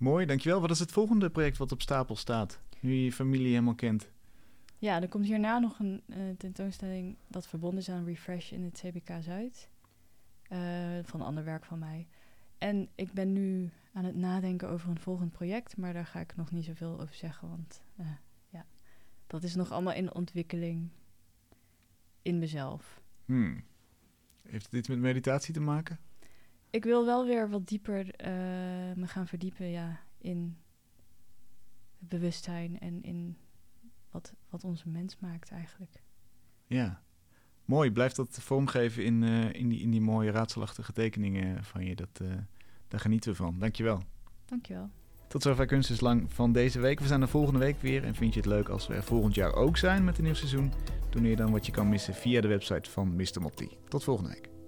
Mooi, 0.00 0.26
dankjewel. 0.26 0.60
Wat 0.60 0.70
is 0.70 0.78
het 0.78 0.92
volgende 0.92 1.30
project 1.30 1.56
wat 1.56 1.72
op 1.72 1.82
stapel 1.82 2.16
staat? 2.16 2.60
Nu 2.80 2.92
je 2.92 3.04
je 3.04 3.12
familie 3.12 3.48
helemaal 3.48 3.74
kent. 3.74 4.10
Ja, 4.78 5.02
er 5.02 5.08
komt 5.08 5.26
hierna 5.26 5.58
nog 5.58 5.78
een 5.78 6.02
eh, 6.08 6.18
tentoonstelling 6.38 7.16
dat 7.28 7.46
verbonden 7.46 7.80
is 7.80 7.88
aan 7.88 8.04
Refresh 8.04 8.52
in 8.52 8.62
het 8.62 8.82
CBK 8.84 9.10
Zuid. 9.20 9.68
eh, 10.42 10.58
van 11.02 11.20
ander 11.20 11.44
werk 11.44 11.64
van 11.64 11.78
mij. 11.78 12.08
En 12.58 12.88
ik 12.94 13.12
ben 13.12 13.32
nu 13.32 13.70
aan 13.92 14.04
het 14.04 14.16
nadenken 14.16 14.68
over 14.68 14.90
een 14.90 14.98
volgend 15.00 15.32
project, 15.32 15.76
maar 15.76 15.92
daar 15.92 16.06
ga 16.06 16.20
ik 16.20 16.36
nog 16.36 16.50
niet 16.50 16.64
zoveel 16.64 17.00
over 17.00 17.14
zeggen, 17.14 17.48
want 17.48 17.82
eh, 17.96 18.06
ja, 18.48 18.66
dat 19.26 19.42
is 19.42 19.54
nog 19.54 19.70
allemaal 19.72 19.94
in 19.94 20.14
ontwikkeling 20.14 20.88
in 22.22 22.38
mezelf. 22.38 23.00
Hmm. 23.24 23.64
Heeft 24.42 24.70
dit 24.70 24.88
met 24.88 24.98
meditatie 24.98 25.54
te 25.54 25.60
maken? 25.60 25.98
Ik 26.70 26.84
wil 26.84 27.04
wel 27.04 27.26
weer 27.26 27.50
wat 27.50 27.68
dieper 27.68 28.14
eh, 28.14 28.30
me 28.94 29.06
gaan 29.06 29.26
verdiepen 29.26 29.66
ja, 29.66 30.00
in 30.18 30.56
het 31.98 32.08
bewustzijn 32.08 32.80
en 32.80 33.02
in 33.02 33.36
wat, 34.10 34.34
wat 34.48 34.64
onze 34.64 34.88
mens 34.88 35.16
maakt 35.18 35.50
eigenlijk. 35.50 36.02
Ja. 36.66 37.02
Mooi, 37.64 37.90
blijft 37.90 38.16
dat 38.16 38.38
vormgeven 38.40 39.04
in, 39.04 39.22
eh, 39.22 39.52
in, 39.52 39.68
die, 39.68 39.80
in 39.80 39.90
die 39.90 40.00
mooie 40.00 40.30
raadselachtige 40.30 40.92
tekeningen 40.92 41.64
van 41.64 41.84
je. 41.84 41.96
Dat, 41.96 42.20
eh, 42.22 42.28
daar 42.88 43.00
genieten 43.00 43.30
we 43.30 43.36
van. 43.36 43.58
Dankjewel. 43.58 44.02
Dankjewel. 44.44 44.90
Tot 45.28 45.42
zover 45.42 45.66
Kunst 45.66 45.90
is 45.90 46.00
Lang 46.00 46.32
van 46.32 46.52
deze 46.52 46.80
week. 46.80 47.00
We 47.00 47.06
zijn 47.06 47.22
er 47.22 47.28
volgende 47.28 47.58
week 47.58 47.80
weer. 47.80 48.04
En 48.04 48.14
vind 48.14 48.34
je 48.34 48.40
het 48.40 48.48
leuk 48.48 48.68
als 48.68 48.86
we 48.86 48.94
er 48.94 49.02
volgend 49.02 49.34
jaar 49.34 49.52
ook 49.52 49.76
zijn 49.76 50.04
met 50.04 50.18
een 50.18 50.24
nieuw 50.24 50.34
seizoen? 50.34 50.72
Doneer 51.10 51.36
dan 51.36 51.50
wat 51.50 51.66
je 51.66 51.72
kan 51.72 51.88
missen 51.88 52.14
via 52.14 52.40
de 52.40 52.48
website 52.48 52.90
van 52.90 53.16
Mr. 53.16 53.40
Motti. 53.40 53.68
Tot 53.88 54.04
volgende 54.04 54.30
week. 54.30 54.59